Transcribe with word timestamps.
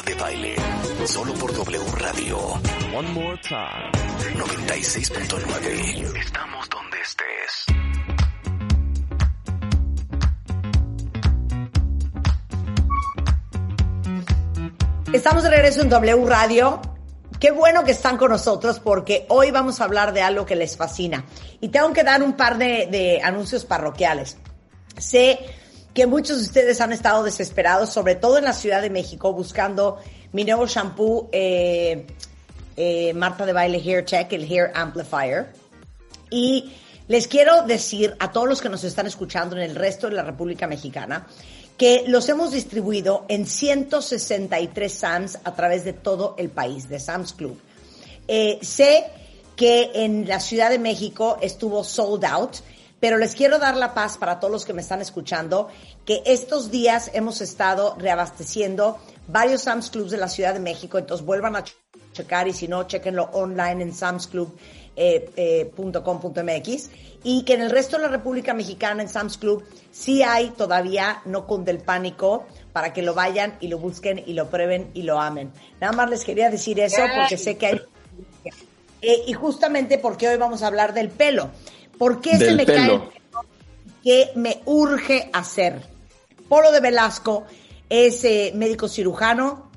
Marta 0.00 0.14
de 0.14 0.14
Baile, 0.14 0.56
solo 1.04 1.34
por 1.34 1.52
W 1.52 1.84
Radio. 1.98 2.38
One 2.96 3.08
more 3.12 3.38
time. 3.46 3.90
96.9. 4.34 6.16
Estamos 6.18 6.68
donde 6.70 6.96
estés. 7.00 7.66
Estamos 15.12 15.42
de 15.42 15.50
regreso 15.50 15.82
en 15.82 15.90
W 15.90 16.24
Radio. 16.26 16.80
Qué 17.38 17.50
bueno 17.50 17.84
que 17.84 17.90
están 17.92 18.16
con 18.16 18.30
nosotros 18.30 18.80
porque 18.80 19.26
hoy 19.28 19.50
vamos 19.50 19.80
a 19.80 19.84
hablar 19.84 20.14
de 20.14 20.22
algo 20.22 20.46
que 20.46 20.56
les 20.56 20.78
fascina. 20.78 21.24
Y 21.60 21.68
tengo 21.68 21.92
que 21.92 22.04
dar 22.04 22.22
un 22.22 22.34
par 22.34 22.56
de, 22.56 22.86
de 22.90 23.20
anuncios 23.22 23.66
parroquiales. 23.66 24.38
Sé 24.96 25.59
que 25.94 26.06
muchos 26.06 26.38
de 26.38 26.44
ustedes 26.44 26.80
han 26.80 26.92
estado 26.92 27.24
desesperados, 27.24 27.90
sobre 27.90 28.14
todo 28.14 28.38
en 28.38 28.44
la 28.44 28.52
Ciudad 28.52 28.82
de 28.82 28.90
México, 28.90 29.32
buscando 29.32 29.98
mi 30.32 30.44
nuevo 30.44 30.66
shampoo 30.66 31.28
eh, 31.32 32.06
eh, 32.76 33.12
Marta 33.14 33.44
de 33.44 33.52
Baile 33.52 33.78
Hair 33.78 34.04
Check, 34.04 34.32
el 34.32 34.50
Hair 34.50 34.72
Amplifier. 34.74 35.52
Y 36.30 36.72
les 37.08 37.26
quiero 37.26 37.62
decir 37.64 38.14
a 38.20 38.30
todos 38.30 38.48
los 38.48 38.60
que 38.60 38.68
nos 38.68 38.84
están 38.84 39.06
escuchando 39.06 39.56
en 39.56 39.62
el 39.62 39.74
resto 39.74 40.08
de 40.08 40.14
la 40.14 40.22
República 40.22 40.66
Mexicana 40.66 41.26
que 41.76 42.04
los 42.06 42.28
hemos 42.28 42.52
distribuido 42.52 43.24
en 43.28 43.46
163 43.46 44.92
SAMs 44.92 45.38
a 45.44 45.54
través 45.54 45.82
de 45.82 45.94
todo 45.94 46.34
el 46.36 46.50
país, 46.50 46.90
de 46.90 47.00
Sam's 47.00 47.32
Club. 47.32 47.58
Eh, 48.28 48.58
sé 48.60 49.06
que 49.56 49.90
en 49.94 50.28
la 50.28 50.40
Ciudad 50.40 50.68
de 50.68 50.78
México 50.78 51.38
estuvo 51.40 51.82
sold 51.82 52.24
out, 52.26 52.56
pero 53.00 53.16
les 53.16 53.34
quiero 53.34 53.58
dar 53.58 53.76
la 53.76 53.94
paz 53.94 54.18
para 54.18 54.38
todos 54.38 54.52
los 54.52 54.64
que 54.64 54.74
me 54.74 54.82
están 54.82 55.00
escuchando, 55.00 55.68
que 56.04 56.22
estos 56.26 56.70
días 56.70 57.10
hemos 57.14 57.40
estado 57.40 57.96
reabasteciendo 57.98 58.98
varios 59.26 59.62
Sam's 59.62 59.90
Clubs 59.90 60.10
de 60.10 60.18
la 60.18 60.28
Ciudad 60.28 60.52
de 60.54 60.60
México, 60.60 60.98
entonces 60.98 61.26
vuelvan 61.26 61.56
a 61.56 61.64
checar 62.12 62.46
y 62.48 62.52
si 62.52 62.68
no, 62.68 62.84
chequenlo 62.84 63.30
online 63.32 63.82
en 63.82 63.94
samsclub.com.mx 63.94 66.90
y 67.22 67.44
que 67.44 67.54
en 67.54 67.62
el 67.62 67.70
resto 67.70 67.96
de 67.96 68.02
la 68.02 68.08
República 68.08 68.52
Mexicana 68.54 69.02
en 69.02 69.08
Sam's 69.08 69.38
Club 69.38 69.64
sí 69.90 70.22
hay 70.22 70.50
todavía, 70.50 71.22
no 71.24 71.46
con 71.46 71.64
del 71.64 71.78
pánico, 71.78 72.46
para 72.72 72.92
que 72.92 73.02
lo 73.02 73.14
vayan 73.14 73.56
y 73.60 73.68
lo 73.68 73.78
busquen 73.78 74.22
y 74.24 74.34
lo 74.34 74.50
prueben 74.50 74.90
y 74.94 75.02
lo 75.02 75.20
amen. 75.20 75.52
Nada 75.80 75.92
más 75.92 76.10
les 76.10 76.24
quería 76.24 76.50
decir 76.50 76.80
eso 76.80 77.02
porque 77.16 77.38
sé 77.38 77.56
que 77.56 77.66
hay... 77.66 77.80
Eh, 79.02 79.24
y 79.26 79.32
justamente 79.32 79.96
porque 79.96 80.28
hoy 80.28 80.36
vamos 80.36 80.62
a 80.62 80.66
hablar 80.66 80.92
del 80.92 81.08
pelo. 81.08 81.50
¿Por 82.00 82.22
qué 82.22 82.38
se 82.38 82.54
me 82.54 82.64
cae 82.64 82.76
el 82.76 82.82
pelo. 82.82 83.12
¿Qué 84.02 84.30
me 84.34 84.62
urge 84.64 85.28
hacer? 85.34 85.82
Polo 86.48 86.72
de 86.72 86.80
Velasco 86.80 87.44
es 87.90 88.24
eh, 88.24 88.52
médico 88.54 88.88
cirujano, 88.88 89.70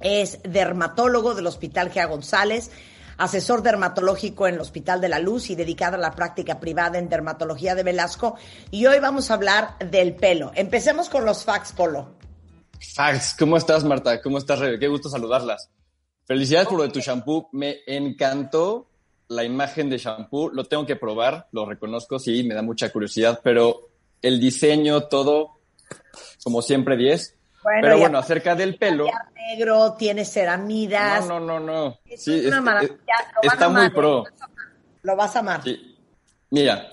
es 0.00 0.40
dermatólogo 0.42 1.36
del 1.36 1.46
Hospital 1.46 1.92
Gea 1.92 2.06
González, 2.06 2.72
asesor 3.16 3.62
dermatológico 3.62 4.48
en 4.48 4.56
el 4.56 4.60
Hospital 4.60 5.00
de 5.00 5.08
la 5.08 5.20
Luz 5.20 5.50
y 5.50 5.54
dedicado 5.54 5.94
a 5.94 6.00
la 6.00 6.16
práctica 6.16 6.58
privada 6.58 6.98
en 6.98 7.08
dermatología 7.08 7.76
de 7.76 7.84
Velasco. 7.84 8.34
Y 8.72 8.86
hoy 8.86 8.98
vamos 8.98 9.30
a 9.30 9.34
hablar 9.34 9.78
del 9.78 10.16
pelo. 10.16 10.50
Empecemos 10.56 11.08
con 11.08 11.24
los 11.24 11.44
facts, 11.44 11.70
Polo. 11.70 12.16
Fax, 12.92 13.36
¿cómo 13.38 13.56
estás, 13.56 13.84
Marta? 13.84 14.20
¿Cómo 14.20 14.38
estás, 14.38 14.58
Rebe? 14.58 14.80
Qué 14.80 14.88
gusto 14.88 15.08
saludarlas. 15.08 15.70
Felicidades 16.26 16.66
por 16.66 16.78
lo 16.78 16.82
de 16.82 16.90
tu 16.90 16.98
shampoo. 16.98 17.48
Me 17.52 17.76
encantó 17.86 18.88
la 19.28 19.44
imagen 19.44 19.88
de 19.90 19.98
shampoo. 19.98 20.50
Lo 20.50 20.64
tengo 20.64 20.86
que 20.86 20.96
probar, 20.96 21.48
lo 21.52 21.66
reconozco, 21.66 22.18
sí, 22.18 22.42
me 22.44 22.54
da 22.54 22.62
mucha 22.62 22.90
curiosidad, 22.90 23.40
pero 23.42 23.88
el 24.22 24.40
diseño, 24.40 25.04
todo, 25.04 25.58
como 26.42 26.62
siempre, 26.62 26.96
10. 26.96 27.34
Bueno, 27.62 27.78
pero 27.82 27.98
bueno, 27.98 28.18
acerca 28.18 28.54
del 28.54 28.76
pelo. 28.78 29.06
Negro, 29.50 29.94
tiene 29.98 30.24
ceramidas. 30.24 31.26
No, 31.26 31.40
no, 31.40 31.58
no, 31.58 31.66
no. 31.88 31.98
Es 32.04 32.24
Sí, 32.24 32.46
una 32.46 32.56
es- 32.58 32.62
maravilla. 32.62 32.96
Lo 33.42 33.50
está 33.50 33.68
muy 33.68 33.80
amar, 33.80 33.92
pro. 33.94 34.26
¿eh? 34.26 34.30
Lo 35.02 35.16
vas 35.16 35.36
a 35.36 35.38
amar. 35.40 35.62
Sí. 35.62 35.96
Mira, 36.50 36.88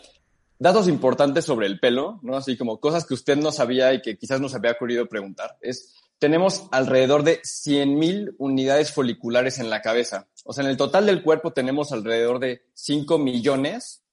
datos 0.60 0.88
importantes 0.88 1.46
sobre 1.46 1.68
el 1.68 1.80
pelo, 1.80 2.20
¿no? 2.24 2.36
Así 2.38 2.58
como 2.58 2.80
cosas 2.80 3.06
que 3.06 3.14
usted 3.14 3.38
no 3.38 3.52
sabía 3.52 3.94
y 3.94 4.02
que 4.02 4.18
quizás 4.18 4.40
nos 4.42 4.54
había 4.56 4.72
ocurrido 4.72 5.06
preguntar. 5.08 5.58
Es, 5.62 5.96
tenemos 6.26 6.68
alrededor 6.72 7.22
de 7.22 7.40
100.000 7.44 8.34
unidades 8.40 8.92
foliculares 8.92 9.60
en 9.60 9.70
la 9.70 9.84
cabeza. 9.84 10.28
O 10.44 10.54
sea, 10.54 10.64
en 10.64 10.72
el 10.72 10.76
total 10.76 11.06
del 11.06 11.22
cuerpo 11.22 11.54
tenemos 11.54 11.92
alrededor 11.92 12.40
de 12.40 12.64
5 12.74 13.20
millones 13.20 14.04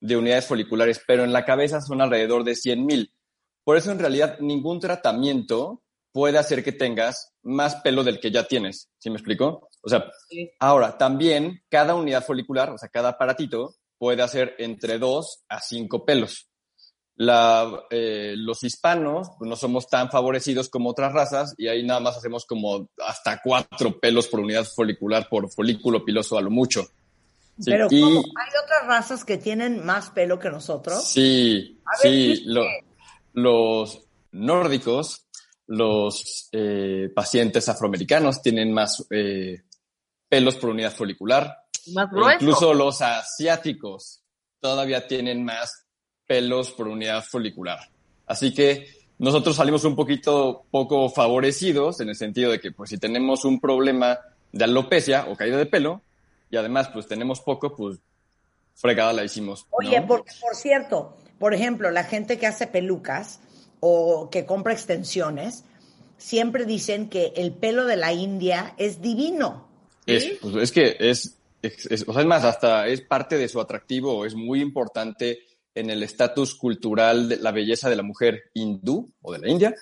de 0.00 0.16
unidades 0.16 0.46
foliculares, 0.46 1.00
pero 1.06 1.22
en 1.22 1.32
la 1.32 1.44
cabeza 1.44 1.80
son 1.80 2.00
alrededor 2.00 2.42
de 2.42 2.54
100.000. 2.54 3.12
Por 3.62 3.76
eso, 3.76 3.92
en 3.92 4.00
realidad, 4.00 4.40
ningún 4.40 4.80
tratamiento 4.80 5.84
puede 6.10 6.38
hacer 6.38 6.64
que 6.64 6.72
tengas 6.72 7.34
más 7.44 7.76
pelo 7.76 8.02
del 8.02 8.18
que 8.18 8.32
ya 8.32 8.48
tienes. 8.48 8.90
¿Sí 8.98 9.08
me 9.08 9.18
explico? 9.18 9.70
O 9.80 9.88
sea, 9.88 10.10
ahora, 10.58 10.98
también 10.98 11.62
cada 11.68 11.94
unidad 11.94 12.24
folicular, 12.24 12.70
o 12.70 12.78
sea, 12.78 12.88
cada 12.88 13.10
aparatito, 13.10 13.76
puede 13.96 14.22
hacer 14.22 14.56
entre 14.58 14.98
2 14.98 15.44
a 15.48 15.60
5 15.60 16.04
pelos. 16.04 16.49
La, 17.22 17.70
eh, 17.90 18.32
los 18.34 18.64
hispanos 18.64 19.28
pues, 19.38 19.46
no 19.46 19.54
somos 19.54 19.88
tan 19.90 20.10
favorecidos 20.10 20.70
como 20.70 20.88
otras 20.88 21.12
razas 21.12 21.54
y 21.58 21.68
ahí 21.68 21.82
nada 21.84 22.00
más 22.00 22.16
hacemos 22.16 22.46
como 22.46 22.88
hasta 23.06 23.42
4 23.44 24.00
pelos 24.00 24.26
por 24.26 24.40
unidad 24.40 24.64
folicular 24.64 25.28
por 25.28 25.50
folículo 25.50 26.02
piloso 26.02 26.38
a 26.38 26.40
lo 26.40 26.48
mucho. 26.50 26.82
Sí, 27.58 27.66
Pero 27.72 27.88
y- 27.90 28.00
¿cómo? 28.00 28.20
¿hay 28.20 28.48
otras 28.64 28.86
razas 28.86 29.26
que 29.26 29.36
tienen 29.36 29.84
más 29.84 30.08
pelo 30.08 30.38
que 30.38 30.48
nosotros? 30.48 31.04
Sí, 31.04 31.78
A 31.84 32.02
ver, 32.02 32.10
sí, 32.36 32.42
lo- 32.46 32.64
los 33.34 34.00
nórdicos, 34.32 35.26
los 35.66 36.48
eh, 36.52 37.10
pacientes 37.14 37.68
afroamericanos 37.68 38.40
tienen 38.40 38.72
más 38.72 39.04
eh, 39.10 39.60
pelos 40.26 40.56
por 40.56 40.70
unidad 40.70 40.92
folicular. 40.94 41.54
Más 41.92 42.06
E 42.06 42.14
grueso. 42.14 42.32
Incluso 42.40 42.72
los 42.72 43.02
asiáticos 43.02 44.22
todavía 44.58 45.06
tienen 45.06 45.44
más 45.44 45.86
pelos 46.30 46.70
por 46.70 46.86
unidad 46.86 47.24
folicular. 47.24 47.80
Así 48.24 48.54
que 48.54 48.86
nosotros 49.18 49.56
salimos 49.56 49.82
un 49.82 49.96
poquito 49.96 50.62
poco 50.70 51.08
favorecidos 51.10 52.00
en 52.00 52.08
el 52.10 52.14
sentido 52.14 52.52
de 52.52 52.60
que 52.60 52.70
pues 52.70 52.90
si 52.90 52.98
tenemos 52.98 53.44
un 53.44 53.58
problema 53.58 54.20
de 54.52 54.62
alopecia 54.62 55.26
o 55.28 55.34
caída 55.34 55.56
de 55.56 55.66
pelo 55.66 56.02
y 56.48 56.56
además 56.56 56.88
pues 56.90 57.08
tenemos 57.08 57.40
poco, 57.40 57.74
pues 57.74 57.98
fregada 58.76 59.12
la 59.12 59.24
hicimos. 59.24 59.66
¿no? 59.72 59.78
Oye, 59.78 60.00
porque 60.02 60.30
por 60.40 60.54
cierto, 60.54 61.16
por 61.40 61.52
ejemplo, 61.52 61.90
la 61.90 62.04
gente 62.04 62.38
que 62.38 62.46
hace 62.46 62.68
pelucas 62.68 63.40
o 63.80 64.30
que 64.30 64.46
compra 64.46 64.72
extensiones, 64.72 65.64
siempre 66.16 66.64
dicen 66.64 67.08
que 67.08 67.32
el 67.34 67.50
pelo 67.50 67.86
de 67.86 67.96
la 67.96 68.12
India 68.12 68.74
es 68.78 69.02
divino. 69.02 69.66
Es, 70.06 70.38
pues, 70.40 70.54
es 70.54 70.70
que 70.70 70.96
es, 71.00 71.38
es- 71.60 71.86
es- 71.90 72.04
o 72.06 72.12
sea, 72.12 72.22
es 72.22 72.28
más, 72.28 72.44
hasta 72.44 72.86
es 72.86 73.00
parte 73.00 73.36
de 73.36 73.48
su 73.48 73.60
atractivo, 73.60 74.24
es 74.24 74.36
muy 74.36 74.60
importante 74.60 75.40
en 75.74 75.90
el 75.90 76.02
estatus 76.02 76.54
cultural 76.54 77.28
de 77.28 77.36
la 77.36 77.52
belleza 77.52 77.88
de 77.88 77.96
la 77.96 78.02
mujer 78.02 78.50
hindú 78.54 79.12
o 79.22 79.32
de 79.32 79.38
la 79.38 79.48
India. 79.48 79.74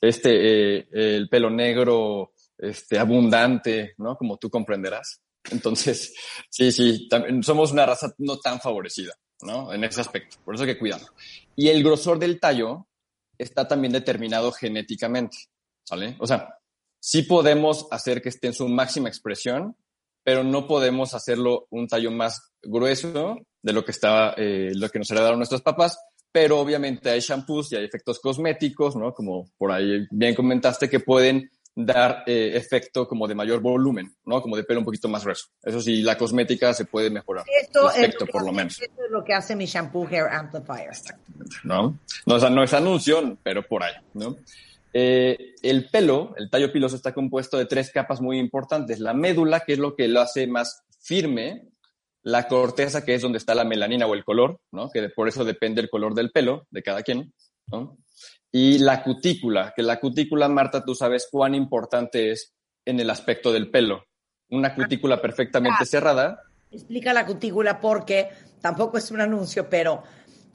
Este, 0.00 0.78
eh, 0.78 0.88
el 0.92 1.28
pelo 1.28 1.48
negro, 1.50 2.32
este, 2.58 2.98
abundante, 2.98 3.94
¿no? 3.98 4.16
Como 4.16 4.36
tú 4.36 4.50
comprenderás. 4.50 5.20
Entonces, 5.50 6.14
sí, 6.50 6.72
sí, 6.72 7.08
también 7.08 7.42
somos 7.42 7.72
una 7.72 7.86
raza 7.86 8.12
no 8.18 8.38
tan 8.38 8.60
favorecida, 8.60 9.14
¿no? 9.42 9.72
En 9.72 9.84
ese 9.84 10.00
aspecto. 10.00 10.38
Por 10.44 10.54
eso 10.54 10.64
que 10.64 10.78
cuidarlo. 10.78 11.08
Y 11.56 11.68
el 11.68 11.82
grosor 11.82 12.18
del 12.18 12.40
tallo 12.40 12.86
está 13.38 13.66
también 13.66 13.92
determinado 13.92 14.52
genéticamente, 14.52 15.36
¿sale? 15.84 16.16
O 16.18 16.26
sea, 16.26 16.58
sí 17.00 17.22
podemos 17.22 17.86
hacer 17.90 18.22
que 18.22 18.28
esté 18.28 18.48
en 18.48 18.54
su 18.54 18.68
máxima 18.68 19.08
expresión, 19.08 19.76
pero 20.22 20.44
no 20.44 20.68
podemos 20.68 21.14
hacerlo 21.14 21.66
un 21.70 21.88
tallo 21.88 22.10
más 22.10 22.52
grueso 22.62 23.38
de 23.62 23.72
lo 23.72 23.84
que 23.84 23.92
está, 23.92 24.34
eh, 24.36 24.72
lo 24.74 24.88
que 24.88 24.98
nos 24.98 25.10
heredaron 25.10 25.38
nuestros 25.38 25.62
papás. 25.62 25.98
Pero 26.30 26.60
obviamente 26.60 27.10
hay 27.10 27.20
shampoos 27.20 27.72
y 27.72 27.76
hay 27.76 27.84
efectos 27.84 28.18
cosméticos, 28.18 28.96
¿no? 28.96 29.12
Como 29.12 29.50
por 29.58 29.70
ahí 29.70 30.06
bien 30.10 30.34
comentaste, 30.34 30.88
que 30.88 31.00
pueden 31.00 31.50
dar 31.74 32.22
eh, 32.26 32.52
efecto 32.54 33.08
como 33.08 33.26
de 33.26 33.34
mayor 33.34 33.60
volumen, 33.60 34.14
¿no? 34.24 34.42
Como 34.42 34.56
de 34.56 34.64
pelo 34.64 34.80
un 34.80 34.84
poquito 34.84 35.08
más 35.08 35.24
grueso. 35.24 35.46
Eso 35.62 35.80
sí, 35.80 36.02
la 36.02 36.18
cosmética 36.18 36.74
se 36.74 36.84
puede 36.84 37.10
mejorar. 37.10 37.44
Esto, 37.60 37.90
el 37.90 37.96
es 37.96 37.96
efecto, 38.08 38.26
lo 38.26 38.32
por 38.32 38.44
lo 38.44 38.52
menos. 38.52 38.80
esto 38.80 39.04
es 39.04 39.10
lo 39.10 39.24
que 39.24 39.34
hace 39.34 39.56
mi 39.56 39.66
shampoo 39.66 40.06
Hair 40.06 40.28
Amplifier. 40.30 40.90
¿no? 41.64 41.98
No, 42.26 42.34
o 42.34 42.40
sea, 42.40 42.50
no 42.50 42.62
es 42.62 42.74
anuncio, 42.74 43.38
pero 43.42 43.62
por 43.66 43.82
ahí, 43.82 43.94
¿no? 44.14 44.36
Eh, 44.94 45.54
el 45.62 45.88
pelo, 45.88 46.34
el 46.36 46.50
tallo 46.50 46.70
piloso 46.70 46.96
está 46.96 47.14
compuesto 47.14 47.56
de 47.56 47.64
tres 47.64 47.90
capas 47.90 48.20
muy 48.20 48.38
importantes. 48.38 49.00
La 49.00 49.14
médula, 49.14 49.60
que 49.60 49.72
es 49.72 49.78
lo 49.78 49.96
que 49.96 50.08
lo 50.08 50.20
hace 50.20 50.46
más 50.46 50.82
firme, 51.00 51.71
la 52.22 52.48
corteza, 52.48 53.04
que 53.04 53.14
es 53.14 53.22
donde 53.22 53.38
está 53.38 53.54
la 53.54 53.64
melanina 53.64 54.06
o 54.06 54.14
el 54.14 54.24
color, 54.24 54.60
¿no? 54.70 54.90
Que 54.90 55.08
por 55.08 55.28
eso 55.28 55.44
depende 55.44 55.80
el 55.80 55.90
color 55.90 56.14
del 56.14 56.30
pelo 56.30 56.66
de 56.70 56.82
cada 56.82 57.02
quien, 57.02 57.32
¿no? 57.66 57.98
Y 58.50 58.78
la 58.78 59.02
cutícula, 59.02 59.72
que 59.74 59.82
la 59.82 59.98
cutícula, 59.98 60.48
Marta, 60.48 60.84
tú 60.84 60.94
sabes 60.94 61.28
cuán 61.30 61.54
importante 61.54 62.30
es 62.30 62.54
en 62.84 63.00
el 63.00 63.10
aspecto 63.10 63.52
del 63.52 63.70
pelo. 63.70 64.04
Una 64.50 64.74
cutícula 64.74 65.20
perfectamente 65.22 65.86
cerrada, 65.86 66.42
Explica 66.72 67.12
la 67.12 67.26
cutícula 67.26 67.80
porque 67.80 68.30
tampoco 68.62 68.96
es 68.96 69.10
un 69.10 69.20
anuncio, 69.20 69.68
pero 69.68 70.02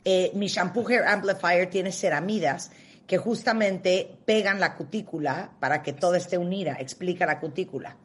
eh, 0.03 0.31
mi 0.33 0.47
shampoo 0.47 0.87
Hair 0.87 1.03
Amplifier 1.03 1.69
tiene 1.69 1.91
ceramidas 1.91 2.71
que 3.05 3.19
justamente 3.19 4.17
pegan 4.25 4.59
la 4.59 4.75
cutícula 4.75 5.51
para 5.59 5.83
que 5.83 5.93
todo 5.93 6.15
esté 6.15 6.39
unida. 6.39 6.75
Explica 6.79 7.27
la 7.27 7.39
cutícula. 7.39 7.95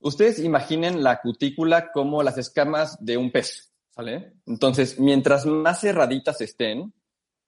Ustedes 0.00 0.38
imaginen 0.38 1.02
la 1.02 1.20
cutícula 1.20 1.92
como 1.92 2.22
las 2.22 2.38
escamas 2.38 2.96
de 3.04 3.16
un 3.18 3.30
pez, 3.30 3.70
¿sale? 3.94 4.32
Entonces, 4.46 4.98
mientras 4.98 5.44
más 5.44 5.80
cerraditas 5.80 6.40
estén, 6.40 6.94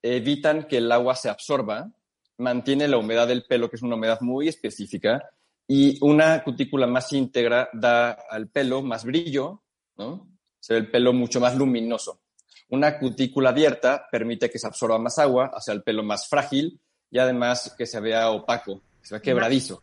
evitan 0.03 0.63
que 0.63 0.77
el 0.77 0.91
agua 0.91 1.15
se 1.15 1.29
absorba, 1.29 1.91
mantiene 2.37 2.87
la 2.87 2.97
humedad 2.97 3.27
del 3.27 3.45
pelo, 3.45 3.69
que 3.69 3.77
es 3.77 3.81
una 3.81 3.95
humedad 3.95 4.21
muy 4.21 4.47
específica, 4.47 5.29
y 5.67 5.97
una 6.01 6.43
cutícula 6.43 6.85
más 6.85 7.11
íntegra 7.13 7.69
da 7.73 8.11
al 8.29 8.49
pelo 8.49 8.83
más 8.83 9.03
brillo, 9.03 9.63
¿no? 9.97 10.27
Se 10.59 10.73
ve 10.73 10.79
el 10.81 10.91
pelo 10.91 11.11
mucho 11.11 11.39
más 11.39 11.55
luminoso. 11.55 12.21
Una 12.69 12.99
cutícula 12.99 13.49
abierta 13.49 14.07
permite 14.11 14.49
que 14.49 14.59
se 14.59 14.67
absorba 14.67 14.99
más 14.99 15.17
agua, 15.19 15.51
hace 15.53 15.71
el 15.71 15.83
pelo 15.83 16.03
más 16.03 16.27
frágil 16.27 16.79
y 17.09 17.17
además 17.17 17.73
que 17.77 17.85
se 17.85 17.99
vea 17.99 18.29
opaco, 18.29 18.81
que 19.01 19.07
se 19.07 19.15
vea 19.15 19.21
quebradizo. 19.21 19.81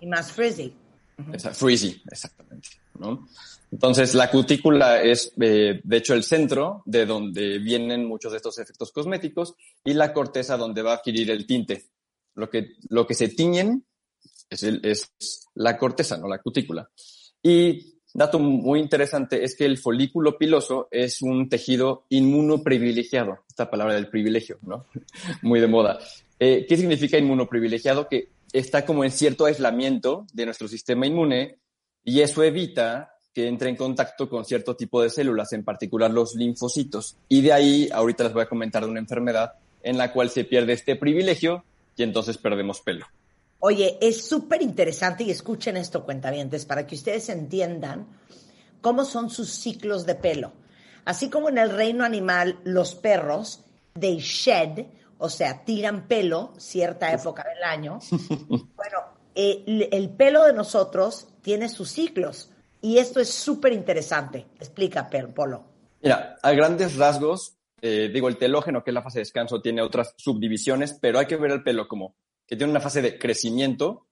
Y 0.00 0.06
más 0.06 0.32
frizzy. 0.32 0.74
Frizzy, 1.52 2.02
exactamente. 2.10 2.68
¿no? 2.98 3.28
Entonces, 3.70 4.14
la 4.14 4.30
cutícula 4.30 5.02
es, 5.02 5.32
eh, 5.40 5.80
de 5.82 5.96
hecho, 5.96 6.14
el 6.14 6.22
centro 6.22 6.82
de 6.84 7.06
donde 7.06 7.58
vienen 7.58 8.06
muchos 8.06 8.32
de 8.32 8.36
estos 8.36 8.58
efectos 8.58 8.92
cosméticos 8.92 9.54
y 9.84 9.94
la 9.94 10.12
corteza 10.12 10.56
donde 10.56 10.82
va 10.82 10.92
a 10.92 10.96
adquirir 10.96 11.30
el 11.30 11.46
tinte. 11.46 11.86
Lo 12.34 12.50
que, 12.50 12.76
lo 12.88 13.06
que 13.06 13.14
se 13.14 13.28
tiñen 13.28 13.84
es, 14.50 14.62
es 14.62 15.12
la 15.54 15.76
corteza, 15.78 16.18
no 16.18 16.28
la 16.28 16.38
cutícula. 16.38 16.90
Y 17.42 17.94
dato 18.14 18.38
muy 18.38 18.78
interesante 18.78 19.42
es 19.42 19.56
que 19.56 19.64
el 19.64 19.78
folículo 19.78 20.36
piloso 20.36 20.88
es 20.90 21.22
un 21.22 21.48
tejido 21.48 22.04
inmunoprivilegiado. 22.10 23.38
Esta 23.48 23.70
palabra 23.70 23.94
del 23.94 24.08
privilegio, 24.08 24.58
¿no? 24.62 24.86
muy 25.42 25.60
de 25.60 25.66
moda. 25.66 25.98
Eh, 26.38 26.66
¿Qué 26.68 26.76
significa 26.76 27.18
inmunoprivilegiado? 27.18 28.08
Que 28.08 28.31
está 28.52 28.84
como 28.84 29.04
en 29.04 29.10
cierto 29.10 29.46
aislamiento 29.46 30.26
de 30.32 30.44
nuestro 30.44 30.68
sistema 30.68 31.06
inmune 31.06 31.58
y 32.04 32.20
eso 32.20 32.42
evita 32.42 33.16
que 33.32 33.48
entre 33.48 33.70
en 33.70 33.76
contacto 33.76 34.28
con 34.28 34.44
cierto 34.44 34.76
tipo 34.76 35.02
de 35.02 35.08
células, 35.08 35.52
en 35.52 35.64
particular 35.64 36.10
los 36.10 36.34
linfocitos. 36.34 37.16
Y 37.28 37.40
de 37.40 37.52
ahí, 37.52 37.88
ahorita 37.92 38.24
les 38.24 38.32
voy 38.32 38.42
a 38.42 38.48
comentar 38.48 38.84
de 38.84 38.90
una 38.90 39.00
enfermedad 39.00 39.54
en 39.82 39.96
la 39.96 40.12
cual 40.12 40.30
se 40.30 40.44
pierde 40.44 40.74
este 40.74 40.96
privilegio 40.96 41.64
y 41.96 42.02
entonces 42.02 42.36
perdemos 42.36 42.80
pelo. 42.80 43.06
Oye, 43.60 43.96
es 44.00 44.26
súper 44.26 44.60
interesante 44.60 45.24
y 45.24 45.30
escuchen 45.30 45.76
esto, 45.76 46.04
cuentavientes, 46.04 46.66
para 46.66 46.86
que 46.86 46.94
ustedes 46.94 47.28
entiendan 47.28 48.06
cómo 48.80 49.04
son 49.04 49.30
sus 49.30 49.50
ciclos 49.50 50.04
de 50.04 50.16
pelo. 50.16 50.52
Así 51.04 51.30
como 51.30 51.48
en 51.48 51.58
el 51.58 51.70
reino 51.70 52.04
animal, 52.04 52.58
los 52.64 52.94
perros, 52.94 53.64
they 53.98 54.18
shed, 54.18 54.86
o 55.22 55.28
sea, 55.28 55.64
tiran 55.64 56.08
pelo 56.08 56.52
cierta 56.58 57.12
época 57.12 57.44
del 57.44 57.62
año. 57.62 58.00
bueno, 58.48 58.98
eh, 59.36 59.88
el 59.92 60.10
pelo 60.10 60.44
de 60.44 60.52
nosotros 60.52 61.28
tiene 61.42 61.68
sus 61.68 61.90
ciclos 61.90 62.50
y 62.80 62.98
esto 62.98 63.20
es 63.20 63.30
súper 63.30 63.72
interesante. 63.72 64.46
Explica, 64.58 65.08
Polo. 65.08 65.64
Mira, 66.02 66.36
a 66.42 66.50
grandes 66.50 66.96
rasgos, 66.96 67.56
eh, 67.80 68.10
digo, 68.12 68.26
el 68.26 68.36
telógeno, 68.36 68.82
que 68.82 68.90
es 68.90 68.94
la 68.94 69.02
fase 69.02 69.20
de 69.20 69.22
descanso, 69.22 69.62
tiene 69.62 69.80
otras 69.80 70.12
subdivisiones, 70.16 70.98
pero 71.00 71.20
hay 71.20 71.26
que 71.26 71.36
ver 71.36 71.52
el 71.52 71.62
pelo 71.62 71.86
como 71.86 72.16
que 72.44 72.56
tiene 72.56 72.72
una 72.72 72.80
fase 72.80 73.00
de 73.00 73.16
crecimiento, 73.16 74.08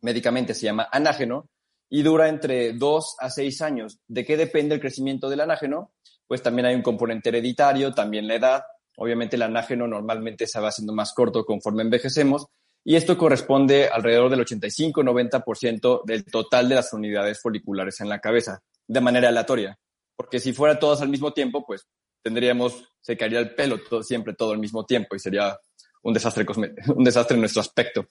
médicamente 0.00 0.54
se 0.54 0.66
llama 0.66 0.88
anágeno, 0.90 1.48
y 1.88 2.02
dura 2.02 2.28
entre 2.28 2.72
dos 2.72 3.14
a 3.20 3.30
seis 3.30 3.62
años. 3.62 4.00
¿De 4.08 4.24
qué 4.24 4.36
depende 4.36 4.74
el 4.74 4.80
crecimiento 4.80 5.30
del 5.30 5.40
anágeno? 5.40 5.92
Pues 6.26 6.42
también 6.42 6.66
hay 6.66 6.74
un 6.74 6.82
componente 6.82 7.28
hereditario, 7.28 7.94
también 7.94 8.26
la 8.26 8.34
edad, 8.34 8.64
Obviamente 8.96 9.36
el 9.36 9.42
anágeno 9.42 9.86
normalmente 9.86 10.46
se 10.46 10.60
va 10.60 10.68
haciendo 10.68 10.92
más 10.92 11.12
corto 11.12 11.44
conforme 11.44 11.82
envejecemos 11.82 12.46
y 12.88 12.94
esto 12.94 13.18
corresponde 13.18 13.88
alrededor 13.88 14.30
del 14.30 14.44
85-90% 14.44 16.04
del 16.04 16.24
total 16.24 16.68
de 16.68 16.76
las 16.76 16.92
unidades 16.92 17.40
foliculares 17.40 18.00
en 18.00 18.08
la 18.08 18.20
cabeza, 18.20 18.62
de 18.86 19.00
manera 19.00 19.28
aleatoria. 19.28 19.76
Porque 20.14 20.38
si 20.38 20.52
fuera 20.52 20.78
todas 20.78 21.02
al 21.02 21.08
mismo 21.08 21.32
tiempo, 21.32 21.64
pues 21.66 21.88
tendríamos, 22.22 22.84
se 23.00 23.16
caería 23.16 23.40
el 23.40 23.54
pelo 23.54 23.78
todo, 23.82 24.02
siempre 24.02 24.34
todo 24.34 24.52
al 24.52 24.58
mismo 24.58 24.86
tiempo 24.86 25.16
y 25.16 25.18
sería 25.18 25.58
un 26.02 26.14
desastre, 26.14 26.46
un 26.94 27.04
desastre 27.04 27.34
en 27.34 27.40
nuestro 27.40 27.60
aspecto. 27.60 28.06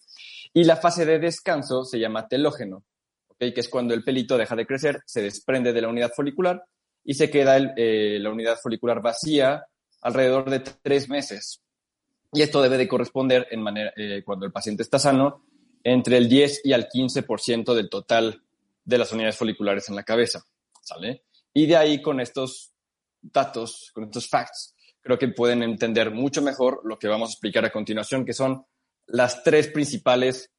Y 0.54 0.66
la 0.66 0.76
fase 0.76 1.06
de 1.06 1.20
descanso 1.20 1.86
se 1.86 1.98
llama 1.98 2.28
telógeno, 2.28 2.84
¿okay? 3.30 3.54
que 3.54 3.62
es 3.62 3.70
cuando 3.70 3.94
el 3.94 4.04
pelito 4.04 4.38
deja 4.38 4.58
de 4.58 4.68
crecer, 4.68 5.02
se 5.06 5.22
desprende 5.22 5.72
de 5.72 5.82
la 5.82 5.88
unidad 5.88 6.12
folicular 6.14 6.64
y 7.04 7.14
se 7.14 7.30
queda 7.30 7.58
eh, 7.78 8.20
la 8.20 8.30
unidad 8.30 8.58
folicular 8.62 9.02
vacía 9.02 9.66
alrededor 10.02 10.50
de 10.50 10.60
tres 10.60 11.10
meses. 11.10 11.62
Y 12.32 12.42
esto 12.42 12.62
debe 12.62 12.78
de 12.78 12.88
corresponder, 12.88 13.48
en 13.52 13.62
manera, 13.62 13.94
eh, 13.96 14.22
cuando 14.26 14.46
el 14.46 14.52
paciente 14.52 14.84
está 14.84 15.00
sano, 15.00 15.46
entre 15.84 16.18
el 16.18 16.28
10 16.28 16.62
y 16.66 16.74
al 16.74 16.90
15% 16.90 17.74
del 17.74 17.90
total 17.90 18.44
de 18.84 18.98
las 18.98 19.12
unidades 19.12 19.38
foliculares 19.38 19.90
en 19.90 19.96
la 19.96 20.04
cabeza. 20.04 20.44
¿Sale? 20.82 21.24
Y 21.54 21.66
de 21.66 21.78
ahí, 21.78 22.02
con 22.02 22.20
estos 22.20 22.74
datos, 23.22 23.92
con 23.94 24.06
estos 24.06 24.28
facts, 24.28 24.76
creo 25.02 25.18
que 25.18 25.30
pueden 25.30 25.64
entender 25.64 26.12
mucho 26.12 26.42
mejor 26.42 26.82
lo 26.84 27.00
que 27.00 27.08
vamos 27.08 27.30
a 27.30 27.34
explicar 27.34 27.66
a 27.66 27.72
continuación, 27.72 28.26
que 28.26 28.34
son 28.34 28.66
las 29.08 29.44
tres 29.44 29.68
principales 29.68 30.52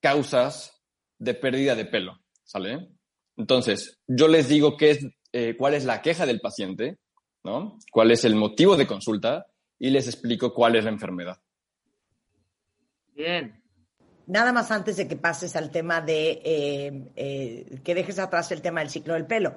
causas 0.00 0.82
de 1.18 1.34
pérdida 1.34 1.74
de 1.74 1.84
pelo. 1.84 2.18
¿Sale? 2.42 2.88
Entonces, 3.36 4.00
yo 4.06 4.26
les 4.26 4.48
digo 4.48 4.76
qué 4.76 4.90
es, 4.90 5.06
eh, 5.32 5.54
cuál 5.56 5.74
es 5.74 5.84
la 5.84 6.02
queja 6.02 6.26
del 6.26 6.40
paciente, 6.40 6.98
¿no? 7.44 7.78
¿Cuál 7.90 8.10
es 8.10 8.24
el 8.24 8.34
motivo 8.34 8.76
de 8.76 8.86
consulta? 8.86 9.46
Y 9.78 9.90
les 9.90 10.06
explico 10.06 10.52
cuál 10.52 10.76
es 10.76 10.84
la 10.84 10.90
enfermedad. 10.90 11.38
Bien. 13.14 13.62
Nada 14.26 14.52
más 14.52 14.70
antes 14.70 14.96
de 14.96 15.08
que 15.08 15.16
pases 15.16 15.56
al 15.56 15.70
tema 15.70 16.00
de 16.00 16.40
eh, 16.44 17.10
eh, 17.16 17.80
que 17.82 17.94
dejes 17.94 18.18
atrás 18.18 18.52
el 18.52 18.62
tema 18.62 18.80
del 18.80 18.90
ciclo 18.90 19.14
del 19.14 19.26
pelo. 19.26 19.54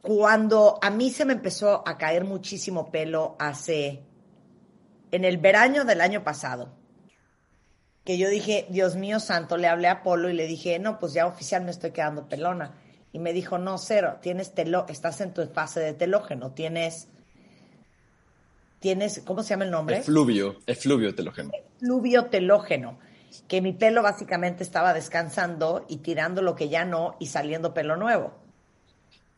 Cuando 0.00 0.78
a 0.80 0.90
mí 0.90 1.10
se 1.10 1.24
me 1.24 1.34
empezó 1.34 1.86
a 1.86 1.98
caer 1.98 2.24
muchísimo 2.24 2.90
pelo 2.90 3.36
hace, 3.38 4.04
en 5.10 5.24
el 5.24 5.38
verano 5.38 5.84
del 5.84 6.00
año 6.00 6.22
pasado, 6.24 6.76
que 8.04 8.16
yo 8.16 8.30
dije, 8.30 8.66
Dios 8.70 8.96
mío 8.96 9.20
santo, 9.20 9.58
le 9.58 9.66
hablé 9.66 9.88
a 9.88 10.02
Polo 10.02 10.30
y 10.30 10.32
le 10.32 10.46
dije, 10.46 10.78
no, 10.78 10.98
pues 10.98 11.12
ya 11.12 11.26
oficial 11.26 11.64
me 11.64 11.70
estoy 11.70 11.90
quedando 11.90 12.26
pelona 12.26 12.74
y 13.12 13.18
me 13.18 13.32
dijo, 13.32 13.58
no, 13.58 13.78
cero, 13.78 14.18
tienes 14.20 14.54
telo, 14.54 14.86
estás 14.88 15.20
en 15.20 15.32
tu 15.32 15.46
fase 15.46 15.80
de 15.80 15.94
telógeno, 15.94 16.52
tienes, 16.52 17.08
tienes, 18.80 19.22
¿cómo 19.24 19.42
se 19.42 19.50
llama 19.50 19.64
el 19.64 19.70
nombre? 19.70 19.98
Efluvio, 19.98 20.60
efluvio 20.66 21.14
telógeno. 21.14 21.50
Efluvio 21.76 22.26
telógeno, 22.26 22.98
que 23.46 23.60
mi 23.62 23.72
pelo 23.72 24.02
básicamente 24.02 24.62
estaba 24.62 24.92
descansando 24.92 25.86
y 25.88 25.98
tirando 25.98 26.42
lo 26.42 26.54
que 26.54 26.68
ya 26.68 26.84
no 26.84 27.16
y 27.18 27.26
saliendo 27.26 27.72
pelo 27.72 27.96
nuevo. 27.96 28.34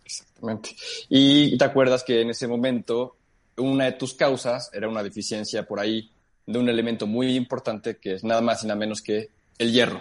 Exactamente. 0.04 0.71
Y 1.09 1.56
te 1.56 1.64
acuerdas 1.64 2.02
que 2.02 2.21
en 2.23 2.30
ese 2.30 2.49
momento 2.49 3.16
una 3.56 3.85
de 3.85 3.92
tus 3.92 4.14
causas 4.14 4.71
era 4.73 4.88
una 4.88 5.02
deficiencia 5.02 5.64
por 5.64 5.78
ahí 5.78 6.11
de 6.47 6.59
un 6.59 6.68
elemento 6.68 7.06
muy 7.06 7.37
importante 7.37 7.99
que 7.99 8.14
es 8.14 8.25
nada 8.25 8.40
más 8.40 8.64
y 8.64 8.66
nada 8.66 8.78
menos 8.78 9.00
que 9.00 9.28
el 9.59 9.73
hierro. 9.73 10.00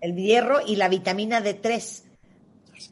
El 0.00 0.14
hierro 0.14 0.60
y 0.66 0.76
la 0.76 0.88
vitamina 0.88 1.42
D3 1.42 2.07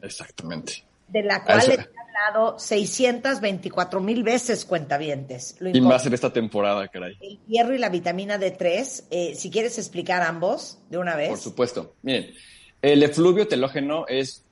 Exactamente. 0.01 0.83
De 1.07 1.23
la 1.23 1.43
cual 1.43 1.61
he 1.69 1.73
hablado 1.73 2.59
624 2.59 4.01
mil 4.01 4.23
veces, 4.23 4.65
cuentavientes. 4.65 5.55
y 5.61 5.81
más 5.81 6.05
en 6.05 6.13
esta 6.13 6.31
temporada, 6.31 6.87
caray. 6.87 7.17
El 7.21 7.39
hierro 7.47 7.73
y 7.73 7.77
la 7.77 7.89
vitamina 7.89 8.37
D3, 8.37 9.05
eh, 9.09 9.35
si 9.35 9.49
quieres 9.49 9.77
explicar 9.77 10.21
ambos 10.21 10.79
de 10.89 10.97
una 10.97 11.15
vez. 11.15 11.29
Por 11.29 11.37
supuesto. 11.37 11.95
Miren, 12.01 12.33
el 12.81 13.03
efluvio 13.03 13.47
telógeno 13.47 14.05
es 14.07 14.43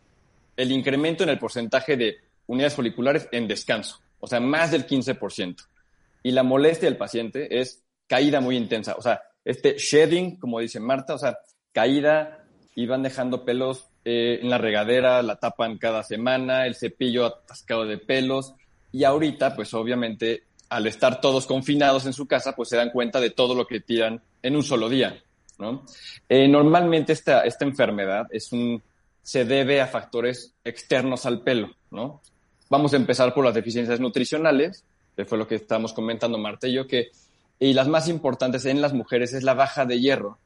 el 0.56 0.72
incremento 0.72 1.24
en 1.24 1.30
el 1.30 1.40
porcentaje 1.40 1.98
de 1.98 2.18
unidades 2.48 2.76
foliculares 2.76 3.28
en 3.32 3.48
descanso, 3.48 4.00
o 4.20 4.28
sea, 4.28 4.40
más 4.40 4.72
del 4.72 4.88
15%. 4.88 5.68
Y 6.24 6.32
la 6.32 6.44
molestia 6.44 6.88
del 6.88 6.98
paciente 6.98 7.60
es 7.60 7.84
caída 8.08 8.40
muy 8.40 8.56
intensa, 8.56 8.96
o 8.98 9.02
sea, 9.02 9.22
este 9.44 9.78
shedding, 9.78 10.38
como 10.38 10.60
dice 10.60 10.80
Marta, 10.80 11.14
o 11.14 11.18
sea, 11.20 11.38
caída 11.72 12.46
y 12.74 12.88
van 12.88 13.04
dejando 13.04 13.46
pelos 13.46 13.88
eh, 14.08 14.40
en 14.42 14.52
la 14.52 14.60
regadera, 14.60 15.24
la 15.24 15.38
tapan 15.38 15.80
cada 15.80 16.04
semana, 16.04 16.68
el 16.68 16.76
cepillo 16.76 17.26
atascado 17.26 17.86
de 17.86 17.98
pelos 17.98 18.54
y 18.92 19.04
ahorita, 19.04 19.56
pues 19.56 19.74
obviamente, 19.74 20.44
al 20.70 20.86
estar 20.86 21.20
todos 21.20 21.48
confinados 21.48 22.06
en 22.06 22.14
su 22.14 22.28
casa, 22.28 22.56
pues 22.56 22.70
se 22.70 22.78
dan 22.78 22.92
cuenta 22.92 23.20
de 23.20 23.32
todo 23.32 23.56
lo 23.56 23.66
que 23.66 23.80
tiran 23.80 24.22
en 24.44 24.56
un 24.56 24.64
solo 24.64 24.90
día, 24.90 25.22
¿no? 25.58 25.84
Eh, 26.30 26.48
normalmente 26.48 27.14
esta, 27.14 27.42
esta 27.42 27.66
enfermedad 27.66 28.28
es 28.30 28.52
un, 28.52 28.82
se 29.24 29.44
debe 29.44 29.82
a 29.82 29.88
factores 29.88 30.54
externos 30.64 31.26
al 31.26 31.42
pelo, 31.42 31.72
¿no? 31.90 32.22
Vamos 32.70 32.94
a 32.94 32.98
empezar 32.98 33.34
por 33.34 33.44
las 33.44 33.56
deficiencias 33.56 34.00
nutricionales, 34.00 34.84
que 35.16 35.26
fue 35.26 35.40
lo 35.40 35.48
que 35.48 35.56
estamos 35.56 35.94
comentando 35.94 36.38
Marta 36.38 36.68
y 36.68 36.74
yo, 36.74 36.86
que, 36.86 37.10
y 37.60 37.74
las 37.74 37.88
más 37.88 38.08
importantes 38.08 38.66
en 38.66 38.82
las 38.82 38.94
mujeres 38.94 39.34
es 39.34 39.42
la 39.42 39.56
baja 39.56 39.86
de 39.86 40.00
hierro 40.00 40.38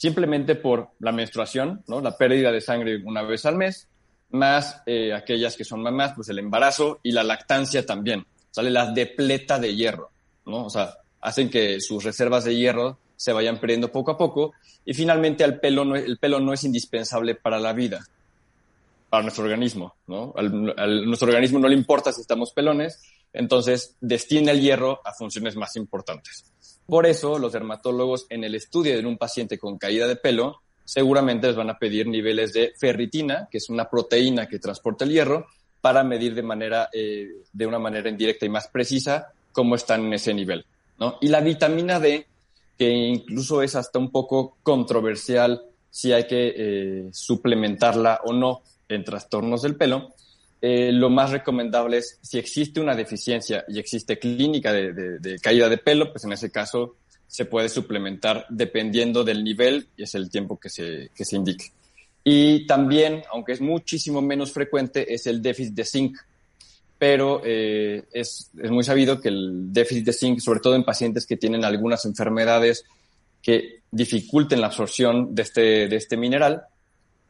simplemente 0.00 0.54
por 0.54 0.88
la 0.98 1.12
menstruación, 1.12 1.82
¿no? 1.86 2.00
La 2.00 2.16
pérdida 2.16 2.50
de 2.50 2.62
sangre 2.62 3.02
una 3.04 3.20
vez 3.20 3.44
al 3.44 3.56
mes, 3.56 3.86
más 4.30 4.80
eh, 4.86 5.12
aquellas 5.12 5.56
que 5.56 5.64
son 5.64 5.82
mamás, 5.82 6.14
pues 6.16 6.30
el 6.30 6.38
embarazo 6.38 7.00
y 7.02 7.12
la 7.12 7.22
lactancia 7.22 7.84
también. 7.84 8.24
Sale 8.50 8.70
la 8.70 8.92
depleta 8.92 9.58
de 9.58 9.76
hierro, 9.76 10.10
¿no? 10.46 10.64
O 10.64 10.70
sea, 10.70 10.94
hacen 11.20 11.50
que 11.50 11.82
sus 11.82 12.02
reservas 12.02 12.44
de 12.44 12.56
hierro 12.56 12.96
se 13.14 13.34
vayan 13.34 13.60
perdiendo 13.60 13.92
poco 13.92 14.12
a 14.12 14.16
poco 14.16 14.54
y 14.86 14.94
finalmente 14.94 15.44
el 15.44 15.60
pelo 15.60 15.84
no, 15.84 15.96
el 15.96 16.16
pelo 16.16 16.40
no 16.40 16.54
es 16.54 16.64
indispensable 16.64 17.34
para 17.34 17.58
la 17.58 17.74
vida, 17.74 18.00
para 19.10 19.24
nuestro 19.24 19.44
organismo, 19.44 19.96
¿no? 20.06 20.32
A 20.36 20.86
nuestro 20.86 21.28
organismo 21.28 21.58
no 21.58 21.68
le 21.68 21.74
importa 21.74 22.12
si 22.12 22.20
estamos 22.20 22.52
pelones, 22.52 23.02
entonces 23.32 23.96
destina 24.00 24.52
el 24.52 24.60
hierro 24.60 25.00
a 25.04 25.12
funciones 25.12 25.56
más 25.56 25.74
importantes. 25.74 26.44
Por 26.86 27.06
eso 27.06 27.38
los 27.38 27.52
dermatólogos 27.52 28.26
en 28.30 28.44
el 28.44 28.54
estudio 28.54 28.96
de 28.96 29.04
un 29.04 29.18
paciente 29.18 29.58
con 29.58 29.78
caída 29.78 30.06
de 30.06 30.16
pelo 30.16 30.60
seguramente 30.84 31.48
les 31.48 31.56
van 31.56 31.70
a 31.70 31.78
pedir 31.78 32.06
niveles 32.06 32.52
de 32.52 32.72
ferritina, 32.78 33.48
que 33.50 33.58
es 33.58 33.68
una 33.68 33.88
proteína 33.88 34.46
que 34.46 34.58
transporta 34.58 35.04
el 35.04 35.10
hierro, 35.10 35.46
para 35.80 36.04
medir 36.04 36.34
de 36.34 36.42
manera, 36.42 36.88
eh, 36.92 37.28
de 37.52 37.66
una 37.66 37.78
manera 37.78 38.10
indirecta 38.10 38.46
y 38.46 38.48
más 38.48 38.68
precisa 38.68 39.32
cómo 39.52 39.74
están 39.74 40.04
en 40.06 40.14
ese 40.14 40.34
nivel, 40.34 40.64
¿no? 40.98 41.16
Y 41.20 41.28
la 41.28 41.40
vitamina 41.40 41.98
D, 41.98 42.26
que 42.78 42.90
incluso 42.90 43.62
es 43.62 43.74
hasta 43.74 43.98
un 43.98 44.10
poco 44.10 44.56
controversial 44.62 45.62
si 45.90 46.12
hay 46.12 46.26
que 46.26 46.54
eh, 46.56 47.08
suplementarla 47.12 48.20
o 48.24 48.32
no 48.32 48.62
en 48.90 49.04
trastornos 49.04 49.62
del 49.62 49.76
pelo, 49.76 50.14
eh, 50.62 50.92
lo 50.92 51.08
más 51.08 51.30
recomendable 51.30 51.98
es 51.98 52.18
si 52.20 52.38
existe 52.38 52.80
una 52.80 52.94
deficiencia 52.94 53.64
y 53.66 53.78
existe 53.78 54.18
clínica 54.18 54.72
de, 54.72 55.38
caída 55.40 55.68
de 55.68 55.78
pelo, 55.78 56.12
pues 56.12 56.24
en 56.24 56.32
ese 56.32 56.50
caso 56.50 56.96
se 57.26 57.46
puede 57.46 57.68
suplementar 57.68 58.44
dependiendo 58.50 59.24
del 59.24 59.42
nivel 59.42 59.88
y 59.96 60.02
es 60.02 60.14
el 60.14 60.28
tiempo 60.30 60.58
que 60.58 60.68
se, 60.68 61.10
que 61.14 61.24
se 61.24 61.36
indique. 61.36 61.72
Y 62.24 62.66
también, 62.66 63.22
aunque 63.32 63.52
es 63.52 63.60
muchísimo 63.62 64.20
menos 64.20 64.52
frecuente, 64.52 65.14
es 65.14 65.26
el 65.26 65.40
déficit 65.40 65.74
de 65.74 65.84
zinc. 65.84 66.18
Pero 66.98 67.40
eh, 67.42 68.04
es, 68.12 68.50
es 68.62 68.70
muy 68.70 68.84
sabido 68.84 69.22
que 69.22 69.28
el 69.28 69.72
déficit 69.72 70.04
de 70.04 70.12
zinc, 70.12 70.40
sobre 70.40 70.60
todo 70.60 70.74
en 70.74 70.84
pacientes 70.84 71.24
que 71.24 71.38
tienen 71.38 71.64
algunas 71.64 72.04
enfermedades 72.04 72.84
que 73.42 73.80
dificulten 73.90 74.60
la 74.60 74.66
absorción 74.66 75.34
de 75.34 75.42
este, 75.42 75.88
de 75.88 75.96
este 75.96 76.18
mineral, 76.18 76.64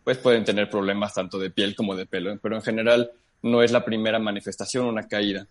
pues 0.05 0.19
pueden 0.19 0.45
tener 0.45 0.71
problemas 0.71 1.15
tanto 1.15 1.39
de 1.39 1.51
piel 1.51 1.75
como 1.75 1.95
de 1.97 2.07
pelo. 2.07 2.39
Pero 2.41 2.57
en 2.57 2.63
general 2.63 3.11
no 3.43 3.63
es 3.63 3.73
la 3.73 3.85
primera 3.85 4.19
manifestación, 4.19 4.87
una 4.87 5.09
caída. 5.09 5.47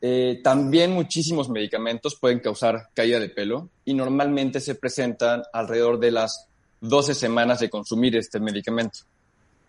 Eh, 0.00 0.40
también 0.44 0.92
muchísimos 0.92 1.48
medicamentos 1.48 2.14
pueden 2.14 2.38
causar 2.38 2.88
caída 2.94 3.18
de 3.18 3.30
pelo 3.30 3.68
y 3.84 3.94
normalmente 3.94 4.60
se 4.60 4.76
presentan 4.76 5.42
alrededor 5.52 5.98
de 5.98 6.12
las 6.12 6.46
12 6.80 7.14
semanas 7.14 7.60
de 7.60 7.70
consumir 7.70 8.16
este 8.16 8.38
medicamento. 8.38 9.00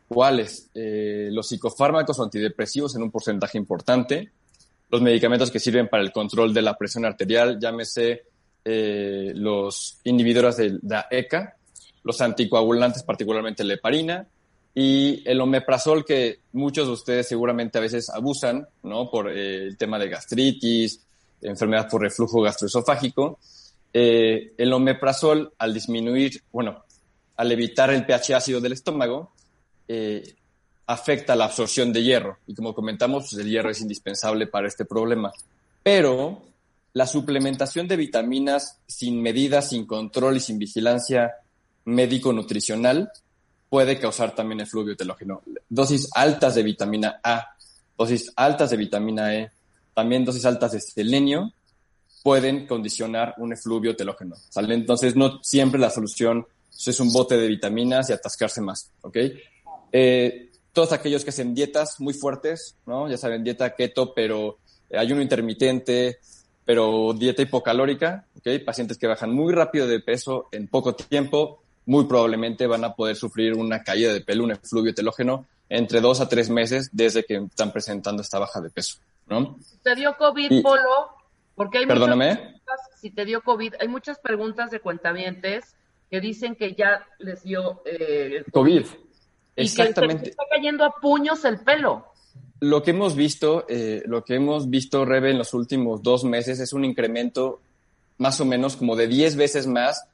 ¿Cuáles? 0.08 0.70
Eh, 0.74 1.29
los 1.32 1.48
psicofármacos 1.48 2.20
o 2.20 2.24
antidepresivos 2.24 2.96
en 2.96 3.03
un 3.03 3.12
porcentaje 3.12 3.58
importante, 3.58 4.32
los 4.89 5.01
medicamentos 5.01 5.51
que 5.51 5.60
sirven 5.60 5.88
para 5.88 6.03
el 6.03 6.12
control 6.12 6.53
de 6.53 6.63
la 6.63 6.75
presión 6.77 7.06
arterial, 7.06 7.60
llámese 7.60 8.24
eh, 8.65 9.32
los 9.36 10.00
inhibidores 10.03 10.58
de 10.58 10.79
la 10.82 11.08
ECA, 11.10 11.58
los 12.03 12.22
anticoagulantes, 12.22 13.03
particularmente 13.03 13.63
la 13.63 13.75
heparina, 13.75 14.27
y 14.74 15.24
el 15.25 15.41
omeprazol 15.41 16.06
que 16.06 16.39
muchos 16.53 16.88
de 16.88 16.94
ustedes 16.94 17.27
seguramente 17.27 17.77
a 17.77 17.82
veces 17.82 18.10
abusan, 18.10 18.68
¿no? 18.84 19.10
Por 19.10 19.29
eh, 19.29 19.68
el 19.68 19.77
tema 19.77 19.98
de 19.98 20.10
gastritis, 20.10 21.01
enfermedad 21.41 21.89
por 21.89 22.01
reflujo 22.01 22.41
gastroesofágico. 22.41 23.39
Eh, 23.91 24.53
el 24.58 24.72
omeprazol, 24.72 25.53
al 25.58 25.74
disminuir, 25.74 26.44
bueno, 26.51 26.84
al 27.38 27.51
evitar 27.51 27.89
el 27.91 28.06
pH 28.06 28.36
ácido 28.36 28.62
del 28.62 28.74
estómago, 28.74 29.32
eh, 29.88 30.36
afecta 30.86 31.36
la 31.36 31.46
absorción 31.46 31.91
de 31.91 32.03
hierro. 32.03 32.38
Y 32.48 32.53
como 32.53 32.74
comentamos, 32.74 33.29
pues, 33.29 33.41
el 33.41 33.50
hierro 33.50 33.72
es 33.72 33.82
indispensable 33.82 34.48
para 34.48 34.68
este 34.68 34.86
problema. 34.86 35.32
Pero 35.82 36.44
la 36.94 37.08
suplementación 37.08 37.88
de 37.88 37.98
vitaminas 37.98 38.79
sin 38.88 39.22
medidas, 39.22 39.70
sin 39.70 39.86
control 39.86 40.38
y 40.38 40.39
sin 40.39 40.60
vigilancia 40.60 41.34
médico-nutricional 41.86 43.12
puede 43.69 44.00
causar 44.00 44.36
también 44.36 44.62
efluvio 44.62 44.95
telógeno. 44.95 45.41
Dosis 45.69 46.09
altas 46.13 46.55
de 46.55 46.63
vitamina 46.63 47.19
A, 47.24 47.55
dosis 47.98 48.31
altas 48.36 48.71
de 48.71 48.77
vitamina 48.77 49.36
E, 49.36 49.51
también 49.93 50.25
dosis 50.25 50.45
altas 50.45 50.71
de 50.71 50.81
selenio 50.81 51.53
pueden 52.24 52.67
condicionar 52.67 53.36
un 53.38 53.53
efluvio 53.53 53.95
telógeno. 53.95 54.36
Entonces, 54.55 55.15
no 55.15 55.39
siempre 55.43 55.79
la 55.79 55.89
solución 55.89 56.45
es 56.86 57.00
un 57.00 57.12
bote 57.12 57.38
de 57.38 57.48
vitaminas 57.48 58.09
y 58.09 58.13
atascarse 58.13 58.62
más. 58.62 58.91
Eh, 59.91 60.50
todos 60.71 60.91
aquellos 60.93 61.24
que 61.24 61.31
hacen 61.31 61.53
dietas 61.53 62.00
muy 62.00 62.13
fuertes, 62.13 62.75
¿no? 62.86 63.09
ya 63.09 63.17
saben, 63.17 63.43
dieta 63.43 63.75
keto, 63.75 64.13
pero 64.13 64.59
ayuno 64.98 65.21
intermitente, 65.21 66.19
pero 66.65 67.13
dieta 67.13 67.41
hipocalórica, 67.41 68.25
pacientes 68.65 68.98
que 68.98 69.07
bajan 69.07 69.33
muy 69.33 69.53
rápido 69.53 69.88
de 69.88 70.00
peso 70.00 70.48
en 70.51 70.67
poco 70.67 70.95
tiempo, 70.95 71.63
muy 71.89 72.05
probablemente 72.05 72.67
van 72.67 72.84
a 72.84 72.93
poder 72.93 73.15
sufrir 73.15 73.55
una 73.55 73.81
caída 73.84 74.13
de 74.13 74.22
pelo, 74.22 74.43
un 74.43 74.51
efluvio 74.51 74.93
telógeno, 74.93 75.48
entre 75.67 76.01
dos 76.01 76.22
a 76.22 76.29
tres 76.29 76.51
meses 76.51 76.91
desde 76.93 77.25
que 77.25 77.38
están 77.38 77.72
presentando 77.72 78.22
esta 78.22 78.38
baja 78.38 78.62
de 78.62 78.69
peso, 78.69 79.00
¿no? 79.25 79.58
¿Te 79.81 79.96
dio 79.96 80.15
COVID, 80.15 80.62
Polo? 80.62 81.10
Porque 81.55 81.79
hay 81.79 81.88
Perdóname. 81.88 82.62
si 83.01 83.10
te 83.10 83.25
dio 83.25 83.41
COVID, 83.41 83.74
hay 83.79 83.88
muchas 83.88 84.19
preguntas 84.19 84.69
de 84.69 84.81
cuentavientes 84.81 85.75
que 86.12 86.22
dicen 86.22 86.55
que 86.55 86.75
ya 86.75 87.08
les 87.17 87.41
dio 87.41 87.81
eh, 87.86 88.43
COVID. 88.51 88.86
Exactamente. 89.55 90.25
Que 90.25 90.29
está 90.29 90.43
cayendo 90.48 90.86
a 90.86 90.91
puños 90.91 91.43
el 91.43 91.60
pelo. 91.62 92.05
Lo 92.60 92.84
que 92.84 92.91
hemos 92.91 93.15
visto, 93.15 93.65
eh, 93.67 94.03
lo 94.05 94.24
que 94.24 94.36
hemos 94.36 94.69
visto, 94.69 95.05
Rebe, 95.05 95.31
en 95.31 95.39
los 95.39 95.55
últimos 95.55 96.03
dos 96.03 96.24
meses 96.24 96.60
es 96.60 96.72
un 96.72 96.86
incremento 96.86 97.62
más 98.19 98.39
o 98.41 98.46
menos 98.46 98.75
como 98.75 98.96
de 98.96 99.08
10 99.08 99.38
veces 99.38 99.65
más 99.65 100.08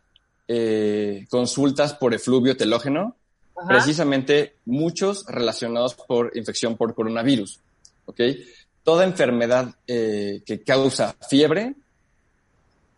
eh, 0.48 1.26
consultas 1.30 1.94
por 1.94 2.14
efluvio 2.14 2.56
telógeno, 2.56 3.16
precisamente 3.68 4.56
muchos 4.66 5.26
relacionados 5.28 5.96
por 5.96 6.32
infección 6.36 6.78
por 6.78 6.94
coronavirus. 6.94 7.60
¿ok? 8.06 8.22
Toda 8.84 9.06
enfermedad 9.06 9.76
eh, 9.88 10.44
que 10.46 10.62
causa 10.64 11.16
fiebre, 11.28 11.76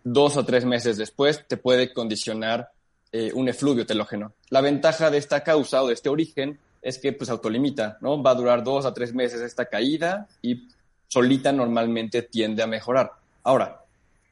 dos 0.03 0.37
o 0.37 0.45
tres 0.45 0.65
meses 0.65 0.97
después, 0.97 1.47
te 1.47 1.57
puede 1.57 1.93
condicionar 1.93 2.71
eh, 3.11 3.31
un 3.33 3.47
efluvio 3.47 3.85
telógeno. 3.85 4.33
La 4.49 4.61
ventaja 4.61 5.09
de 5.09 5.17
esta 5.17 5.43
causa 5.43 5.81
o 5.83 5.87
de 5.87 5.93
este 5.93 6.09
origen 6.09 6.59
es 6.81 6.97
que 6.97 7.13
pues 7.13 7.29
autolimita, 7.29 7.97
¿no? 8.01 8.21
Va 8.21 8.31
a 8.31 8.35
durar 8.35 8.63
dos 8.63 8.85
a 8.85 8.93
tres 8.93 9.13
meses 9.13 9.41
esta 9.41 9.65
caída 9.65 10.27
y 10.41 10.67
solita 11.07 11.51
normalmente 11.51 12.21
tiende 12.21 12.63
a 12.63 12.67
mejorar. 12.67 13.11
Ahora, 13.43 13.86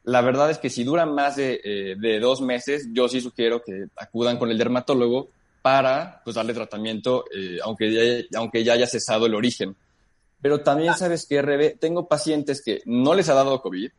la 0.05 0.21
verdad 0.21 0.51
es 0.51 0.59
que 0.59 0.69
si 0.69 0.83
dura 0.83 1.05
más 1.05 1.35
de, 1.35 1.59
eh, 1.63 2.19
dos 2.19 2.41
meses, 2.41 2.87
yo 2.91 3.09
sí 3.09 3.21
sugiero 3.21 3.61
que 3.63 3.87
acudan 3.95 4.37
con 4.37 4.49
el 4.51 4.57
dermatólogo 4.57 5.29
para 5.61 6.21
pues, 6.23 6.35
darle 6.35 6.53
tratamiento, 6.53 7.25
eh, 7.35 7.57
aunque, 7.63 7.91
ya, 8.29 8.39
aunque 8.39 8.63
ya 8.63 8.73
haya 8.73 8.85
cesado 8.85 9.25
el 9.25 9.33
origen. 9.33 9.75
Pero 10.41 10.61
también 10.61 10.93
sabes 10.93 11.25
que, 11.27 11.41
RB, 11.41 11.79
tengo 11.79 12.07
pacientes 12.07 12.61
que 12.63 12.81
no 12.85 13.15
les 13.15 13.29
ha 13.29 13.33
dado 13.33 13.61
COVID, 13.61 13.89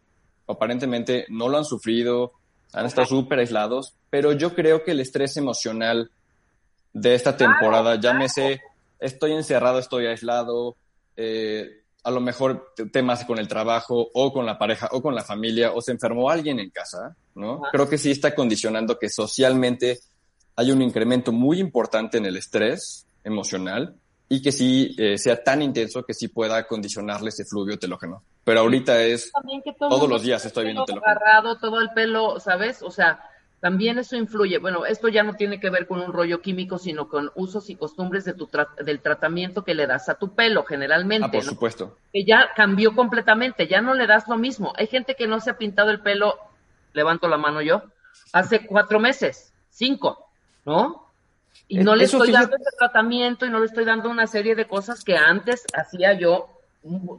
aparentemente 0.47 1.27
no 1.29 1.49
lo 1.49 1.59
han 1.59 1.65
sufrido, 1.65 2.33
han 2.73 2.87
estado 2.87 3.07
súper 3.07 3.41
aislados, 3.41 3.95
pero 4.09 4.33
yo 4.33 4.55
creo 4.55 4.85
que 4.85 4.93
el 4.93 5.01
estrés 5.01 5.37
emocional 5.37 6.11
de 6.93 7.15
esta 7.15 7.37
temporada, 7.37 8.01
llámese, 8.01 8.61
estoy 9.01 9.33
encerrado, 9.33 9.81
estoy 9.81 10.07
aislado, 10.07 10.77
eh, 11.17 11.83
a 12.07 12.11
lo 12.13 12.21
mejor 12.21 12.73
temas 12.93 13.25
con 13.25 13.41
el 13.41 13.49
trabajo 13.49 14.11
o 14.15 14.33
con 14.33 14.47
la 14.47 14.57
pareja 14.57 14.89
o 14.93 15.03
con 15.03 15.13
la 15.13 15.25
familia 15.25 15.73
o 15.73 15.83
se 15.83 15.91
enfermó 15.91 16.31
alguien 16.31 16.61
en 16.61 16.71
casa, 16.71 17.17
¿no? 17.35 17.63
Creo 17.73 17.89
que 17.89 17.99
sí 17.99 18.13
está 18.13 18.33
condicionando 18.33 18.97
que 18.97 19.09
socialmente 19.09 19.99
hay 20.55 20.71
un 20.71 20.83
incremento 20.83 21.33
muy 21.33 21.59
importante 21.59 22.19
en 22.19 22.27
el 22.27 22.37
estrés 22.37 23.05
emocional 23.25 23.97
y 24.29 24.41
que 24.41 24.53
sí 24.53 24.95
eh, 24.97 25.19
sea 25.19 25.43
tan 25.43 25.63
intenso 25.63 26.05
que 26.05 26.15
sí 26.15 26.29
pueda 26.29 26.65
condicionarle 26.69 27.31
ese 27.31 27.45
fluvio 27.45 27.77
telógeno. 27.77 28.23
Pero 28.45 28.61
ahorita 28.61 29.03
es 29.03 29.33
todos 29.77 30.09
los 30.09 30.23
días 30.23 30.47
estoy 30.47 30.67
viendo 30.67 30.85
telógeno. 30.85 31.11
Agarrado, 31.11 31.59
todo 31.59 31.81
el 31.81 31.91
pelo, 31.91 32.39
¿sabes? 32.39 32.83
O 32.83 32.93
sea, 32.93 33.19
también 33.67 33.99
eso 33.99 34.15
influye. 34.15 34.59
Bueno, 34.59 34.87
esto 34.87 35.09
ya 35.09 35.25
no 35.25 35.35
tiene 35.35 35.59
que 35.59 35.71
ver 35.71 35.89
con 35.89 36.01
un 36.01 36.13
rollo 36.13 36.41
químico, 36.41 36.79
sino 36.79 37.09
con 37.09 37.33
usos 37.35 37.69
y 37.69 37.75
costumbres 37.75 38.25
de 38.25 38.33
tu 38.33 38.49
del 38.81 39.01
tratamiento 39.01 39.65
que 39.65 39.75
le 39.75 39.89
das 39.89 40.09
a 40.09 40.15
tu 40.15 40.37
pelo, 40.37 40.63
generalmente. 40.63 41.27
Ah, 41.27 41.31
por 41.33 41.43
supuesto. 41.43 41.97
Que 42.13 42.23
ya 42.25 42.51
cambió 42.55 42.95
completamente, 42.95 43.67
ya 43.67 43.81
no 43.81 43.95
le 43.95 44.07
das 44.07 44.29
lo 44.29 44.39
mismo. 44.39 44.73
Hay 44.77 44.87
gente 44.87 45.17
que 45.17 45.27
no 45.27 45.41
se 45.41 45.51
ha 45.51 45.59
pintado 45.59 45.91
el 45.91 45.99
pelo, 45.99 46.37
levanto 46.93 47.27
la 47.27 47.39
mano 47.39 47.61
yo, 47.61 47.83
hace 48.33 48.65
cuatro 48.65 49.01
meses, 49.01 49.53
cinco, 49.69 50.29
¿no? 50.65 51.11
Y 51.67 51.79
no 51.81 51.97
le 51.97 52.05
estoy 52.05 52.31
dando 52.31 52.55
ese 52.55 52.77
tratamiento 52.79 53.47
y 53.47 53.51
no 53.51 53.59
le 53.59 53.67
estoy 53.67 53.85
dando 53.85 54.09
una 54.09 54.29
serie 54.29 54.55
de 54.55 54.69
cosas 54.69 55.03
que 55.03 55.17
antes 55.17 55.65
hacía 55.75 56.13
yo, 56.13 56.61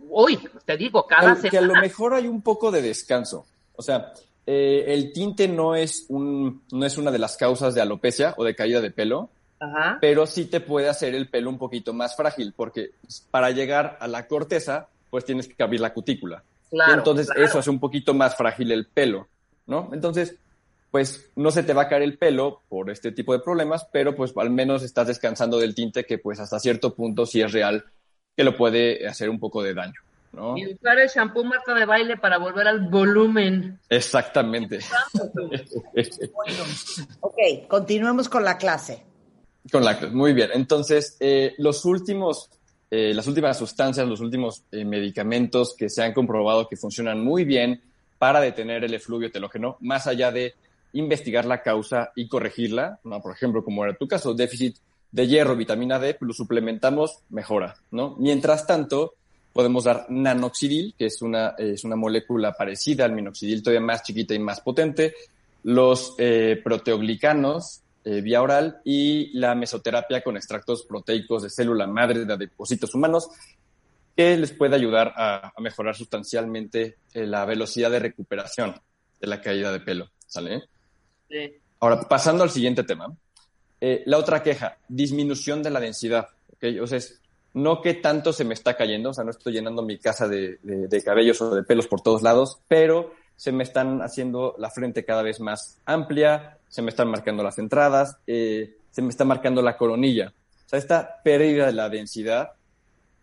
hoy, 0.10 0.40
te 0.64 0.78
digo, 0.78 1.06
cada 1.08 1.36
semana. 1.36 1.50
Que 1.50 1.58
a 1.58 1.62
lo 1.62 1.76
mejor 1.76 2.14
hay 2.14 2.28
un 2.28 2.42
poco 2.42 2.72
de 2.72 2.82
descanso. 2.82 3.46
O 3.76 3.82
sea, 3.82 4.14
eh, 4.50 4.94
el 4.94 5.12
tinte 5.12 5.50
no 5.50 5.76
es, 5.76 6.06
un, 6.08 6.64
no 6.72 6.86
es 6.86 6.98
una 6.98 7.12
de 7.12 7.20
las 7.20 7.36
causas 7.36 7.76
de 7.76 7.82
alopecia 7.82 8.34
o 8.38 8.46
de 8.46 8.56
caída 8.56 8.80
de 8.80 8.92
pelo, 8.92 9.30
pero 10.00 10.26
sí 10.26 10.46
te 10.46 10.62
puede 10.62 10.88
hacer 10.88 11.16
el 11.16 11.28
pelo 11.28 11.50
un 11.50 11.58
poquito 11.58 11.92
más 11.92 12.16
frágil, 12.16 12.54
porque 12.56 12.92
para 13.30 13.52
llegar 13.52 13.98
a 14.00 14.08
la 14.08 14.26
corteza, 14.26 14.88
pues 15.10 15.26
tienes 15.26 15.50
que 15.50 15.62
abrir 15.62 15.82
la 15.82 15.94
cutícula. 15.94 16.44
entonces 16.94 17.30
eso 17.36 17.60
hace 17.60 17.70
un 17.70 17.80
poquito 17.80 18.14
más 18.14 18.38
frágil 18.38 18.72
el 18.72 18.86
pelo, 18.86 19.28
¿no? 19.66 19.90
Entonces, 19.92 20.36
pues 20.92 21.30
no 21.36 21.52
se 21.52 21.64
te 21.64 21.74
va 21.74 21.84
a 21.84 21.88
caer 21.90 22.04
el 22.04 22.18
pelo 22.18 22.62
por 22.70 22.90
este 22.90 23.12
tipo 23.12 23.34
de 23.34 23.40
problemas, 23.40 23.86
pero 23.92 24.16
pues 24.16 24.32
al 24.38 24.50
menos 24.50 24.82
estás 24.82 25.08
descansando 25.08 25.60
del 25.60 25.76
tinte 25.76 26.06
que 26.06 26.20
pues 26.20 26.40
hasta 26.40 26.60
cierto 26.60 26.96
punto 26.96 27.26
sí 27.26 27.42
es 27.42 27.52
real 27.52 27.84
que 28.34 28.46
lo 28.46 28.56
puede 28.56 29.06
hacer 29.08 29.30
un 29.30 29.40
poco 29.40 29.62
de 29.62 29.74
daño. 29.74 30.00
¿No? 30.32 30.58
Y 30.58 30.74
usar 30.74 31.00
el 31.00 31.10
shampoo 31.10 31.44
Marta 31.44 31.74
de 31.74 31.86
baile 31.86 32.18
para 32.18 32.38
volver 32.38 32.68
al 32.68 32.88
volumen. 32.90 33.80
Exactamente. 33.90 34.80
ok, 37.22 37.38
continuemos 37.68 38.30
con 38.30 38.44
la 38.44 38.58
clase. 38.58 39.04
Con 39.72 39.84
la 39.84 39.98
clase, 39.98 40.14
muy 40.14 40.34
bien. 40.34 40.50
Entonces, 40.54 41.18
eh, 41.20 41.54
los 41.58 41.84
últimos, 41.86 42.50
eh, 42.90 43.14
las 43.14 43.28
últimas 43.28 43.58
sustancias, 43.58 44.08
los 44.08 44.22
últimos 44.22 44.64
eh, 44.72 44.86
medicamentos 44.86 45.76
que 45.78 45.90
se 45.90 46.04
han 46.04 46.14
comprobado 46.14 46.68
que 46.68 46.78
funcionan 46.78 47.24
muy 47.24 47.44
bien 47.44 47.82
para 48.18 48.40
detener 48.40 48.84
el 48.84 48.94
efluvio 48.94 49.32
telógeno, 49.32 49.78
más 49.82 50.08
allá 50.08 50.32
de 50.32 50.56
investigar 50.94 51.46
la 51.46 51.62
causa 51.62 52.12
y 52.16 52.28
corregirla, 52.28 53.00
¿no? 53.04 53.22
por 53.22 53.34
ejemplo, 53.34 53.64
como 53.64 53.84
era 53.84 53.96
tu 53.96 54.08
caso, 54.08 54.34
déficit 54.34 54.78
de 55.12 55.28
hierro, 55.28 55.56
vitamina 55.56 56.00
D, 56.00 56.16
pues 56.16 56.28
lo 56.28 56.34
suplementamos, 56.34 57.20
mejora, 57.30 57.76
¿no? 57.92 58.16
Mientras 58.20 58.68
tanto, 58.68 59.14
podemos 59.58 59.86
dar 59.86 60.06
nanoxidil, 60.10 60.94
que 60.96 61.08
es 61.08 61.24
una, 61.24 61.56
es 61.58 61.84
una 61.84 61.96
molécula 61.96 62.54
parecida 62.54 63.06
al 63.06 63.14
minoxidil, 63.14 63.64
todavía 63.64 63.84
más 63.84 64.04
chiquita 64.04 64.36
y 64.36 64.40
más 64.40 64.62
potente, 64.62 65.16
los 65.64 66.14
eh, 66.20 66.62
proteoglicanos 66.64 67.82
eh, 68.06 68.22
vía 68.22 68.44
oral 68.44 68.82
y 68.86 69.36
la 69.36 69.56
mesoterapia 69.56 70.22
con 70.22 70.38
extractos 70.38 70.84
proteicos 70.84 71.42
de 71.42 71.50
célula 71.50 71.88
madre 71.88 72.26
de 72.26 72.38
depósitos 72.38 72.94
humanos, 72.94 73.30
que 74.16 74.38
les 74.38 74.52
puede 74.52 74.76
ayudar 74.76 75.12
a, 75.18 75.52
mejorar 75.58 75.96
sustancialmente 75.96 76.98
eh, 77.16 77.26
la 77.26 77.44
velocidad 77.46 77.90
de 77.90 77.98
recuperación 77.98 78.80
de 79.20 79.28
la 79.28 79.42
caída 79.42 79.72
de 79.72 79.80
pelo, 79.80 80.12
¿sale? 80.28 80.66
Sí. 81.28 81.52
Ahora, 81.80 82.02
pasando 82.02 82.44
al 82.44 82.52
siguiente 82.52 82.84
tema, 82.84 83.12
eh, 83.82 84.04
la 84.06 84.20
otra 84.20 84.44
queja, 84.44 84.78
disminución 84.88 85.64
de 85.64 85.72
la 85.72 85.80
densidad. 85.80 86.28
¿okay? 86.54 86.80
O 86.80 86.86
sea, 86.86 87.00
no 87.58 87.82
que 87.82 87.96
tanto 87.96 88.32
se 88.34 88.46
me 88.46 88.54
está 88.54 88.78
cayendo, 88.78 89.10
o 89.10 89.14
sea, 89.14 89.24
no 89.24 89.32
estoy 89.32 89.54
llenando 89.54 89.82
mi 89.82 89.98
casa 89.98 90.28
de, 90.28 90.60
cabellos 91.04 91.42
o 91.42 91.56
de 91.56 91.64
pelos 91.64 91.88
por 91.88 92.02
todos 92.02 92.22
lados, 92.22 92.60
pero 92.68 93.14
se 93.36 93.52
me 93.52 93.64
están 93.64 94.02
haciendo 94.04 94.54
la 94.60 94.70
frente 94.70 95.04
cada 95.04 95.24
vez 95.24 95.40
más 95.40 95.80
amplia, 95.86 96.60
se 96.68 96.84
me 96.84 96.90
están 96.90 97.10
marcando 97.10 97.44
las 97.44 97.58
entradas, 97.58 98.18
eh, 98.28 98.78
se 98.92 99.02
me 99.02 99.10
está 99.10 99.26
marcando 99.26 99.64
la 99.64 99.76
coronilla. 99.76 100.34
O 100.66 100.70
sea, 100.70 100.78
esta 100.78 101.22
pérdida 101.24 101.66
de 101.66 101.74
la 101.74 101.90
densidad 101.90 102.52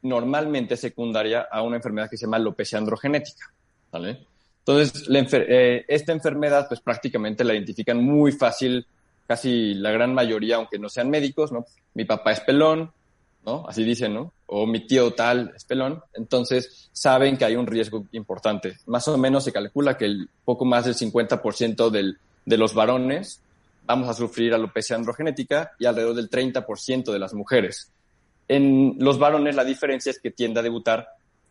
normalmente 0.02 0.74
es 0.74 0.80
secundaria 0.80 1.46
a 1.48 1.62
una 1.62 1.76
enfermedad 1.76 2.10
que 2.10 2.16
se 2.16 2.26
llama 2.26 2.36
alopecia 2.38 2.78
androgenética. 2.78 3.52
¿vale? 3.92 4.26
Entonces, 4.58 5.06
eh, 5.10 5.84
esta 5.86 6.12
enfermedad, 6.12 6.66
pues 6.66 6.80
prácticamente 6.80 7.44
la 7.44 7.54
identifican 7.54 8.02
muy 8.02 8.32
fácil 8.32 8.84
casi 9.28 9.74
la 9.74 9.92
gran 9.92 10.12
mayoría, 10.12 10.56
aunque 10.56 10.78
no 10.78 10.88
sean 10.88 11.08
médicos, 11.08 11.52
¿no? 11.52 11.64
Mi 11.94 12.04
papá 12.04 12.32
es 12.32 12.40
pelón, 12.40 12.90
¿no? 13.44 13.64
Así 13.68 13.84
dicen, 13.84 14.14
¿no? 14.14 14.32
O 14.46 14.66
mi 14.66 14.86
tío 14.86 15.12
tal 15.12 15.52
es 15.54 15.64
pelón. 15.64 16.02
Entonces, 16.14 16.88
saben 16.92 17.36
que 17.36 17.44
hay 17.44 17.56
un 17.56 17.66
riesgo 17.66 18.06
importante. 18.12 18.78
Más 18.86 19.06
o 19.08 19.16
menos 19.18 19.44
se 19.44 19.52
calcula 19.52 19.96
que 19.96 20.06
el 20.06 20.28
poco 20.44 20.64
más 20.64 20.84
del 20.84 20.94
50% 20.94 21.90
del, 21.90 22.18
de 22.44 22.56
los 22.56 22.74
varones 22.74 23.40
vamos 23.86 24.08
a 24.08 24.14
sufrir 24.14 24.54
alopecia 24.54 24.96
androgenética 24.96 25.72
y 25.78 25.86
alrededor 25.86 26.14
del 26.14 26.30
30% 26.30 27.12
de 27.12 27.18
las 27.18 27.34
mujeres. 27.34 27.90
En 28.48 28.96
los 28.98 29.18
varones 29.18 29.54
la 29.54 29.64
diferencia 29.64 30.10
es 30.10 30.18
que 30.18 30.30
tiende 30.30 30.60
a 30.60 30.62
debutar 30.62 31.08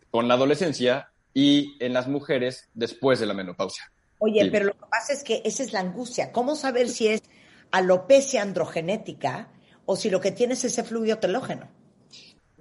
con 0.10 0.28
la 0.28 0.34
adolescencia 0.34 1.10
y 1.34 1.76
en 1.80 1.94
las 1.94 2.08
mujeres 2.08 2.70
después 2.74 3.20
de 3.20 3.26
la 3.26 3.34
menopausia. 3.34 3.92
Oye, 4.20 4.50
pero 4.52 4.66
lo 4.66 4.74
que 4.74 4.86
pasa 4.90 5.14
es 5.14 5.24
que 5.24 5.42
esa 5.44 5.64
es 5.64 5.74
la 5.74 5.82
angustia. 5.82 6.32
¿Cómo 6.32 6.56
saber 6.56 6.88
si 6.88 7.08
es 7.08 7.22
alopecia 7.74 8.44
androgenética 8.44 9.50
o 9.86 9.96
si 9.96 10.10
lo 10.10 10.22
que 10.22 10.32
tienes 10.32 10.60
es 10.60 10.74
ese 10.74 10.84
fluido 10.84 11.18
telógeno. 11.18 11.68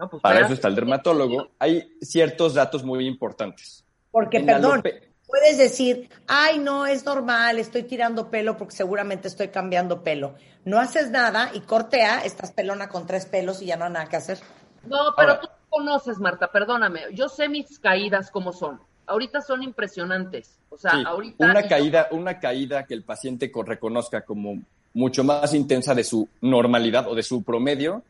Pues 0.09 0.23
Para 0.23 0.41
eso 0.41 0.55
está 0.55 0.69
el 0.69 0.75
dermatólogo. 0.75 1.51
Hay 1.59 1.97
ciertos 2.01 2.55
datos 2.55 2.85
muy 2.85 3.07
importantes. 3.07 3.85
Porque, 4.11 4.41
perdón, 4.41 4.83
puedes 5.27 5.57
decir, 5.57 6.11
ay, 6.27 6.59
no, 6.59 6.87
es 6.87 7.07
normal, 7.07 7.59
estoy 7.59 7.85
tirando 7.85 8.31
pelo 8.31 8.57
porque 8.59 8.77
seguramente 8.77 9.29
estoy 9.29 9.49
cambiando 9.49 10.03
pelo. 10.03 10.35
No 10.65 10.79
haces 10.79 11.11
nada 11.11 11.51
y 11.55 11.61
cortea, 11.61 12.21
estás 12.25 12.53
pelona 12.53 12.89
con 12.89 13.07
tres 13.07 13.27
pelos 13.27 13.63
y 13.63 13.67
ya 13.67 13.77
no 13.77 13.87
hay 13.87 13.93
nada 13.93 14.07
que 14.07 14.17
hacer. 14.17 14.39
No, 14.85 15.15
pero 15.17 15.41
tú 15.41 15.49
conoces, 15.71 16.19
Marta, 16.19 16.53
perdóname. 16.53 17.01
Yo 17.15 17.29
sé 17.29 17.49
mis 17.49 17.79
caídas 17.79 18.31
como 18.31 18.53
son. 18.53 18.81
Ahorita 19.07 19.41
son 19.41 19.63
impresionantes. 19.63 20.59
O 20.69 20.77
sea, 20.77 20.93
ahorita. 21.07 21.45
Una 21.45 21.67
caída, 21.67 22.09
una 22.11 22.39
caída 22.39 22.85
que 22.85 22.95
el 22.95 23.03
paciente 23.03 23.51
reconozca 23.65 24.25
como 24.25 24.63
mucho 24.95 25.25
más 25.25 25.55
intensa 25.55 25.95
de 25.95 26.05
su 26.05 26.29
normalidad 26.41 27.09
o 27.09 27.15
de 27.15 27.23
su 27.23 27.43
promedio, 27.43 28.03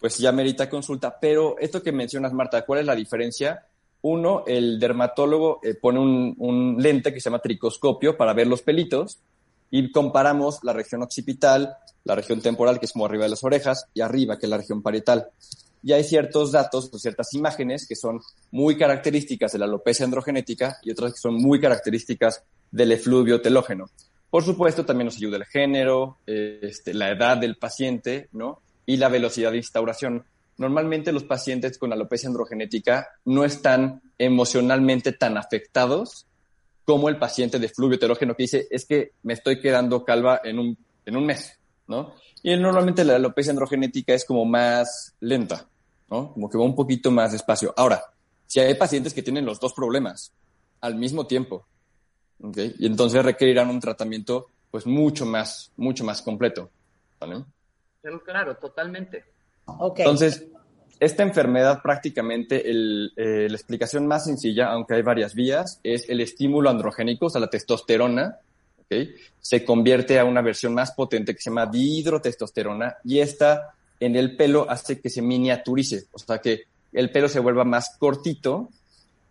pues 0.00 0.18
ya 0.18 0.32
merita 0.32 0.68
consulta. 0.68 1.18
Pero 1.20 1.56
esto 1.58 1.82
que 1.82 1.92
mencionas, 1.92 2.32
Marta, 2.32 2.64
¿cuál 2.64 2.80
es 2.80 2.86
la 2.86 2.94
diferencia? 2.94 3.66
Uno, 4.02 4.44
el 4.46 4.78
dermatólogo 4.78 5.60
eh, 5.62 5.74
pone 5.74 5.98
un, 5.98 6.76
lente 6.78 7.12
que 7.12 7.20
se 7.20 7.30
llama 7.30 7.40
tricoscopio 7.40 8.16
para 8.16 8.32
ver 8.32 8.46
los 8.46 8.62
pelitos 8.62 9.18
y 9.70 9.90
comparamos 9.90 10.60
la 10.62 10.72
región 10.72 11.02
occipital, 11.02 11.76
la 12.04 12.14
región 12.14 12.40
temporal, 12.40 12.78
que 12.78 12.86
es 12.86 12.92
como 12.92 13.06
arriba 13.06 13.24
de 13.24 13.30
las 13.30 13.44
orejas, 13.44 13.86
y 13.92 14.00
arriba, 14.00 14.38
que 14.38 14.46
es 14.46 14.50
la 14.50 14.56
región 14.56 14.82
parietal. 14.82 15.28
Y 15.82 15.92
hay 15.92 16.04
ciertos 16.04 16.52
datos 16.52 16.90
o 16.92 16.98
ciertas 16.98 17.34
imágenes 17.34 17.86
que 17.86 17.96
son 17.96 18.20
muy 18.50 18.76
características 18.76 19.52
de 19.52 19.58
la 19.58 19.66
alopecia 19.66 20.04
androgenética 20.04 20.78
y 20.82 20.90
otras 20.90 21.12
que 21.12 21.20
son 21.20 21.34
muy 21.34 21.60
características 21.60 22.42
del 22.70 22.92
efluvio 22.92 23.42
telógeno. 23.42 23.90
Por 24.30 24.44
supuesto, 24.44 24.84
también 24.84 25.06
nos 25.06 25.16
ayuda 25.16 25.38
el 25.38 25.46
género, 25.46 26.18
este, 26.26 26.94
la 26.94 27.10
edad 27.10 27.36
del 27.36 27.56
paciente, 27.56 28.28
¿no? 28.32 28.60
Y 28.88 28.96
la 28.96 29.10
velocidad 29.10 29.50
de 29.50 29.58
instauración. 29.58 30.24
Normalmente 30.56 31.12
los 31.12 31.24
pacientes 31.24 31.76
con 31.76 31.92
alopecia 31.92 32.26
androgenética 32.26 33.06
no 33.26 33.44
están 33.44 34.00
emocionalmente 34.16 35.12
tan 35.12 35.36
afectados 35.36 36.26
como 36.86 37.10
el 37.10 37.18
paciente 37.18 37.58
de 37.58 37.68
fluvio 37.68 37.96
heterógeno 37.96 38.34
que 38.34 38.44
dice, 38.44 38.66
es 38.70 38.86
que 38.86 39.12
me 39.22 39.34
estoy 39.34 39.60
quedando 39.60 40.06
calva 40.06 40.40
en 40.42 40.58
un, 40.58 40.78
en 41.04 41.16
un 41.18 41.26
mes, 41.26 41.52
¿no? 41.86 42.14
Y 42.42 42.56
normalmente 42.56 43.04
la 43.04 43.16
alopecia 43.16 43.50
androgenética 43.50 44.14
es 44.14 44.24
como 44.24 44.46
más 44.46 45.14
lenta, 45.20 45.68
¿no? 46.10 46.32
Como 46.32 46.48
que 46.48 46.56
va 46.56 46.64
un 46.64 46.74
poquito 46.74 47.10
más 47.10 47.32
despacio. 47.32 47.74
Ahora, 47.76 48.02
si 48.46 48.60
hay 48.60 48.72
pacientes 48.72 49.12
que 49.12 49.22
tienen 49.22 49.44
los 49.44 49.60
dos 49.60 49.74
problemas 49.74 50.32
al 50.80 50.94
mismo 50.94 51.26
tiempo, 51.26 51.66
¿okay? 52.42 52.74
Y 52.78 52.86
entonces 52.86 53.22
requerirán 53.22 53.68
un 53.68 53.80
tratamiento 53.80 54.46
pues 54.70 54.86
mucho 54.86 55.26
más, 55.26 55.70
mucho 55.76 56.04
más 56.04 56.22
completo. 56.22 56.70
¿vale? 57.20 57.44
Claro, 58.24 58.56
totalmente. 58.56 59.24
Okay. 59.64 60.04
Entonces, 60.04 60.46
esta 61.00 61.22
enfermedad 61.22 61.80
prácticamente, 61.82 62.68
el, 62.70 63.12
eh, 63.16 63.46
la 63.48 63.56
explicación 63.56 64.06
más 64.06 64.24
sencilla, 64.24 64.70
aunque 64.70 64.94
hay 64.94 65.02
varias 65.02 65.34
vías, 65.34 65.80
es 65.82 66.08
el 66.08 66.20
estímulo 66.20 66.70
androgénico, 66.70 67.26
o 67.26 67.30
sea, 67.30 67.40
la 67.40 67.50
testosterona, 67.50 68.38
¿okay? 68.80 69.14
se 69.40 69.64
convierte 69.64 70.18
a 70.18 70.24
una 70.24 70.42
versión 70.42 70.74
más 70.74 70.92
potente 70.92 71.34
que 71.34 71.40
se 71.40 71.50
llama 71.50 71.66
dihidrotestosterona 71.66 72.96
y 73.04 73.20
esta 73.20 73.74
en 74.00 74.16
el 74.16 74.36
pelo 74.36 74.68
hace 74.68 75.00
que 75.00 75.10
se 75.10 75.22
miniaturice, 75.22 76.06
o 76.12 76.18
sea, 76.18 76.38
que 76.38 76.64
el 76.92 77.10
pelo 77.10 77.28
se 77.28 77.40
vuelva 77.40 77.64
más 77.64 77.96
cortito, 77.98 78.70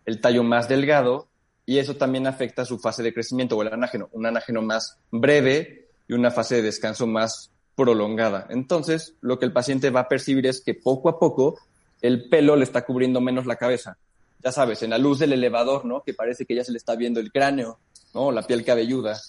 el 0.06 0.20
tallo 0.20 0.42
más 0.42 0.68
delgado 0.68 1.28
y 1.66 1.78
eso 1.78 1.96
también 1.96 2.26
afecta 2.26 2.64
su 2.64 2.78
fase 2.78 3.02
de 3.02 3.12
crecimiento 3.12 3.56
o 3.56 3.62
el 3.62 3.72
anágeno, 3.72 4.08
un 4.12 4.26
anágeno 4.26 4.62
más 4.62 4.98
breve 5.10 5.88
y 6.08 6.14
una 6.14 6.30
fase 6.30 6.56
de 6.56 6.62
descanso 6.62 7.06
más 7.06 7.50
prolongada. 7.78 8.48
Entonces, 8.50 9.14
lo 9.20 9.38
que 9.38 9.46
el 9.46 9.52
paciente 9.52 9.90
va 9.90 10.00
a 10.00 10.08
percibir 10.08 10.46
es 10.46 10.60
que 10.60 10.74
poco 10.74 11.08
a 11.08 11.20
poco 11.20 11.60
el 12.02 12.28
pelo 12.28 12.56
le 12.56 12.64
está 12.64 12.84
cubriendo 12.84 13.20
menos 13.20 13.46
la 13.46 13.54
cabeza. 13.54 13.96
Ya 14.42 14.50
sabes, 14.50 14.82
en 14.82 14.90
la 14.90 14.98
luz 14.98 15.20
del 15.20 15.32
elevador, 15.32 15.84
¿no? 15.84 16.02
Que 16.02 16.12
parece 16.12 16.44
que 16.44 16.56
ya 16.56 16.64
se 16.64 16.72
le 16.72 16.78
está 16.78 16.96
viendo 16.96 17.20
el 17.20 17.30
cráneo, 17.30 17.78
¿no? 18.14 18.32
La 18.32 18.42
piel 18.42 18.64
cabelluda. 18.64 19.20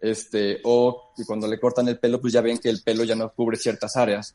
Este, 0.00 0.60
o 0.64 1.12
que 1.14 1.26
cuando 1.26 1.46
le 1.46 1.60
cortan 1.60 1.88
el 1.88 1.98
pelo, 1.98 2.22
pues 2.22 2.32
ya 2.32 2.40
ven 2.40 2.56
que 2.56 2.70
el 2.70 2.82
pelo 2.82 3.04
ya 3.04 3.14
no 3.14 3.30
cubre 3.34 3.58
ciertas 3.58 3.96
áreas. 3.96 4.34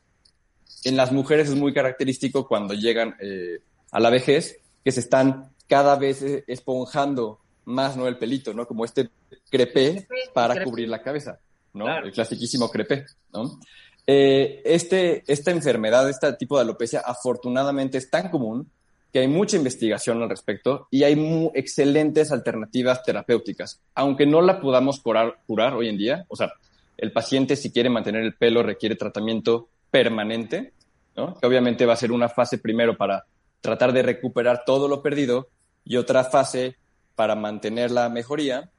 En 0.84 0.96
las 0.96 1.10
mujeres 1.10 1.48
es 1.48 1.56
muy 1.56 1.74
característico 1.74 2.46
cuando 2.46 2.72
llegan 2.72 3.16
eh, 3.20 3.58
a 3.90 3.98
la 3.98 4.10
vejez 4.10 4.60
que 4.84 4.92
se 4.92 5.00
están 5.00 5.50
cada 5.66 5.96
vez 5.96 6.22
esponjando 6.46 7.40
más 7.64 7.96
no 7.96 8.06
el 8.06 8.16
pelito, 8.16 8.54
¿no? 8.54 8.64
Como 8.64 8.84
este 8.84 9.10
crepé 9.50 10.06
para 10.32 10.62
cubrir 10.62 10.88
la 10.88 11.02
cabeza, 11.02 11.40
¿no? 11.76 11.96
El 11.98 12.12
clasiquísimo 12.12 12.70
crepé, 12.70 13.06
¿no? 13.32 13.60
Eh, 14.06 14.62
este, 14.64 15.24
esta 15.26 15.50
enfermedad, 15.50 16.08
este 16.08 16.32
tipo 16.34 16.56
de 16.56 16.62
alopecia, 16.62 17.00
afortunadamente 17.04 17.98
es 17.98 18.08
tan 18.10 18.30
común 18.30 18.70
que 19.12 19.20
hay 19.20 19.28
mucha 19.28 19.56
investigación 19.56 20.22
al 20.22 20.28
respecto 20.28 20.88
y 20.90 21.02
hay 21.02 21.50
excelentes 21.54 22.32
alternativas 22.32 23.02
terapéuticas. 23.02 23.80
Aunque 23.94 24.26
no 24.26 24.40
la 24.42 24.60
podamos 24.60 25.00
curar, 25.00 25.38
curar 25.46 25.74
hoy 25.74 25.88
en 25.88 25.96
día, 25.96 26.26
o 26.28 26.36
sea, 26.36 26.52
el 26.96 27.12
paciente 27.12 27.56
si 27.56 27.70
quiere 27.70 27.90
mantener 27.90 28.22
el 28.22 28.34
pelo 28.34 28.62
requiere 28.62 28.96
tratamiento 28.96 29.68
permanente, 29.90 30.72
¿no? 31.16 31.34
Que 31.38 31.46
obviamente 31.46 31.86
va 31.86 31.94
a 31.94 31.96
ser 31.96 32.12
una 32.12 32.28
fase 32.28 32.58
primero 32.58 32.96
para 32.96 33.24
tratar 33.60 33.92
de 33.92 34.02
recuperar 34.02 34.64
todo 34.64 34.86
lo 34.88 35.02
perdido 35.02 35.48
y 35.84 35.96
otra 35.96 36.24
fase 36.24 36.76
para 37.14 37.34
mantener 37.34 37.90
la 37.90 38.08
mejoría. 38.08 38.70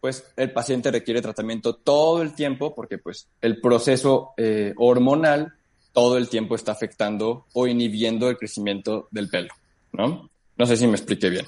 Pues 0.00 0.32
el 0.36 0.52
paciente 0.52 0.90
requiere 0.90 1.20
tratamiento 1.20 1.76
todo 1.76 2.22
el 2.22 2.34
tiempo 2.34 2.74
porque 2.74 2.98
pues 2.98 3.28
el 3.40 3.60
proceso 3.60 4.32
eh, 4.36 4.72
hormonal 4.76 5.54
todo 5.92 6.16
el 6.16 6.28
tiempo 6.28 6.54
está 6.54 6.72
afectando 6.72 7.46
o 7.52 7.66
inhibiendo 7.66 8.28
el 8.30 8.38
crecimiento 8.38 9.08
del 9.10 9.28
pelo, 9.28 9.52
¿no? 9.92 10.30
No 10.56 10.66
sé 10.66 10.76
si 10.76 10.86
me 10.86 10.94
expliqué 10.94 11.30
bien. 11.30 11.46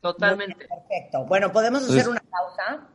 Totalmente. 0.00 0.66
Perfecto. 0.66 1.24
Bueno, 1.26 1.52
podemos 1.52 1.88
hacer 1.88 2.08
una 2.08 2.20
pausa. 2.20 2.88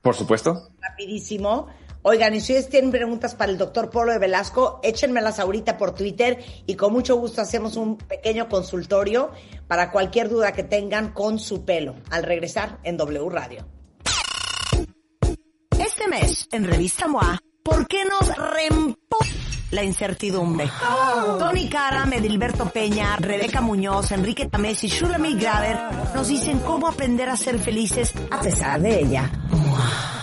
Por 0.00 0.14
supuesto. 0.14 0.68
Rapidísimo. 0.80 1.68
Oigan, 2.02 2.34
y 2.34 2.40
si 2.40 2.52
ustedes 2.52 2.68
tienen 2.68 2.90
preguntas 2.90 3.34
para 3.34 3.52
el 3.52 3.58
doctor 3.58 3.90
Polo 3.90 4.12
de 4.12 4.18
Velasco, 4.18 4.80
échenmelas 4.82 5.38
ahorita 5.38 5.78
por 5.78 5.94
Twitter 5.94 6.38
y 6.66 6.74
con 6.74 6.92
mucho 6.92 7.16
gusto 7.16 7.40
hacemos 7.40 7.76
un 7.76 7.96
pequeño 7.96 8.48
consultorio 8.48 9.30
para 9.68 9.92
cualquier 9.92 10.28
duda 10.28 10.52
que 10.52 10.64
tengan 10.64 11.12
con 11.12 11.38
su 11.38 11.64
pelo 11.64 11.94
al 12.10 12.24
regresar 12.24 12.78
en 12.82 12.96
W 12.96 13.28
Radio. 13.30 13.64
Este 16.02 16.10
mes, 16.10 16.48
en 16.50 16.64
Revista 16.64 17.06
MOA, 17.06 17.38
¿por 17.62 17.86
qué 17.86 18.04
nos 18.04 18.36
reempo 18.36 19.18
la 19.70 19.84
incertidumbre? 19.84 20.68
Tony 21.38 21.68
Cara, 21.68 22.06
Medilberto 22.06 22.68
Peña, 22.70 23.14
Rebeca 23.18 23.60
Muñoz, 23.60 24.10
Enrique 24.10 24.46
Tamés 24.46 24.82
y 24.82 24.88
Shulami 24.88 25.34
Graver 25.34 25.78
nos 26.12 26.26
dicen 26.26 26.58
cómo 26.58 26.88
aprender 26.88 27.28
a 27.28 27.36
ser 27.36 27.60
felices 27.60 28.12
a 28.32 28.40
pesar 28.40 28.80
de 28.80 29.00
ella. 29.00 29.30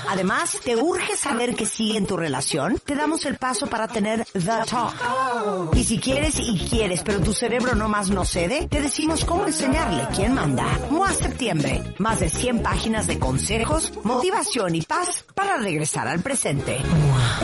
Además, 0.09 0.57
¿te 0.63 0.75
urge 0.75 1.15
saber 1.15 1.55
qué 1.55 1.67
sigue 1.67 1.95
en 1.95 2.07
tu 2.07 2.17
relación? 2.17 2.81
Te 2.83 2.95
damos 2.95 3.27
el 3.27 3.37
paso 3.37 3.67
para 3.67 3.87
tener 3.87 4.25
The 4.33 4.65
Talk. 4.67 5.75
Y 5.75 5.83
si 5.83 5.99
quieres 5.99 6.39
y 6.39 6.57
quieres, 6.67 7.03
pero 7.03 7.19
tu 7.19 7.31
cerebro 7.31 7.75
no 7.75 7.87
más 7.87 8.09
no 8.09 8.25
cede, 8.25 8.67
te 8.67 8.81
decimos 8.81 9.23
cómo 9.23 9.45
enseñarle 9.45 10.07
quién 10.15 10.33
manda. 10.33 10.65
MOA 10.89 11.13
Septiembre. 11.13 11.83
Más 11.99 12.21
de 12.21 12.29
100 12.29 12.63
páginas 12.63 13.05
de 13.05 13.19
consejos, 13.19 13.93
motivación 14.03 14.73
y 14.73 14.81
paz 14.81 15.25
para 15.35 15.57
regresar 15.57 16.07
al 16.07 16.21
presente. 16.21 16.79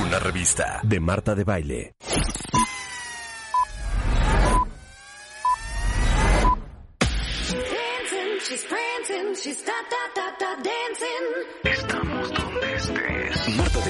Una 0.04 0.18
revista 0.18 0.80
de 0.82 1.00
Marta 1.00 1.36
de 1.36 1.44
Baile. 1.44 1.96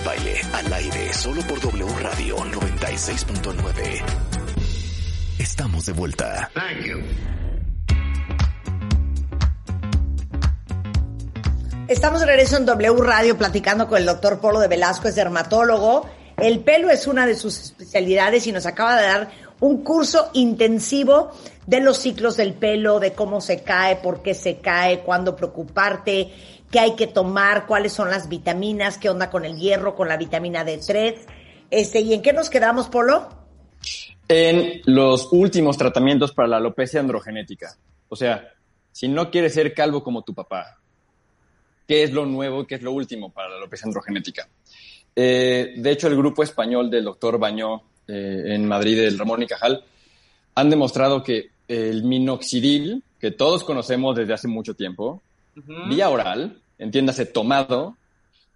Baile 0.05 0.39
al 0.53 0.71
aire 0.71 1.11
solo 1.13 1.41
por 1.47 1.59
W 1.59 1.85
Radio 1.99 2.37
96.9. 2.37 4.03
Estamos 5.39 5.87
de 5.87 5.93
vuelta. 5.93 6.51
Estamos 11.87 12.19
de 12.19 12.27
regreso 12.27 12.57
en 12.57 12.67
W 12.67 13.01
Radio 13.01 13.35
platicando 13.35 13.87
con 13.87 13.97
el 13.97 14.05
doctor 14.05 14.39
Polo 14.39 14.59
de 14.59 14.67
Velasco, 14.67 15.07
es 15.07 15.15
dermatólogo. 15.15 16.07
El 16.37 16.59
pelo 16.59 16.91
es 16.91 17.07
una 17.07 17.25
de 17.25 17.33
sus 17.33 17.59
especialidades 17.59 18.45
y 18.45 18.51
nos 18.51 18.67
acaba 18.67 18.97
de 18.97 19.07
dar 19.07 19.31
un 19.59 19.83
curso 19.83 20.29
intensivo 20.33 21.31
de 21.65 21.79
los 21.79 21.97
ciclos 21.97 22.37
del 22.37 22.53
pelo, 22.53 22.99
de 22.99 23.13
cómo 23.13 23.41
se 23.41 23.63
cae, 23.63 23.95
por 23.95 24.21
qué 24.21 24.33
se 24.33 24.59
cae, 24.59 24.99
cuándo 24.99 25.35
preocuparte, 25.35 26.31
qué 26.75 26.81
hay 26.81 26.95
que 26.97 27.07
tomar, 27.07 27.67
cuáles 27.67 27.93
son 27.93 28.09
las 28.09 28.27
vitaminas, 28.27 28.97
qué 28.97 29.07
onda 29.09 29.29
con 29.29 29.45
el 29.45 29.57
hierro, 29.57 29.95
con 29.95 30.09
la 30.09 30.17
vitamina 30.17 30.65
D3. 30.65 31.15
Este, 31.71 32.01
¿Y 32.01 32.13
en 32.13 32.21
qué 32.21 32.33
nos 32.33 32.49
quedamos, 32.49 32.89
Polo? 32.89 33.29
En 34.27 34.81
los 34.83 35.29
últimos 35.31 35.77
tratamientos 35.77 36.33
para 36.33 36.49
la 36.49 36.57
alopecia 36.57 36.99
androgenética. 36.99 37.77
O 38.09 38.17
sea, 38.17 38.51
si 38.91 39.07
no 39.07 39.31
quieres 39.31 39.53
ser 39.53 39.73
calvo 39.73 40.03
como 40.03 40.23
tu 40.23 40.33
papá, 40.33 40.77
¿qué 41.87 42.03
es 42.03 42.11
lo 42.11 42.25
nuevo, 42.25 42.67
qué 42.67 42.75
es 42.75 42.81
lo 42.81 42.91
último 42.91 43.31
para 43.31 43.51
la 43.51 43.55
alopecia 43.55 43.85
androgenética? 43.85 44.49
Eh, 45.15 45.75
de 45.77 45.91
hecho, 45.91 46.09
el 46.09 46.17
grupo 46.17 46.43
español 46.43 46.89
del 46.89 47.05
doctor 47.05 47.39
Bañó 47.39 47.83
eh, 48.05 48.47
en 48.47 48.67
Madrid, 48.67 48.99
el 48.99 49.17
Ramón 49.17 49.43
y 49.43 49.47
Cajal, 49.47 49.81
han 50.55 50.69
demostrado 50.69 51.23
que 51.23 51.51
el 51.69 52.03
minoxidil, 52.03 53.01
que 53.17 53.31
todos 53.31 53.63
conocemos 53.63 54.13
desde 54.13 54.33
hace 54.33 54.49
mucho 54.49 54.73
tiempo, 54.73 55.21
vía 55.87 56.09
oral, 56.09 56.61
entiéndase 56.77 57.25
tomado, 57.25 57.97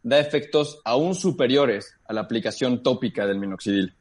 da 0.03 0.19
efectos 0.19 0.79
aún 0.86 1.15
superiores 1.15 1.93
a 2.08 2.13
la 2.13 2.21
aplicación 2.21 2.82
tópica 2.84 3.25
del 3.25 3.39
minoxidil, 3.39 3.93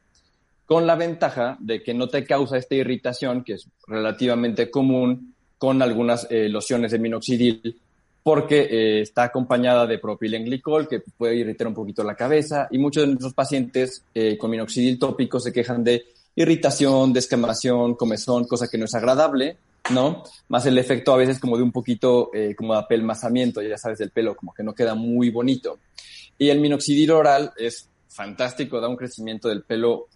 con 0.65 0.87
la 0.87 0.95
ventaja 0.95 1.57
de 1.59 1.81
que 1.83 1.93
no 1.93 2.07
te 2.07 2.25
causa 2.25 2.57
esta 2.57 2.75
irritación, 2.75 3.43
que 3.43 3.53
es 3.53 3.67
relativamente 3.87 4.69
común 4.69 5.33
con 5.57 5.81
algunas 5.81 6.27
eh, 6.29 6.47
lociones 6.47 6.91
de 6.91 6.99
minoxidil, 6.99 7.79
porque 8.23 8.61
eh, 8.61 9.01
está 9.01 9.23
acompañada 9.23 9.87
de 9.87 9.97
propilenglicol, 9.97 10.87
que 10.87 10.99
puede 10.99 11.35
irritar 11.35 11.67
un 11.67 11.73
poquito 11.73 12.03
la 12.03 12.15
cabeza, 12.15 12.67
y 12.71 12.77
muchos 12.77 13.03
de 13.03 13.07
nuestros 13.07 13.33
pacientes 13.33 14.03
eh, 14.13 14.37
con 14.37 14.51
minoxidil 14.51 14.99
tópico 14.99 15.39
se 15.39 15.51
quejan 15.51 15.83
de 15.83 16.05
irritación, 16.35 17.11
descamación, 17.11 17.95
comezón, 17.95 18.45
cosa 18.45 18.67
que 18.67 18.77
no 18.77 18.85
es 18.85 18.93
agradable, 18.93 19.57
¿no? 19.91 20.23
Más 20.47 20.65
el 20.65 20.77
efecto 20.77 21.13
a 21.13 21.17
veces 21.17 21.39
como 21.39 21.57
de 21.57 21.63
un 21.63 21.71
poquito 21.71 22.31
eh, 22.33 22.55
como 22.55 22.73
de 22.73 22.79
apelmazamiento, 22.79 23.61
ya 23.61 23.77
sabes, 23.77 23.99
del 23.99 24.11
pelo, 24.11 24.35
como 24.35 24.53
que 24.53 24.63
no 24.63 24.73
queda 24.73 24.95
muy 24.95 25.29
bonito. 25.29 25.79
Y 26.37 26.49
el 26.49 26.59
minoxidil 26.59 27.11
oral 27.11 27.51
es 27.57 27.89
fantástico, 28.07 28.79
da 28.79 28.87
un 28.87 28.95
crecimiento 28.95 29.49
del 29.49 29.63
pelo 29.63 30.07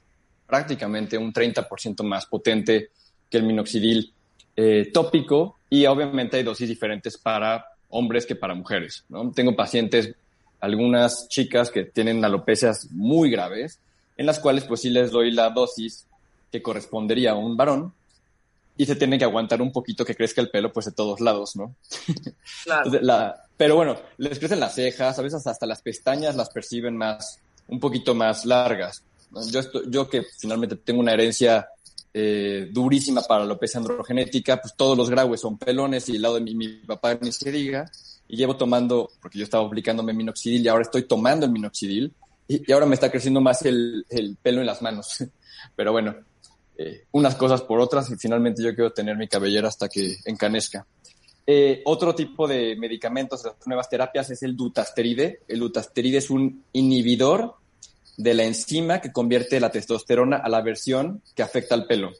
prácticamente 0.47 1.17
un 1.17 1.33
30% 1.33 2.03
más 2.03 2.25
potente 2.25 2.89
que 3.29 3.37
el 3.37 3.43
minoxidil 3.43 4.13
tópico 4.93 5.57
y 5.73 5.87
obviamente 5.87 6.37
hay 6.37 6.43
dosis 6.43 6.69
diferentes 6.69 7.17
para 7.17 7.65
hombres 7.89 8.25
que 8.25 8.35
para 8.35 8.53
mujeres. 8.53 9.05
¿no? 9.09 9.31
Tengo 9.31 9.55
pacientes, 9.55 10.13
algunas 10.59 11.27
chicas 11.29 11.71
que 11.71 11.85
tienen 11.85 12.23
alopecias 12.23 12.89
muy 12.91 13.29
graves, 13.29 13.79
en 14.17 14.25
las 14.25 14.39
cuales 14.39 14.65
pues 14.65 14.81
sí 14.81 14.89
les 14.89 15.11
doy 15.11 15.31
la 15.31 15.49
dosis 15.49 16.05
que 16.51 16.61
correspondería 16.61 17.31
a 17.31 17.35
un 17.35 17.57
varón 17.57 17.93
y 18.77 18.85
se 18.85 18.95
tiene 18.95 19.17
que 19.17 19.23
aguantar 19.25 19.61
un 19.61 19.71
poquito 19.71 20.03
que 20.05 20.15
crezca 20.15 20.41
el 20.41 20.49
pelo 20.49 20.71
pues 20.73 20.87
de 20.87 20.91
todos 20.93 21.19
lados, 21.21 21.55
¿no? 21.55 21.75
Claro. 22.63 22.91
la, 23.01 23.43
pero 23.57 23.75
bueno, 23.75 23.97
les 24.17 24.39
crecen 24.39 24.59
las 24.59 24.75
cejas, 24.75 25.17
a 25.19 25.21
veces 25.21 25.45
hasta 25.45 25.65
las 25.65 25.81
pestañas 25.81 26.35
las 26.35 26.49
perciben 26.49 26.95
más, 26.97 27.39
un 27.67 27.79
poquito 27.79 28.15
más 28.15 28.45
largas. 28.45 29.03
Yo, 29.51 29.59
esto- 29.59 29.83
yo 29.89 30.09
que 30.09 30.23
finalmente 30.39 30.75
tengo 30.75 30.99
una 31.01 31.13
herencia 31.13 31.67
eh, 32.13 32.69
durísima 32.71 33.21
para 33.23 33.39
la 33.39 33.45
alopecia 33.45 33.79
androgenética, 33.79 34.61
pues 34.61 34.75
todos 34.75 34.95
los 34.97 35.09
graves 35.09 35.41
son 35.41 35.57
pelones 35.57 36.07
y 36.09 36.15
el 36.15 36.21
lado 36.21 36.35
de 36.35 36.41
mi, 36.41 36.53
mi 36.55 36.67
papá 36.85 37.15
ni 37.21 37.31
se 37.31 37.51
diga. 37.51 37.89
Y 38.27 38.37
llevo 38.37 38.55
tomando, 38.55 39.09
porque 39.21 39.37
yo 39.39 39.43
estaba 39.43 39.65
aplicándome 39.67 40.13
minoxidil 40.13 40.63
y 40.63 40.67
ahora 40.67 40.83
estoy 40.83 41.03
tomando 41.03 41.45
el 41.45 41.51
minoxidil 41.51 42.13
y, 42.47 42.69
y 42.69 42.71
ahora 42.73 42.85
me 42.85 42.95
está 42.95 43.09
creciendo 43.11 43.41
más 43.41 43.63
el, 43.63 44.05
el 44.09 44.37
pelo 44.41 44.61
en 44.61 44.67
las 44.67 44.81
manos. 44.81 45.17
Pero 45.75 45.91
bueno, 45.91 46.15
eh, 46.85 47.05
unas 47.11 47.35
cosas 47.35 47.61
por 47.61 47.79
otras 47.79 48.11
y 48.11 48.15
finalmente 48.17 48.61
yo 48.61 48.75
quiero 48.75 48.91
tener 48.91 49.15
mi 49.15 49.29
cabellera 49.29 49.69
hasta 49.69 49.87
que 49.87 50.17
encanezca. 50.25 50.85
Eh, 51.47 51.81
otro 51.85 52.13
tipo 52.13 52.45
de 52.45 52.75
medicamentos, 52.75 53.43
las 53.45 53.55
nuevas 53.65 53.89
terapias, 53.89 54.29
es 54.31 54.43
el 54.43 54.57
dutasteride. 54.57 55.39
El 55.47 55.59
dutasteride 55.59 56.17
es 56.17 56.29
un 56.29 56.65
inhibidor 56.73 57.55
de 58.17 58.33
la 58.33 58.43
enzima 58.43 58.99
que 58.99 59.13
convierte 59.13 59.61
la 59.61 59.71
testosterona 59.71 60.37
a 60.37 60.49
la 60.49 60.61
versión 60.61 61.21
que 61.35 61.43
afecta 61.43 61.73
al 61.73 61.85
pelo. 61.85 62.11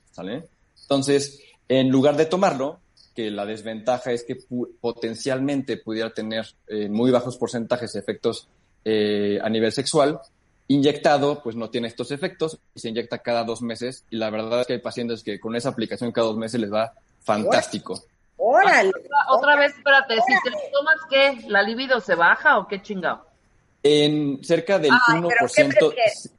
Entonces, 0.82 1.42
en 1.68 1.90
lugar 1.90 2.16
de 2.16 2.26
tomarlo, 2.26 2.80
que 3.14 3.32
la 3.32 3.46
desventaja 3.46 4.12
es 4.12 4.24
que 4.24 4.38
potencialmente 4.80 5.78
pudiera 5.78 6.14
tener 6.14 6.48
eh, 6.68 6.88
muy 6.88 7.12
bajos 7.12 7.38
porcentajes 7.38 7.94
de 7.94 8.00
efectos 8.00 8.48
a 8.86 9.50
nivel 9.50 9.72
sexual, 9.72 10.20
inyectado, 10.68 11.42
pues 11.44 11.56
no 11.56 11.70
tiene 11.70 11.88
estos 11.88 12.12
efectos 12.12 12.58
y 12.74 12.80
se 12.80 12.90
inyecta 12.90 13.20
cada 13.20 13.44
dos 13.44 13.62
meses 13.62 14.06
y 14.10 14.16
la 14.18 14.30
verdad 14.30 14.62
es 14.62 14.68
que 14.68 14.74
hay 14.74 14.80
pacientes 14.80 15.24
que 15.24 15.40
con 15.40 15.56
esa 15.56 15.70
aplicación 15.70 16.12
cada 16.12 16.28
dos 16.28 16.38
meses 16.38 16.60
les 16.62 16.72
va 16.74 16.94
fantástico. 17.22 18.02
Órale. 18.38 18.90
Otra, 18.90 19.18
otra 19.30 19.56
vez, 19.56 19.74
espérate, 19.78 20.16
si 20.16 20.34
te 20.44 20.50
lo 20.50 20.58
tomas, 20.74 20.96
¿qué? 21.10 21.48
¿La 21.50 21.62
libido 21.62 22.00
se 22.00 22.16
baja 22.16 22.58
o 22.58 22.68
qué 22.68 22.82
chingado? 22.82 23.26
En 23.84 24.44
cerca 24.44 24.80
del 24.80 24.92
Ay, 24.92 25.22
pero 25.22 25.48
¿qué 25.54 25.66
1%... 25.66 25.68
prefieres? 25.78 26.34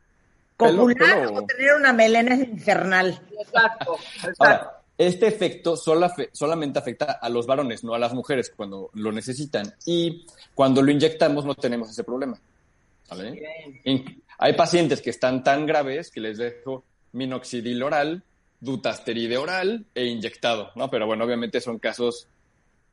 ¿Copular 0.56 0.96
pelo- 1.26 1.38
o 1.42 1.46
tener 1.46 1.74
una 1.74 1.92
melena 1.92 2.34
infernal? 2.34 3.20
Exacto, 3.40 3.96
exacto. 4.14 4.34
Ahora, 4.44 4.80
este 4.96 5.26
efecto 5.26 5.76
solo 5.76 6.06
afe- 6.06 6.30
solamente 6.32 6.78
afecta 6.78 7.12
a 7.20 7.28
los 7.28 7.46
varones, 7.46 7.82
no 7.84 7.94
a 7.94 7.98
las 7.98 8.12
mujeres 8.14 8.52
cuando 8.56 8.90
lo 8.94 9.10
necesitan. 9.12 9.74
Y 9.84 10.24
cuando 10.54 10.80
lo 10.82 10.90
inyectamos 10.92 11.44
no 11.44 11.54
tenemos 11.54 11.90
ese 11.90 12.04
problema. 12.04 12.38
¿Vale? 13.08 13.30
Bien. 13.32 13.80
In- 13.84 14.22
Hay 14.38 14.52
pacientes 14.54 15.00
que 15.00 15.10
están 15.10 15.42
tan 15.44 15.66
graves 15.66 16.10
que 16.10 16.20
les 16.20 16.38
dejo 16.38 16.84
minoxidil 17.12 17.82
oral, 17.82 18.22
dutasteride 18.60 19.36
oral 19.38 19.84
e 19.94 20.06
inyectado, 20.06 20.70
¿no? 20.74 20.90
Pero 20.90 21.06
bueno, 21.06 21.24
obviamente 21.24 21.60
son 21.60 21.78
casos 21.78 22.26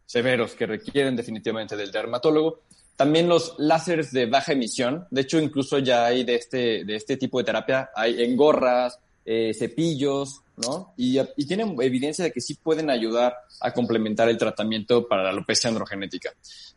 severos 0.05 0.53
que 0.53 0.65
requieren 0.65 1.15
definitivamente 1.15 1.75
del 1.77 1.91
dermatólogo. 1.91 2.59
También 2.95 3.27
los 3.29 3.55
láseres 3.57 4.11
de 4.11 4.25
baja 4.27 4.51
emisión, 4.51 5.07
de 5.09 5.21
hecho 5.21 5.39
incluso 5.39 5.79
ya 5.79 6.05
hay 6.05 6.23
de 6.23 6.35
este, 6.35 6.83
de 6.85 6.95
este 6.95 7.17
tipo 7.17 7.39
de 7.39 7.45
terapia, 7.45 7.89
hay 7.95 8.21
en 8.21 8.35
gorras, 8.35 8.99
eh, 9.25 9.53
cepillos, 9.57 10.41
¿no? 10.57 10.93
Y, 10.97 11.17
y, 11.19 11.45
tienen 11.45 11.75
evidencia 11.81 12.25
de 12.25 12.31
que 12.31 12.41
sí 12.41 12.55
pueden 12.55 12.89
ayudar 12.89 13.35
a 13.61 13.71
complementar 13.71 14.29
el 14.29 14.37
tratamiento 14.37 15.07
para 15.07 15.23
la 15.23 15.29
alopecia 15.29 15.69
androgenética. 15.69 16.31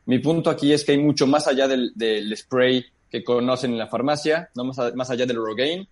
Mi 0.06 0.18
punto 0.20 0.48
aquí 0.50 0.72
es 0.72 0.84
que 0.84 0.92
hay 0.92 0.98
mucho 0.98 1.26
más 1.26 1.46
allá 1.48 1.66
del, 1.68 1.92
del 1.94 2.34
spray 2.36 2.84
que 3.14 3.22
conocen 3.22 3.70
en 3.70 3.78
la 3.78 3.86
farmacia, 3.86 4.50
no 4.56 4.64
más, 4.64 4.92
más 4.96 5.08
allá 5.08 5.24
del 5.24 5.36
Rogaine. 5.36 5.86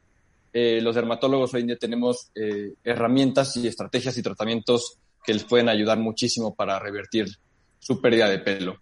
Eh, 0.52 0.80
los 0.82 0.96
dermatólogos 0.96 1.54
hoy 1.54 1.60
en 1.60 1.68
día 1.68 1.76
tenemos 1.76 2.32
eh, 2.34 2.72
herramientas 2.82 3.56
y 3.58 3.68
estrategias 3.68 4.18
y 4.18 4.22
tratamientos 4.24 4.98
que 5.24 5.32
les 5.32 5.44
pueden 5.44 5.68
ayudar 5.68 5.98
muchísimo 6.00 6.52
para 6.52 6.80
revertir 6.80 7.28
su 7.78 8.00
pérdida 8.00 8.28
de 8.28 8.40
pelo. 8.40 8.80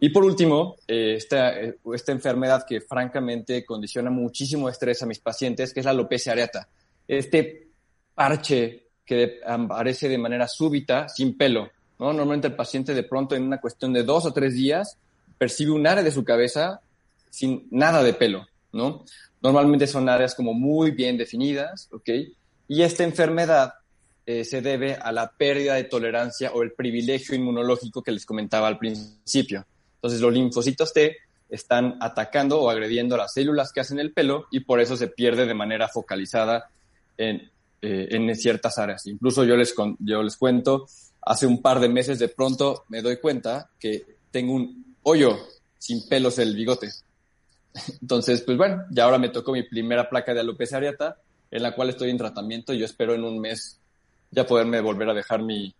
Y 0.00 0.08
por 0.08 0.24
último, 0.24 0.76
eh, 0.88 1.16
esta, 1.18 1.60
eh, 1.60 1.76
esta 1.92 2.12
enfermedad 2.12 2.64
que 2.66 2.80
francamente 2.80 3.62
condiciona 3.66 4.08
muchísimo 4.08 4.70
estrés 4.70 5.02
a 5.02 5.06
mis 5.06 5.18
pacientes, 5.18 5.74
que 5.74 5.80
es 5.80 5.84
la 5.84 5.92
alopecia 5.92 6.32
areata. 6.32 6.66
Este 7.06 7.68
parche 8.14 8.86
que 9.04 9.40
aparece 9.46 10.08
de 10.08 10.16
manera 10.16 10.48
súbita, 10.48 11.06
sin 11.10 11.36
pelo. 11.36 11.68
¿no? 11.98 12.14
Normalmente 12.14 12.46
el 12.46 12.56
paciente 12.56 12.94
de 12.94 13.02
pronto 13.02 13.34
en 13.34 13.42
una 13.42 13.60
cuestión 13.60 13.92
de 13.92 14.04
dos 14.04 14.24
o 14.24 14.32
tres 14.32 14.54
días 14.54 14.96
percibe 15.36 15.72
un 15.72 15.86
área 15.86 16.02
de 16.02 16.10
su 16.10 16.24
cabeza 16.24 16.80
sin 17.34 17.66
nada 17.70 18.02
de 18.04 18.14
pelo, 18.14 18.46
¿no? 18.72 19.04
Normalmente 19.42 19.88
son 19.88 20.08
áreas 20.08 20.34
como 20.34 20.54
muy 20.54 20.92
bien 20.92 21.18
definidas, 21.18 21.88
¿ok? 21.90 22.08
Y 22.68 22.82
esta 22.82 23.02
enfermedad 23.02 23.74
eh, 24.24 24.44
se 24.44 24.62
debe 24.62 24.94
a 24.94 25.10
la 25.10 25.32
pérdida 25.32 25.74
de 25.74 25.84
tolerancia 25.84 26.52
o 26.52 26.62
el 26.62 26.72
privilegio 26.72 27.34
inmunológico 27.34 28.02
que 28.02 28.12
les 28.12 28.24
comentaba 28.24 28.68
al 28.68 28.78
principio. 28.78 29.66
Entonces 29.96 30.20
los 30.20 30.32
linfocitos 30.32 30.92
T 30.92 31.16
están 31.48 31.96
atacando 32.00 32.60
o 32.60 32.70
agrediendo 32.70 33.16
las 33.16 33.34
células 33.34 33.72
que 33.72 33.80
hacen 33.80 33.98
el 33.98 34.12
pelo 34.12 34.46
y 34.52 34.60
por 34.60 34.80
eso 34.80 34.96
se 34.96 35.08
pierde 35.08 35.44
de 35.44 35.54
manera 35.54 35.88
focalizada 35.88 36.70
en, 37.18 37.50
eh, 37.82 38.08
en 38.10 38.34
ciertas 38.36 38.78
áreas. 38.78 39.06
Incluso 39.06 39.44
yo 39.44 39.56
les, 39.56 39.74
yo 39.98 40.22
les 40.22 40.36
cuento, 40.36 40.86
hace 41.20 41.46
un 41.46 41.60
par 41.60 41.80
de 41.80 41.88
meses 41.88 42.20
de 42.20 42.28
pronto 42.28 42.84
me 42.88 43.02
doy 43.02 43.16
cuenta 43.16 43.70
que 43.80 44.04
tengo 44.30 44.54
un 44.54 44.96
hoyo 45.02 45.36
sin 45.78 46.08
pelos 46.08 46.38
en 46.38 46.48
el 46.48 46.56
bigote. 46.56 46.88
Entonces, 48.00 48.42
pues 48.42 48.56
bueno, 48.56 48.84
ya 48.90 49.04
ahora 49.04 49.18
me 49.18 49.28
tocó 49.28 49.52
mi 49.52 49.62
primera 49.62 50.08
placa 50.08 50.34
de 50.34 50.40
alopecia 50.40 50.76
areata, 50.76 51.16
en 51.50 51.62
la 51.62 51.74
cual 51.74 51.90
estoy 51.90 52.10
en 52.10 52.18
tratamiento 52.18 52.72
y 52.72 52.78
yo 52.78 52.84
espero 52.84 53.14
en 53.14 53.24
un 53.24 53.38
mes 53.40 53.78
ya 54.30 54.46
poderme 54.46 54.80
volver 54.80 55.08
a 55.08 55.14
dejar 55.14 55.42
mi, 55.42 55.74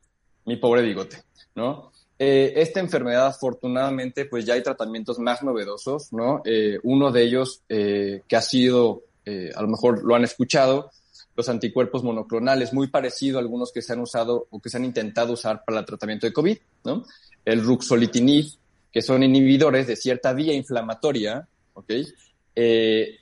mi 0.44 0.56
pobre 0.56 0.82
bigote, 0.82 1.22
¿no? 1.54 1.92
Eh, 2.18 2.52
esta 2.56 2.80
enfermedad, 2.80 3.26
afortunadamente, 3.26 4.26
pues 4.26 4.44
ya 4.44 4.54
hay 4.54 4.62
tratamientos 4.62 5.18
más 5.18 5.42
novedosos, 5.42 6.12
¿no? 6.12 6.42
Eh, 6.44 6.78
uno 6.84 7.10
de 7.10 7.22
ellos 7.22 7.62
eh, 7.68 8.22
que 8.28 8.36
ha 8.36 8.42
sido, 8.42 9.02
a 9.26 9.62
lo 9.62 9.68
mejor 9.68 10.04
lo 10.04 10.14
han 10.14 10.22
escuchado, 10.22 10.90
los 11.34 11.48
anticuerpos 11.48 12.04
monoclonales, 12.04 12.72
muy 12.72 12.88
parecido 12.88 13.38
a 13.38 13.40
algunos 13.40 13.72
que 13.72 13.82
se 13.82 13.92
han 13.92 14.00
usado 14.00 14.46
o 14.50 14.60
que 14.60 14.68
se 14.68 14.76
han 14.76 14.84
intentado 14.84 15.32
usar 15.32 15.64
para 15.64 15.80
el 15.80 15.86
tratamiento 15.86 16.26
de 16.26 16.32
COVID, 16.32 16.58
¿no? 16.84 17.04
El 17.44 17.64
ruxolitinib, 17.64 18.46
que 18.92 19.02
son 19.02 19.22
inhibidores 19.22 19.86
de 19.86 19.96
cierta 19.96 20.32
vía 20.34 20.54
inflamatoria, 20.54 21.48
¿ok? 21.74 21.92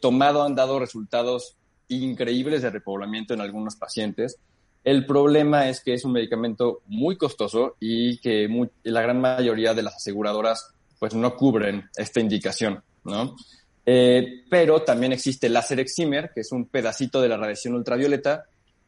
tomado 0.01 0.43
han 0.43 0.55
dado 0.55 0.79
resultados 0.79 1.57
increíbles 1.89 2.63
de 2.63 2.71
repoblamiento 2.71 3.35
en 3.35 3.41
algunos 3.41 3.77
pacientes 3.77 4.39
el 4.85 5.07
problema 5.07 5.69
es 5.69 5.81
que 5.81 5.95
es 5.95 6.05
un 6.05 6.13
medicamento 6.13 6.83
muy 6.87 7.17
costoso 7.17 7.77
y 7.79 8.19
que 8.19 8.49
la 8.83 9.03
gran 9.03 9.21
mayoría 9.21 9.75
de 9.75 9.83
las 9.83 9.97
aseguradoras 9.97 10.73
pues 10.99 11.15
no 11.15 11.37
cubren 11.37 11.89
esta 11.97 12.21
indicación, 12.21 12.83
¿no? 13.05 13.37
Eh, 13.85 14.45
pero 14.49 14.83
también 14.83 15.13
existe 15.13 15.49
el 15.49 15.55
láser 15.55 15.81
excimer, 15.81 16.31
que 16.35 16.41
es 16.41 16.53
un 16.53 16.67
pedacito 16.67 17.21
de 17.21 17.29
la 17.29 17.37
radiación 17.37 17.75
ultravioleta 17.75 18.45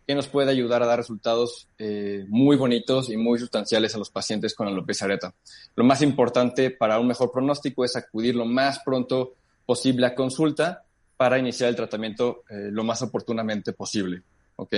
que 0.06 0.14
nos 0.14 0.28
puede 0.28 0.50
ayudar 0.50 0.82
a 0.82 0.86
dar 0.86 0.98
resultados 0.98 1.68
eh, 1.78 2.24
muy 2.28 2.56
bonitos 2.56 3.08
y 3.10 3.16
muy 3.16 3.38
sustanciales 3.38 3.94
a 3.94 3.98
los 3.98 4.10
pacientes 4.10 4.54
con 4.54 4.68
alopecia 4.68 5.06
areata. 5.06 5.34
Lo 5.76 5.84
más 5.84 6.02
importante 6.02 6.70
para 6.70 6.98
un 6.98 7.06
mejor 7.06 7.32
pronóstico 7.32 7.84
es 7.84 7.96
acudir 7.96 8.34
lo 8.34 8.44
más 8.44 8.80
pronto 8.84 9.34
posible 9.64 10.06
a 10.06 10.14
consulta 10.14 10.84
para 11.16 11.38
iniciar 11.38 11.70
el 11.70 11.76
tratamiento 11.76 12.44
eh, 12.48 12.68
lo 12.70 12.84
más 12.84 13.02
oportunamente 13.02 13.72
posible. 13.72 14.22
¿Ok? 14.56 14.74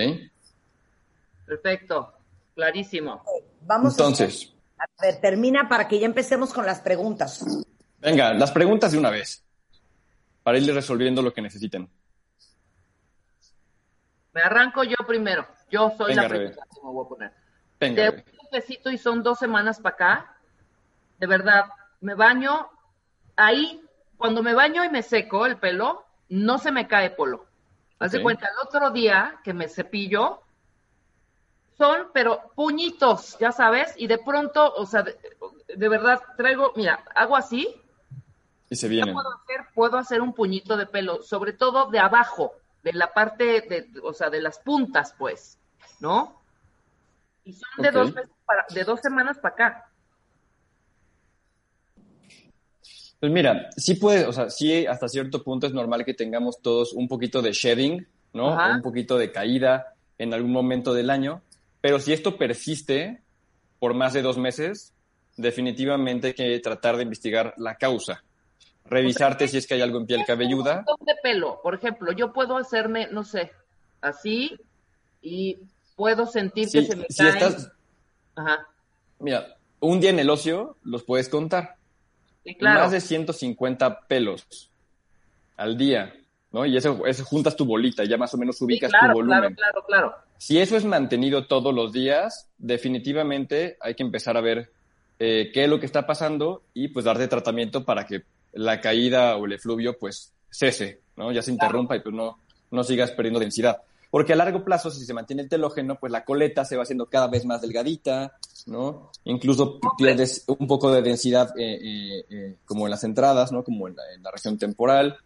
Perfecto, 1.45 2.13
clarísimo. 2.55 3.23
Vamos 3.61 3.93
Entonces. 3.93 4.53
A, 4.77 4.85
ver, 5.01 5.19
termina 5.19 5.67
para 5.67 5.87
que 5.87 5.99
ya 5.99 6.05
empecemos 6.05 6.53
con 6.53 6.65
las 6.65 6.81
preguntas. 6.81 7.43
Venga, 7.99 8.33
las 8.33 8.51
preguntas 8.51 8.91
de 8.91 8.97
una 8.97 9.09
vez, 9.09 9.43
para 10.43 10.57
irle 10.57 10.73
resolviendo 10.73 11.21
lo 11.21 11.33
que 11.33 11.41
necesiten. 11.41 11.89
Me 14.33 14.41
arranco 14.41 14.83
yo 14.83 14.95
primero. 15.07 15.47
Yo 15.71 15.91
soy 15.97 16.13
la 16.13 16.27
pregunta 16.27 16.61
que 16.73 16.81
me 16.83 16.91
voy 16.91 17.05
a 17.05 17.09
poner. 17.09 17.33
Venga, 17.79 18.03
de 18.03 18.09
un 18.09 18.49
besito 18.51 18.91
y 18.91 18.97
son 18.97 19.23
dos 19.23 19.39
semanas 19.39 19.79
para 19.79 19.95
acá. 19.95 20.37
De 21.17 21.27
verdad, 21.27 21.65
me 22.01 22.13
baño. 22.13 22.69
Ahí, 23.35 23.81
cuando 24.17 24.43
me 24.43 24.53
baño 24.53 24.83
y 24.83 24.89
me 24.89 25.03
seco 25.03 25.45
el 25.45 25.57
pelo, 25.57 26.05
no 26.29 26.57
se 26.57 26.71
me 26.71 26.87
cae 26.87 27.11
polo. 27.11 27.45
Haz 27.99 28.11
de 28.11 28.21
cuenta, 28.21 28.47
el 28.47 28.67
otro 28.67 28.91
día 28.91 29.39
que 29.43 29.53
me 29.53 29.67
cepillo, 29.67 30.41
son, 31.77 32.07
pero 32.13 32.51
puñitos, 32.55 33.37
ya 33.39 33.51
sabes, 33.51 33.93
y 33.97 34.07
de 34.07 34.17
pronto, 34.17 34.73
o 34.75 34.85
sea, 34.85 35.03
de, 35.03 35.89
verdad 35.89 36.21
traigo, 36.35 36.73
mira, 36.75 37.03
hago 37.15 37.35
así. 37.35 37.81
Y 38.69 38.75
se 38.75 38.87
viene. 38.87 39.13
Puedo 39.13 39.33
hacer, 39.33 39.65
puedo 39.73 39.97
hacer 39.97 40.21
un 40.21 40.33
puñito 40.33 40.77
de 40.77 40.85
pelo, 40.85 41.21
sobre 41.21 41.53
todo 41.53 41.89
de 41.89 41.99
abajo, 41.99 42.53
de 42.83 42.93
la 42.93 43.13
parte, 43.13 43.61
de, 43.61 43.89
o 44.03 44.13
sea, 44.13 44.29
de 44.29 44.41
las 44.41 44.59
puntas, 44.59 45.13
pues, 45.17 45.57
¿no? 45.99 46.41
Y 47.45 47.53
son 47.53 47.69
de, 47.77 47.91
dos, 47.91 48.11
para, 48.45 48.65
de 48.69 48.83
dos 48.83 48.99
semanas 48.99 49.37
para 49.37 49.53
acá. 49.53 49.86
Pues 53.19 53.31
mira, 53.31 53.69
sí 53.75 53.95
puede, 53.95 54.25
o 54.25 54.33
sea, 54.33 54.49
sí 54.49 54.85
hasta 54.85 55.07
cierto 55.07 55.43
punto 55.43 55.65
es 55.65 55.73
normal 55.73 56.05
que 56.05 56.13
tengamos 56.13 56.61
todos 56.61 56.93
un 56.93 57.07
poquito 57.07 57.41
de 57.41 57.51
shedding, 57.51 58.07
¿no? 58.33 58.55
Un 58.55 58.81
poquito 58.81 59.17
de 59.17 59.31
caída 59.31 59.95
en 60.17 60.33
algún 60.33 60.51
momento 60.51 60.93
del 60.93 61.09
año, 61.09 61.41
pero 61.81 61.99
si 61.99 62.13
esto 62.13 62.37
persiste 62.37 63.21
por 63.79 63.93
más 63.93 64.13
de 64.13 64.21
dos 64.21 64.37
meses, 64.37 64.93
definitivamente 65.35 66.27
hay 66.27 66.33
que 66.33 66.59
tratar 66.59 66.97
de 66.97 67.03
investigar 67.03 67.53
la 67.57 67.75
causa. 67.75 68.23
Revisarte 68.85 69.47
si 69.47 69.57
es 69.57 69.67
que 69.67 69.73
hay 69.73 69.81
algo 69.81 69.99
en 69.99 70.05
piel 70.05 70.23
cabelluda. 70.25 70.85
de 71.01 71.15
pelo, 71.21 71.59
por 71.61 71.75
ejemplo, 71.75 72.11
yo 72.11 72.31
puedo 72.33 72.57
hacerme, 72.57 73.07
no 73.11 73.23
sé, 73.23 73.51
así 74.01 74.57
y 75.21 75.57
puedo 75.95 76.25
sentir 76.25 76.69
que 76.71 76.85
se 76.85 76.95
me 76.95 77.05
si 77.09 77.27
Estás... 77.27 77.71
Ajá. 78.35 78.67
Mira, 79.19 79.57
un 79.79 79.99
día 79.99 80.11
en 80.11 80.19
el 80.19 80.29
ocio 80.29 80.77
los 80.83 81.03
puedes 81.03 81.27
contar. 81.29 81.76
Sí, 82.47 82.55
claro. 82.55 82.79
Más 82.79 82.91
de 82.91 83.01
150 83.01 84.07
pelos 84.07 84.71
al 85.57 85.77
día, 85.77 86.13
¿no? 86.53 86.65
Y 86.65 86.77
eso, 86.77 87.05
eso 87.05 87.25
juntas 87.25 87.57
tu 87.57 87.65
bolita 87.65 88.05
y 88.05 88.07
ya 88.07 88.15
más 88.15 88.33
o 88.33 88.37
menos 88.37 88.61
ubicas 88.61 88.89
tu 88.89 89.05
volumen. 89.11 89.53
Claro, 89.53 89.55
claro, 89.55 89.85
claro. 89.85 90.15
Si 90.37 90.57
eso 90.57 90.77
es 90.77 90.85
mantenido 90.85 91.45
todos 91.45 91.75
los 91.75 91.91
días, 91.91 92.47
definitivamente 92.57 93.75
hay 93.81 93.95
que 93.95 94.03
empezar 94.03 94.37
a 94.37 94.41
ver 94.41 94.71
eh, 95.19 95.51
qué 95.53 95.65
es 95.65 95.69
lo 95.69 95.77
que 95.77 95.85
está 95.87 96.07
pasando 96.07 96.63
y 96.73 96.87
pues 96.87 97.03
darte 97.03 97.27
tratamiento 97.27 97.83
para 97.83 98.05
que 98.05 98.23
la 98.53 98.79
caída 98.79 99.35
o 99.35 99.45
el 99.45 99.51
efluvio 99.51 99.97
pues 99.99 100.31
cese, 100.49 101.01
¿no? 101.17 101.33
Ya 101.33 101.41
se 101.41 101.51
interrumpa 101.51 101.97
y 101.97 101.99
pues 101.99 102.15
no, 102.15 102.39
no 102.71 102.83
sigas 102.85 103.11
perdiendo 103.11 103.41
densidad. 103.41 103.81
Porque 104.09 104.33
a 104.33 104.35
largo 104.35 104.63
plazo, 104.63 104.89
si 104.89 105.05
se 105.05 105.13
mantiene 105.13 105.43
el 105.43 105.49
telógeno, 105.49 105.99
pues 105.99 106.11
la 106.11 106.23
coleta 106.23 106.63
se 106.63 106.77
va 106.77 106.83
haciendo 106.83 107.07
cada 107.07 107.27
vez 107.27 107.45
más 107.45 107.61
delgadita, 107.61 108.37
¿no? 108.65 109.11
Incluso 109.25 109.79
pierdes 109.97 110.45
un 110.47 110.67
poco 110.67 110.91
de 110.91 111.01
densidad 111.01 111.53
eh, 111.57 112.23
eh, 112.29 112.55
como 112.65 112.85
en 112.85 112.91
las 112.91 113.03
entradas, 113.03 113.51
¿no? 113.51 113.63
Como 113.63 113.87
en 113.87 113.95
la 113.95 114.31
región 114.31 114.57
temporal 114.57 115.17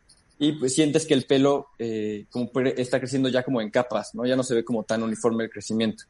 y 0.41 0.53
pues 0.53 0.73
sientes 0.73 1.05
que 1.05 1.13
el 1.13 1.25
pelo 1.27 1.67
eh, 1.77 2.25
como 2.31 2.49
está 2.75 2.97
creciendo 2.97 3.29
ya 3.29 3.43
como 3.43 3.61
en 3.61 3.69
capas, 3.69 4.15
¿no? 4.15 4.25
Ya 4.25 4.35
no 4.35 4.41
se 4.41 4.55
ve 4.55 4.65
como 4.65 4.83
tan 4.83 5.03
uniforme 5.03 5.43
el 5.43 5.51
crecimiento. 5.51 6.05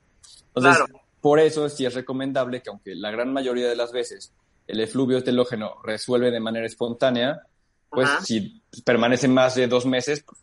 Entonces, 0.56 0.86
por 1.20 1.38
eso 1.42 1.68
sí 1.68 1.86
es 1.86 1.94
recomendable 1.94 2.62
que 2.62 2.70
aunque 2.70 2.96
la 2.96 3.12
gran 3.12 3.34
mayoría 3.34 3.68
de 3.68 3.76
las 3.76 3.92
veces 3.92 4.32
el 4.68 4.80
efluvio 4.80 5.22
telógeno 5.22 5.82
resuelve 5.84 6.32
de 6.32 6.40
manera 6.40 6.66
espontánea, 6.66 7.42
pues 7.90 8.10
si 8.24 8.64
permanece 8.86 9.28
más 9.28 9.56
de 9.56 9.68
dos 9.68 9.86
meses, 9.86 10.24
pues, 10.26 10.40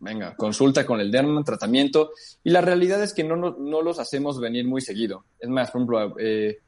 venga, 0.00 0.34
consulta 0.36 0.86
con 0.86 1.00
el 1.00 1.10
derma, 1.10 1.42
tratamiento. 1.44 2.10
Y 2.44 2.50
la 2.50 2.60
realidad 2.60 3.02
es 3.02 3.14
que 3.14 3.24
no, 3.24 3.36
no, 3.36 3.82
los 3.82 3.98
hacemos 3.98 4.40
venir 4.40 4.66
muy 4.66 4.80
seguido. 4.80 5.24
Es 5.38 5.48
más, 5.48 5.70
por 5.70 5.80
ejemplo, 5.80 6.16
eh, 6.18 6.58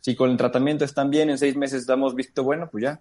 si 0.00 0.14
con 0.14 0.30
el 0.30 0.36
tratamiento 0.36 0.84
están 0.84 1.10
bien, 1.10 1.30
en 1.30 1.38
seis 1.38 1.56
meses 1.56 1.86
damos 1.86 2.14
visto 2.14 2.44
bueno, 2.44 2.68
pues 2.70 2.84
ya, 2.84 3.00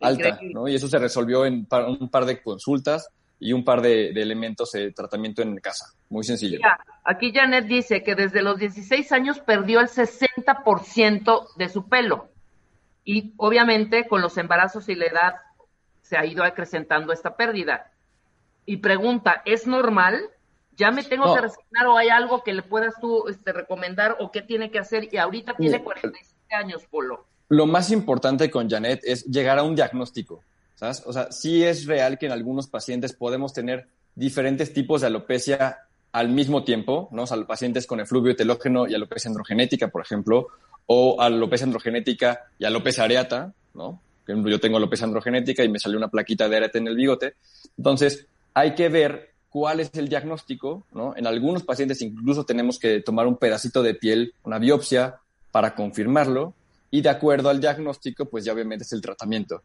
alta, 0.00 0.40
¿no? 0.52 0.68
Y 0.68 0.74
eso 0.74 0.88
se 0.88 0.98
resolvió 0.98 1.46
en 1.46 1.66
un 1.70 2.08
par 2.10 2.24
de 2.24 2.42
consultas 2.42 3.08
y 3.38 3.52
un 3.52 3.64
par 3.64 3.80
de, 3.80 4.10
elementos 4.10 4.70
de 4.72 4.92
tratamiento 4.92 5.42
en 5.42 5.56
casa. 5.56 5.86
Muy 6.08 6.22
sencillo. 6.22 6.60
aquí 7.04 7.32
Janet 7.32 7.66
dice 7.66 8.02
que 8.04 8.14
desde 8.14 8.42
los 8.42 8.58
16 8.58 9.10
años 9.12 9.40
perdió 9.40 9.80
el 9.80 9.88
60% 9.88 11.54
de 11.56 11.68
su 11.68 11.88
pelo. 11.88 12.28
Y 13.04 13.34
obviamente 13.36 14.06
con 14.06 14.22
los 14.22 14.38
embarazos 14.38 14.88
y 14.88 14.94
la 14.94 15.06
edad 15.06 15.34
se 16.02 16.16
ha 16.16 16.24
ido 16.24 16.44
acrecentando 16.44 17.12
esta 17.12 17.36
pérdida. 17.36 17.91
Y 18.66 18.78
pregunta, 18.78 19.42
¿es 19.44 19.66
normal? 19.66 20.30
ya 20.76 20.90
me 20.90 21.02
tengo 21.02 21.34
que 21.34 21.40
resignar 21.40 21.86
o 21.86 21.96
hay 21.96 22.08
algo 22.08 22.42
que 22.42 22.52
le 22.52 22.62
puedas 22.62 22.94
tú 23.00 23.28
este, 23.28 23.52
recomendar 23.52 24.16
o 24.20 24.30
qué 24.30 24.42
tiene 24.42 24.70
que 24.70 24.78
hacer 24.78 25.08
y 25.12 25.16
ahorita 25.16 25.54
tiene 25.54 25.82
47 25.82 26.54
años, 26.54 26.82
Polo. 26.90 27.26
Lo 27.48 27.66
más 27.66 27.90
importante 27.90 28.50
con 28.50 28.68
Janet 28.68 29.00
es 29.04 29.24
llegar 29.26 29.58
a 29.58 29.62
un 29.62 29.76
diagnóstico, 29.76 30.42
¿sabes? 30.74 31.02
O 31.06 31.12
sea, 31.12 31.30
sí 31.30 31.62
es 31.62 31.86
real 31.86 32.18
que 32.18 32.26
en 32.26 32.32
algunos 32.32 32.66
pacientes 32.66 33.12
podemos 33.12 33.52
tener 33.52 33.86
diferentes 34.14 34.72
tipos 34.72 35.02
de 35.02 35.08
alopecia 35.08 35.78
al 36.12 36.30
mismo 36.30 36.64
tiempo, 36.64 37.08
¿no? 37.12 37.22
O 37.22 37.26
sea, 37.26 37.42
pacientes 37.44 37.86
con 37.86 38.00
efluvio 38.00 38.34
telógeno 38.34 38.88
y 38.88 38.94
alopecia 38.94 39.28
androgenética, 39.28 39.88
por 39.88 40.02
ejemplo, 40.02 40.48
o 40.86 41.20
alopecia 41.20 41.64
androgenética 41.64 42.40
y 42.58 42.64
alopecia 42.64 43.04
areata, 43.04 43.52
¿no? 43.74 44.00
Yo 44.26 44.60
tengo 44.60 44.76
alopecia 44.78 45.04
androgenética 45.04 45.64
y 45.64 45.68
me 45.68 45.78
salió 45.78 45.98
una 45.98 46.08
plaquita 46.08 46.48
de 46.48 46.56
areata 46.56 46.78
en 46.78 46.86
el 46.86 46.96
bigote. 46.96 47.34
Entonces, 47.76 48.26
hay 48.54 48.74
que 48.74 48.88
ver 48.88 49.30
cuál 49.50 49.80
es 49.80 49.90
el 49.94 50.08
diagnóstico, 50.08 50.86
¿no? 50.92 51.14
En 51.16 51.26
algunos 51.26 51.62
pacientes 51.62 52.00
incluso 52.00 52.44
tenemos 52.44 52.78
que 52.78 53.00
tomar 53.00 53.26
un 53.26 53.36
pedacito 53.36 53.82
de 53.82 53.94
piel, 53.94 54.34
una 54.44 54.58
biopsia, 54.58 55.20
para 55.50 55.74
confirmarlo, 55.74 56.54
y 56.90 57.02
de 57.02 57.10
acuerdo 57.10 57.50
al 57.50 57.60
diagnóstico, 57.60 58.24
pues 58.24 58.44
ya 58.44 58.52
obviamente 58.52 58.84
es 58.84 58.92
el 58.92 59.00
tratamiento. 59.00 59.62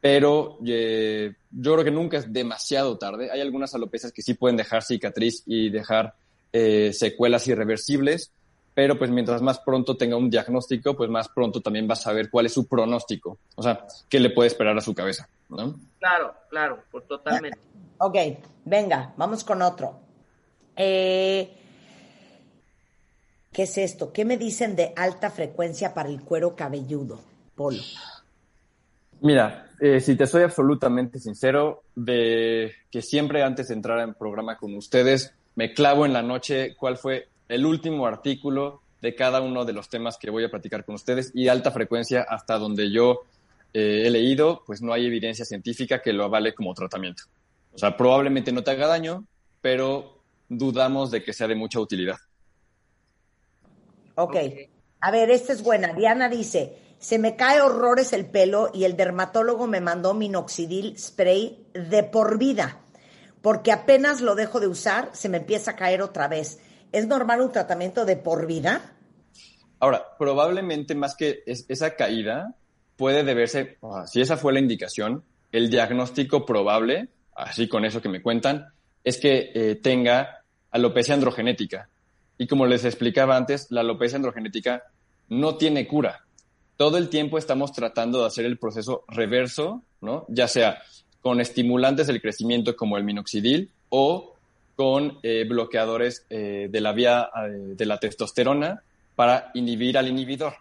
Pero 0.00 0.58
eh, 0.66 1.32
yo 1.50 1.72
creo 1.72 1.84
que 1.84 1.90
nunca 1.90 2.18
es 2.18 2.32
demasiado 2.32 2.96
tarde. 2.98 3.30
Hay 3.30 3.40
algunas 3.40 3.74
alopecias 3.74 4.12
que 4.12 4.22
sí 4.22 4.34
pueden 4.34 4.56
dejar 4.56 4.82
cicatriz 4.82 5.42
y 5.46 5.70
dejar 5.70 6.14
eh, 6.52 6.92
secuelas 6.92 7.48
irreversibles, 7.48 8.30
pero 8.74 8.98
pues 8.98 9.10
mientras 9.10 9.40
más 9.40 9.60
pronto 9.60 9.96
tenga 9.96 10.16
un 10.16 10.28
diagnóstico, 10.28 10.96
pues 10.96 11.08
más 11.08 11.28
pronto 11.28 11.60
también 11.60 11.88
va 11.88 11.92
a 11.92 11.96
saber 11.96 12.28
cuál 12.28 12.46
es 12.46 12.52
su 12.52 12.66
pronóstico, 12.66 13.38
o 13.54 13.62
sea, 13.62 13.86
qué 14.08 14.18
le 14.18 14.30
puede 14.30 14.48
esperar 14.48 14.76
a 14.76 14.80
su 14.80 14.94
cabeza, 14.94 15.28
¿no? 15.48 15.78
Claro, 16.00 16.34
claro, 16.50 16.82
pues 16.90 17.06
totalmente. 17.06 17.58
Ok, 17.98 18.16
venga, 18.64 19.14
vamos 19.16 19.44
con 19.44 19.62
otro. 19.62 20.00
Eh, 20.76 21.56
¿Qué 23.52 23.62
es 23.62 23.78
esto? 23.78 24.12
¿Qué 24.12 24.24
me 24.24 24.36
dicen 24.36 24.74
de 24.74 24.92
alta 24.96 25.30
frecuencia 25.30 25.94
para 25.94 26.08
el 26.08 26.22
cuero 26.22 26.56
cabelludo, 26.56 27.20
Polo? 27.54 27.80
Mira, 29.20 29.70
eh, 29.80 30.00
si 30.00 30.16
te 30.16 30.26
soy 30.26 30.42
absolutamente 30.42 31.20
sincero, 31.20 31.84
de 31.94 32.72
que 32.90 33.00
siempre 33.00 33.44
antes 33.44 33.68
de 33.68 33.74
entrar 33.74 34.00
en 34.00 34.14
programa 34.14 34.56
con 34.58 34.74
ustedes, 34.74 35.32
me 35.54 35.72
clavo 35.72 36.04
en 36.04 36.12
la 36.12 36.22
noche 36.22 36.74
cuál 36.76 36.96
fue 36.96 37.28
el 37.48 37.66
último 37.66 38.06
artículo 38.06 38.82
de 39.00 39.14
cada 39.14 39.40
uno 39.40 39.64
de 39.64 39.72
los 39.72 39.88
temas 39.88 40.16
que 40.16 40.30
voy 40.30 40.44
a 40.44 40.50
platicar 40.50 40.84
con 40.84 40.94
ustedes 40.94 41.30
y 41.34 41.48
alta 41.48 41.70
frecuencia 41.70 42.22
hasta 42.28 42.58
donde 42.58 42.90
yo 42.90 43.20
eh, 43.74 44.04
he 44.06 44.10
leído, 44.10 44.62
pues 44.66 44.80
no 44.80 44.92
hay 44.92 45.06
evidencia 45.06 45.44
científica 45.44 46.00
que 46.00 46.12
lo 46.12 46.24
avale 46.24 46.54
como 46.54 46.72
tratamiento. 46.74 47.24
O 47.74 47.78
sea, 47.78 47.96
probablemente 47.96 48.52
no 48.52 48.62
te 48.62 48.70
haga 48.70 48.86
daño, 48.86 49.26
pero 49.60 50.22
dudamos 50.48 51.10
de 51.10 51.22
que 51.22 51.32
sea 51.32 51.48
de 51.48 51.54
mucha 51.54 51.80
utilidad. 51.80 52.16
Ok. 54.14 54.36
A 55.00 55.10
ver, 55.10 55.30
esta 55.30 55.52
es 55.52 55.62
buena. 55.62 55.92
Diana 55.92 56.28
dice, 56.28 56.78
se 56.98 57.18
me 57.18 57.36
cae 57.36 57.60
horrores 57.60 58.12
el 58.12 58.26
pelo 58.26 58.70
y 58.72 58.84
el 58.84 58.96
dermatólogo 58.96 59.66
me 59.66 59.80
mandó 59.80 60.14
minoxidil 60.14 60.98
spray 60.98 61.66
de 61.74 62.04
por 62.04 62.38
vida, 62.38 62.80
porque 63.42 63.72
apenas 63.72 64.20
lo 64.20 64.34
dejo 64.34 64.60
de 64.60 64.68
usar, 64.68 65.10
se 65.12 65.28
me 65.28 65.38
empieza 65.38 65.72
a 65.72 65.76
caer 65.76 66.00
otra 66.00 66.28
vez. 66.28 66.60
¿Es 66.94 67.08
normal 67.08 67.40
un 67.40 67.50
tratamiento 67.50 68.04
de 68.04 68.16
por 68.16 68.46
vida? 68.46 68.92
Ahora, 69.80 70.16
probablemente 70.16 70.94
más 70.94 71.16
que 71.16 71.42
esa 71.44 71.96
caída 71.96 72.54
puede 72.94 73.24
deberse, 73.24 73.78
si 74.06 74.20
esa 74.20 74.36
fue 74.36 74.52
la 74.52 74.60
indicación, 74.60 75.24
el 75.50 75.70
diagnóstico 75.70 76.46
probable, 76.46 77.08
así 77.34 77.66
con 77.66 77.84
eso 77.84 78.00
que 78.00 78.08
me 78.08 78.22
cuentan, 78.22 78.68
es 79.02 79.18
que 79.18 79.50
eh, 79.54 79.74
tenga 79.74 80.44
alopecia 80.70 81.14
androgenética. 81.14 81.88
Y 82.38 82.46
como 82.46 82.64
les 82.64 82.84
explicaba 82.84 83.36
antes, 83.36 83.66
la 83.70 83.80
alopecia 83.80 84.14
androgenética 84.14 84.84
no 85.28 85.56
tiene 85.56 85.88
cura. 85.88 86.24
Todo 86.76 86.96
el 86.96 87.08
tiempo 87.08 87.38
estamos 87.38 87.72
tratando 87.72 88.20
de 88.20 88.28
hacer 88.28 88.44
el 88.44 88.56
proceso 88.56 89.02
reverso, 89.08 89.82
¿no? 90.00 90.26
Ya 90.28 90.46
sea 90.46 90.80
con 91.20 91.40
estimulantes 91.40 92.06
del 92.06 92.22
crecimiento 92.22 92.76
como 92.76 92.96
el 92.96 93.02
minoxidil 93.02 93.72
o 93.88 94.33
con 94.76 95.18
eh, 95.22 95.44
bloqueadores 95.48 96.26
eh, 96.30 96.68
de 96.70 96.80
la 96.80 96.92
vía 96.92 97.30
eh, 97.46 97.74
de 97.76 97.86
la 97.86 97.98
testosterona 97.98 98.82
para 99.14 99.50
inhibir 99.54 99.96
al 99.96 100.08
inhibidor. 100.08 100.54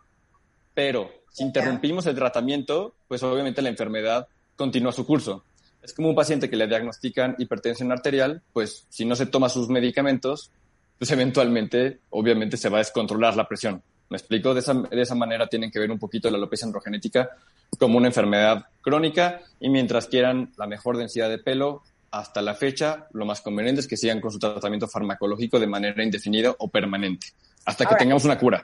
Pero 0.74 1.12
si 1.32 1.44
interrumpimos 1.44 2.06
el 2.06 2.16
tratamiento, 2.16 2.94
pues 3.08 3.24
obviamente 3.24 3.62
la 3.62 3.70
enfermedad 3.70 4.28
continúa 4.56 4.92
su 4.92 5.06
curso. 5.06 5.44
Es 5.82 5.94
como 5.94 6.10
un 6.10 6.16
paciente 6.16 6.50
que 6.50 6.56
le 6.56 6.68
diagnostican 6.68 7.36
hipertensión 7.38 7.92
arterial, 7.92 8.42
pues 8.54 8.86
si 8.90 9.04
no 9.06 9.16
se 9.16 9.26
toma 9.26 9.50
sus 9.50 9.68
medicamentos, 9.68 10.52
pues 10.98 11.12
eventualmente, 11.12 12.00
obviamente, 12.12 12.56
se 12.56 12.70
va 12.70 12.78
a 12.78 12.80
descontrolar 12.80 13.36
la 13.36 13.48
presión. 13.48 13.82
¿Me 14.10 14.18
explico? 14.18 14.54
De 14.54 14.60
esa, 14.60 14.74
de 14.74 15.02
esa 15.02 15.16
manera 15.16 15.48
tienen 15.48 15.72
que 15.72 15.80
ver 15.80 15.92
un 15.92 16.00
poquito 16.00 16.30
la 16.30 16.38
alopecia 16.38 16.66
androgenética 16.66 17.32
como 17.80 17.98
una 17.98 18.08
enfermedad 18.08 18.68
crónica 18.82 19.42
y 19.60 19.70
mientras 19.70 20.08
quieran 20.08 20.54
la 20.58 20.68
mejor 20.68 20.98
densidad 20.98 21.30
de 21.30 21.40
pelo, 21.40 21.82
hasta 22.14 22.44
la 22.44 22.54
fecha, 22.54 23.08
lo 23.14 23.26
más 23.26 23.42
conveniente 23.42 23.82
es 23.82 23.88
que 23.88 23.98
sigan 23.98 24.22
con 24.22 24.32
su 24.32 24.38
tratamiento 24.38 24.88
farmacológico 24.88 25.60
de 25.60 25.66
manera 25.66 26.04
indefinida 26.04 26.56
o 26.60 26.68
permanente, 26.70 27.28
hasta 27.66 27.88
que 27.88 27.96
tengamos 27.96 28.24
una 28.24 28.38
cura. 28.38 28.64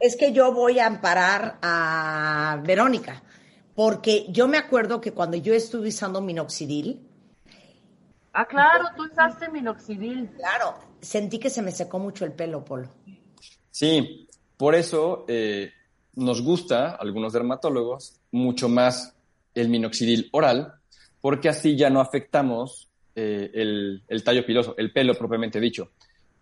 Es 0.00 0.16
que 0.16 0.32
yo 0.32 0.50
voy 0.52 0.78
a 0.78 0.86
amparar 0.86 1.58
a 1.60 2.58
Verónica, 2.64 3.22
porque 3.74 4.24
yo 4.30 4.48
me 4.48 4.56
acuerdo 4.56 5.02
que 5.02 5.12
cuando 5.12 5.36
yo 5.36 5.52
estuve 5.52 5.88
usando 5.88 6.22
minoxidil. 6.22 7.06
Ah, 8.32 8.46
claro, 8.46 8.86
tú 8.96 9.04
usaste 9.04 9.50
minoxidil. 9.50 10.30
Claro, 10.30 10.74
sentí 11.02 11.38
que 11.38 11.50
se 11.50 11.60
me 11.60 11.72
secó 11.72 11.98
mucho 11.98 12.24
el 12.24 12.32
pelo, 12.32 12.64
Polo. 12.64 12.88
Sí, 13.70 14.26
por 14.56 14.74
eso 14.74 15.26
eh, 15.28 15.70
nos 16.14 16.40
gusta, 16.40 16.96
algunos 16.96 17.34
dermatólogos, 17.34 18.20
mucho 18.30 18.70
más 18.70 19.14
el 19.54 19.68
minoxidil 19.68 20.30
oral, 20.32 20.72
porque 21.20 21.50
así 21.50 21.76
ya 21.76 21.90
no 21.90 22.00
afectamos 22.00 22.85
eh, 23.18 23.50
el, 23.54 24.22
tallo 24.22 24.44
piloso, 24.44 24.74
el 24.76 24.92
pelo 24.92 25.14
propiamente 25.14 25.58
dicho. 25.58 25.90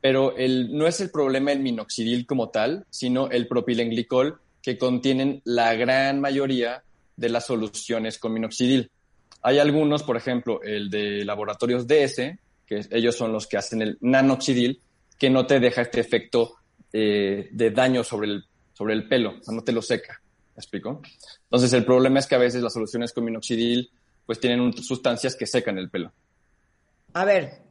Pero 0.00 0.36
el, 0.36 0.76
no 0.76 0.88
es 0.88 1.00
el 1.00 1.10
problema 1.10 1.52
el 1.52 1.60
minoxidil 1.60 2.26
como 2.26 2.50
tal, 2.50 2.84
sino 2.90 3.30
el 3.30 3.46
propilenglicol 3.46 4.40
que 4.60 4.76
contienen 4.76 5.40
la 5.44 5.74
gran 5.74 6.20
mayoría 6.20 6.82
de 7.16 7.28
las 7.28 7.46
soluciones 7.46 8.18
con 8.18 8.32
minoxidil. 8.32 8.90
Hay 9.42 9.60
algunos, 9.60 10.02
por 10.02 10.16
ejemplo, 10.16 10.60
el 10.62 10.90
de 10.90 11.24
laboratorios 11.24 11.86
DS, 11.86 12.36
que 12.66 12.80
ellos 12.90 13.16
son 13.16 13.32
los 13.32 13.46
que 13.46 13.56
hacen 13.56 13.80
el 13.82 13.98
nanoxidil, 14.00 14.80
que 15.16 15.30
no 15.30 15.46
te 15.46 15.60
deja 15.60 15.82
este 15.82 16.00
efecto 16.00 16.56
eh, 16.92 17.48
de 17.52 17.70
daño 17.70 18.02
sobre 18.02 18.28
el, 18.28 18.44
sobre 18.72 18.94
el 18.94 19.06
pelo, 19.06 19.36
o 19.38 19.42
sea, 19.42 19.54
no 19.54 19.62
te 19.62 19.72
lo 19.72 19.80
seca. 19.80 20.20
¿Me 20.56 20.60
explico? 20.60 21.02
Entonces, 21.44 21.72
el 21.72 21.84
problema 21.84 22.18
es 22.18 22.26
que 22.26 22.34
a 22.34 22.38
veces 22.38 22.62
las 22.62 22.72
soluciones 22.72 23.12
con 23.12 23.24
minoxidil 23.24 23.90
pues 24.26 24.40
tienen 24.40 24.72
sustancias 24.72 25.36
que 25.36 25.46
secan 25.46 25.78
el 25.78 25.90
pelo. 25.90 26.12
A 27.14 27.24
ver, 27.24 27.62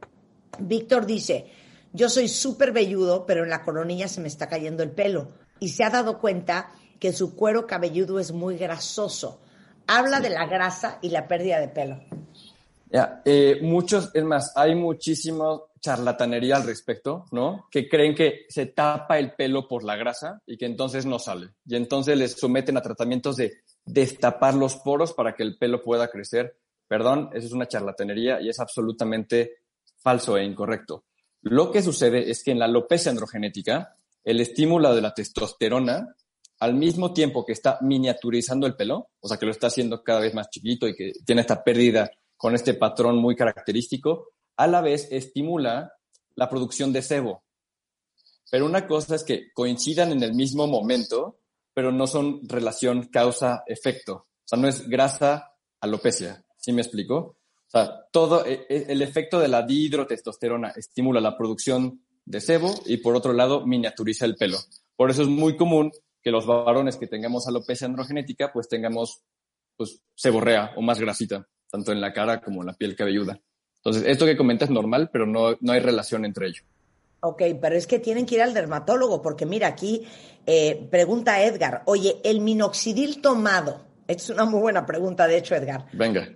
Víctor 0.58 1.06
dice, 1.06 1.46
yo 1.92 2.08
soy 2.08 2.28
súper 2.28 2.72
velludo, 2.72 3.26
pero 3.26 3.44
en 3.44 3.50
la 3.50 3.62
coronilla 3.62 4.08
se 4.08 4.20
me 4.20 4.28
está 4.28 4.48
cayendo 4.48 4.82
el 4.82 4.90
pelo 4.90 5.28
y 5.60 5.68
se 5.68 5.84
ha 5.84 5.90
dado 5.90 6.18
cuenta 6.18 6.72
que 6.98 7.12
su 7.12 7.36
cuero 7.36 7.66
cabelludo 7.66 8.18
es 8.18 8.32
muy 8.32 8.56
grasoso. 8.56 9.42
Habla 9.86 10.20
de 10.20 10.30
la 10.30 10.46
grasa 10.46 10.98
y 11.02 11.10
la 11.10 11.28
pérdida 11.28 11.60
de 11.60 11.68
pelo. 11.68 12.00
Ya, 12.90 13.20
eh, 13.26 13.58
muchos, 13.60 14.10
es 14.14 14.24
más, 14.24 14.52
hay 14.56 14.74
muchísima 14.74 15.60
charlatanería 15.78 16.56
al 16.56 16.64
respecto, 16.64 17.26
¿no? 17.30 17.66
Que 17.70 17.86
creen 17.86 18.14
que 18.14 18.46
se 18.48 18.66
tapa 18.66 19.18
el 19.18 19.32
pelo 19.32 19.68
por 19.68 19.84
la 19.84 19.96
grasa 19.96 20.40
y 20.46 20.56
que 20.56 20.64
entonces 20.64 21.04
no 21.04 21.18
sale. 21.18 21.50
Y 21.66 21.76
entonces 21.76 22.16
les 22.16 22.32
someten 22.32 22.78
a 22.78 22.82
tratamientos 22.82 23.36
de 23.36 23.58
destapar 23.84 24.54
los 24.54 24.76
poros 24.76 25.12
para 25.12 25.34
que 25.34 25.42
el 25.42 25.58
pelo 25.58 25.82
pueda 25.82 26.08
crecer 26.08 26.56
Perdón, 26.86 27.30
eso 27.32 27.46
es 27.46 27.52
una 27.52 27.68
charlatanería 27.68 28.40
y 28.40 28.48
es 28.48 28.60
absolutamente 28.60 29.58
falso 29.96 30.36
e 30.36 30.44
incorrecto. 30.44 31.04
Lo 31.42 31.70
que 31.70 31.82
sucede 31.82 32.30
es 32.30 32.42
que 32.42 32.52
en 32.52 32.58
la 32.58 32.66
alopecia 32.66 33.10
androgenética, 33.10 33.96
el 34.22 34.40
estímulo 34.40 34.94
de 34.94 35.02
la 35.02 35.12
testosterona, 35.12 36.14
al 36.60 36.74
mismo 36.74 37.12
tiempo 37.12 37.44
que 37.44 37.52
está 37.52 37.78
miniaturizando 37.82 38.66
el 38.66 38.76
pelo, 38.76 39.10
o 39.20 39.28
sea, 39.28 39.36
que 39.36 39.46
lo 39.46 39.52
está 39.52 39.66
haciendo 39.66 40.02
cada 40.02 40.20
vez 40.20 40.34
más 40.34 40.48
chiquito 40.50 40.86
y 40.86 40.94
que 40.94 41.12
tiene 41.24 41.42
esta 41.42 41.62
pérdida 41.62 42.10
con 42.36 42.54
este 42.54 42.74
patrón 42.74 43.16
muy 43.16 43.36
característico, 43.36 44.30
a 44.56 44.66
la 44.66 44.80
vez 44.80 45.08
estimula 45.10 45.92
la 46.36 46.48
producción 46.48 46.92
de 46.92 47.02
sebo. 47.02 47.44
Pero 48.50 48.66
una 48.66 48.86
cosa 48.86 49.16
es 49.16 49.24
que 49.24 49.52
coincidan 49.52 50.12
en 50.12 50.22
el 50.22 50.34
mismo 50.34 50.66
momento, 50.66 51.40
pero 51.72 51.90
no 51.90 52.06
son 52.06 52.40
relación 52.48 53.08
causa-efecto. 53.08 54.14
O 54.14 54.46
sea, 54.46 54.58
no 54.58 54.68
es 54.68 54.88
grasa 54.88 55.54
alopecia. 55.80 56.43
¿Sí 56.64 56.72
me 56.72 56.80
explico? 56.80 57.16
O 57.16 57.70
sea, 57.70 58.06
todo 58.10 58.46
e, 58.46 58.64
e, 58.70 58.86
el 58.88 59.02
efecto 59.02 59.38
de 59.38 59.48
la 59.48 59.60
dihidrotestosterona 59.60 60.70
estimula 60.70 61.20
la 61.20 61.36
producción 61.36 62.00
de 62.24 62.40
sebo 62.40 62.74
y 62.86 62.96
por 62.96 63.14
otro 63.14 63.34
lado 63.34 63.66
miniaturiza 63.66 64.24
el 64.24 64.36
pelo. 64.36 64.56
Por 64.96 65.10
eso 65.10 65.20
es 65.20 65.28
muy 65.28 65.58
común 65.58 65.92
que 66.22 66.30
los 66.30 66.46
varones 66.46 66.96
que 66.96 67.06
tengamos 67.06 67.46
alopecia 67.46 67.86
androgenética 67.86 68.50
pues 68.50 68.66
tengamos 68.66 69.20
pues 69.76 70.00
seborrea 70.14 70.72
o 70.74 70.80
más 70.80 70.98
grasita, 70.98 71.46
tanto 71.70 71.92
en 71.92 72.00
la 72.00 72.14
cara 72.14 72.40
como 72.40 72.62
en 72.62 72.68
la 72.68 72.72
piel 72.72 72.96
cabelluda. 72.96 73.38
Entonces, 73.76 74.04
esto 74.06 74.24
que 74.24 74.38
comentas 74.38 74.70
es 74.70 74.74
normal, 74.74 75.10
pero 75.12 75.26
no, 75.26 75.54
no 75.60 75.72
hay 75.72 75.80
relación 75.80 76.24
entre 76.24 76.46
ellos. 76.46 76.64
Ok, 77.20 77.42
pero 77.60 77.76
es 77.76 77.86
que 77.86 77.98
tienen 77.98 78.24
que 78.24 78.36
ir 78.36 78.42
al 78.42 78.54
dermatólogo, 78.54 79.20
porque 79.20 79.44
mira, 79.44 79.68
aquí 79.68 80.06
eh, 80.46 80.88
pregunta 80.90 81.44
Edgar, 81.44 81.82
oye, 81.84 82.22
el 82.24 82.40
minoxidil 82.40 83.20
tomado, 83.20 83.84
es 84.08 84.30
una 84.30 84.46
muy 84.46 84.60
buena 84.60 84.86
pregunta, 84.86 85.26
de 85.26 85.36
hecho, 85.36 85.54
Edgar. 85.54 85.88
Venga. 85.92 86.26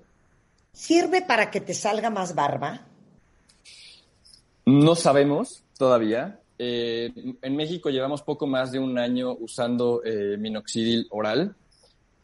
¿Sirve 0.79 1.22
para 1.22 1.51
que 1.51 1.61
te 1.61 1.74
salga 1.74 2.09
más 2.09 2.37
barba? 2.37 2.83
No 4.64 4.95
sabemos 4.95 5.64
todavía. 5.76 6.39
Eh, 6.57 7.12
en 7.43 7.57
México 7.57 7.91
llevamos 7.91 8.22
poco 8.22 8.47
más 8.47 8.70
de 8.70 8.79
un 8.79 8.97
año 8.97 9.37
usando 9.41 10.03
eh, 10.05 10.37
minoxidil 10.39 11.09
oral 11.11 11.57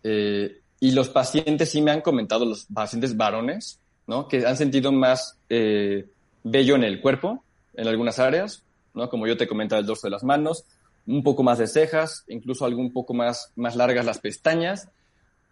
y 0.04 0.90
los 0.92 1.08
pacientes 1.08 1.70
sí 1.70 1.82
me 1.82 1.90
han 1.90 2.00
comentado, 2.00 2.44
los 2.44 2.66
pacientes 2.72 3.16
varones, 3.16 3.80
¿no? 4.06 4.28
que 4.28 4.46
han 4.46 4.56
sentido 4.56 4.92
más 4.92 5.36
vello 5.48 6.76
en 6.76 6.84
el 6.84 7.00
cuerpo, 7.00 7.42
en 7.74 7.88
algunas 7.88 8.20
áreas, 8.20 8.62
¿no? 8.92 9.08
como 9.08 9.26
yo 9.26 9.36
te 9.36 9.48
comentaba, 9.48 9.80
el 9.80 9.86
dorso 9.86 10.06
de 10.06 10.12
las 10.12 10.22
manos, 10.22 10.64
un 11.06 11.24
poco 11.24 11.42
más 11.42 11.58
de 11.58 11.66
cejas, 11.66 12.24
incluso 12.28 12.66
algo 12.66 12.80
un 12.80 12.92
poco 12.92 13.14
más, 13.14 13.50
más 13.56 13.74
largas 13.74 14.06
las 14.06 14.18
pestañas, 14.18 14.90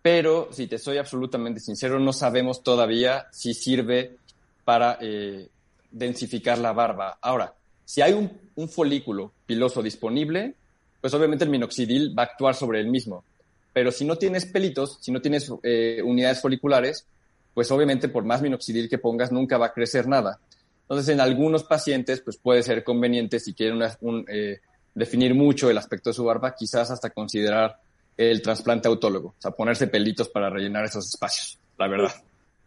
pero 0.03 0.49
si 0.51 0.67
te 0.67 0.79
soy 0.79 0.99
absolutamente 0.99 1.61
sincero, 1.61 2.01
no 2.01 2.13
sabemos 2.13 2.65
todavía 2.65 3.29
si 3.31 3.55
sirve 3.55 4.17
para 4.65 4.99
eh, 5.01 5.49
densificar 5.93 6.59
la 6.59 6.73
barba. 6.73 7.19
Ahora, 7.21 7.55
si 7.85 8.03
hay 8.03 8.13
un, 8.13 8.69
folículo 8.69 9.33
piloso 9.47 9.83
disponible, 9.83 10.55
pues 11.01 11.15
obviamente 11.15 11.45
el 11.45 11.51
minoxidil 11.51 12.17
va 12.19 12.25
a 12.25 12.27
actuar 12.27 12.55
sobre 12.55 12.81
el 12.81 12.89
mismo. 12.89 13.25
Pero 13.73 13.91
si 13.93 14.05
no 14.05 14.17
tienes 14.17 14.45
pelitos, 14.45 14.99
si 15.01 15.13
no 15.13 15.21
tienes 15.21 15.51
eh, 15.63 16.03
unidades 16.05 16.41
foliculares, 16.41 17.07
pues 17.55 17.71
obviamente 17.71 18.09
por 18.09 18.25
más 18.25 18.43
minoxidil 18.43 18.89
que 18.89 18.99
pongas 18.99 19.31
nunca 19.31 19.57
va 19.57 19.67
a 19.67 19.73
crecer 19.73 20.09
nada. 20.09 20.39
Entonces, 20.83 21.15
en 21.15 21.21
algunos 21.21 21.65
pacientes, 21.65 22.21
pues 22.21 22.37
puede 22.37 22.63
ser 22.63 22.85
conveniente 22.85 23.41
si 23.41 23.55
quieren 23.55 23.81
eh, 24.29 24.61
definir 24.95 25.35
mucho 25.35 25.71
el 25.71 25.79
aspecto 25.79 26.11
de 26.11 26.15
su 26.15 26.25
barba, 26.25 26.55
quizás 26.55 26.91
hasta 26.91 27.11
considerar 27.11 27.79
el 28.17 28.43
trasplante 28.43 28.89
autólogo, 28.89 29.29
o 29.29 29.41
sea, 29.41 29.51
ponerse 29.51 29.87
pelitos 29.87 30.29
para 30.29 30.51
rellenar 30.51 30.85
esos 30.85 31.09
espacios, 31.09 31.59
la 31.79 31.89
verdad. 31.89 32.13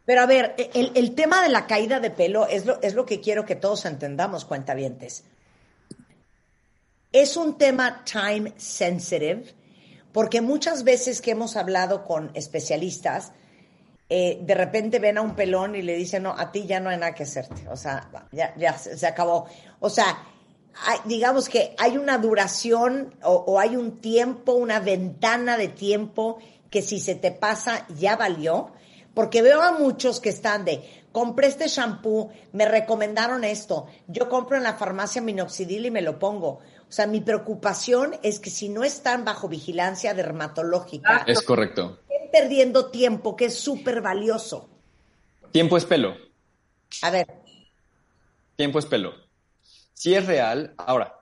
Pero 0.05 0.21
a 0.21 0.25
ver, 0.25 0.55
el, 0.73 0.91
el 0.95 1.15
tema 1.15 1.41
de 1.41 1.49
la 1.49 1.65
caída 1.65 1.99
de 1.99 2.11
pelo 2.11 2.47
es 2.47 2.65
lo, 2.65 2.81
es 2.81 2.93
lo 2.93 3.05
que 3.05 3.21
quiero 3.21 3.45
que 3.45 3.55
todos 3.55 3.85
entendamos, 3.85 4.45
cuentavientes. 4.45 5.23
Es 7.11 7.37
un 7.37 7.57
tema 7.57 8.03
time 8.03 8.53
sensitive, 8.57 9.45
porque 10.11 10.41
muchas 10.41 10.83
veces 10.83 11.21
que 11.21 11.31
hemos 11.31 11.55
hablado 11.55 12.03
con 12.03 12.29
especialistas, 12.35 13.31
eh, 14.09 14.37
de 14.41 14.53
repente 14.53 14.99
ven 14.99 15.17
a 15.17 15.21
un 15.21 15.35
pelón 15.35 15.75
y 15.75 15.81
le 15.81 15.95
dicen, 15.95 16.23
no, 16.23 16.35
a 16.37 16.51
ti 16.51 16.67
ya 16.67 16.79
no 16.79 16.89
hay 16.89 16.97
nada 16.97 17.15
que 17.15 17.23
hacerte, 17.23 17.67
o 17.69 17.75
sea, 17.75 18.07
ya, 18.31 18.53
ya 18.57 18.77
se 18.77 19.07
acabó. 19.07 19.47
O 19.79 19.89
sea, 19.89 20.17
digamos 21.05 21.49
que 21.49 21.75
hay 21.77 21.97
una 21.97 22.17
duración 22.17 23.15
o, 23.23 23.31
o, 23.33 23.59
hay 23.59 23.75
un 23.75 23.99
tiempo, 23.99 24.53
una 24.53 24.79
ventana 24.79 25.57
de 25.57 25.69
tiempo 25.69 26.39
que 26.69 26.81
si 26.81 26.99
se 26.99 27.15
te 27.15 27.31
pasa 27.31 27.87
ya 27.97 28.15
valió, 28.15 28.71
porque 29.13 29.41
veo 29.41 29.61
a 29.61 29.71
muchos 29.71 30.19
que 30.19 30.29
están 30.29 30.65
de, 30.65 30.83
compré 31.11 31.47
este 31.47 31.69
shampoo, 31.69 32.29
me 32.51 32.65
recomendaron 32.65 33.45
esto, 33.45 33.87
yo 34.07 34.27
compro 34.27 34.57
en 34.57 34.63
la 34.63 34.73
farmacia 34.73 35.21
minoxidil 35.21 35.85
y 35.85 35.91
me 35.91 36.01
lo 36.01 36.19
pongo. 36.19 36.59
O 36.87 36.91
sea, 36.91 37.07
mi 37.07 37.21
preocupación 37.21 38.15
es 38.21 38.39
que 38.39 38.49
si 38.49 38.69
no 38.69 38.83
están 38.83 39.25
bajo 39.25 39.47
vigilancia 39.47 40.13
dermatológica. 40.13 41.23
Es 41.25 41.41
correcto. 41.41 41.99
Estén 42.09 42.29
perdiendo 42.31 42.91
tiempo, 42.91 43.35
que 43.35 43.45
es 43.45 43.57
súper 43.57 44.01
valioso. 44.01 44.69
Tiempo 45.51 45.77
es 45.77 45.85
pelo. 45.85 46.15
A 47.01 47.09
ver. 47.09 47.27
Tiempo 48.55 48.79
es 48.79 48.85
pelo. 48.85 49.24
Si 49.95 50.13
es 50.13 50.27
real, 50.27 50.75
ahora, 50.77 51.15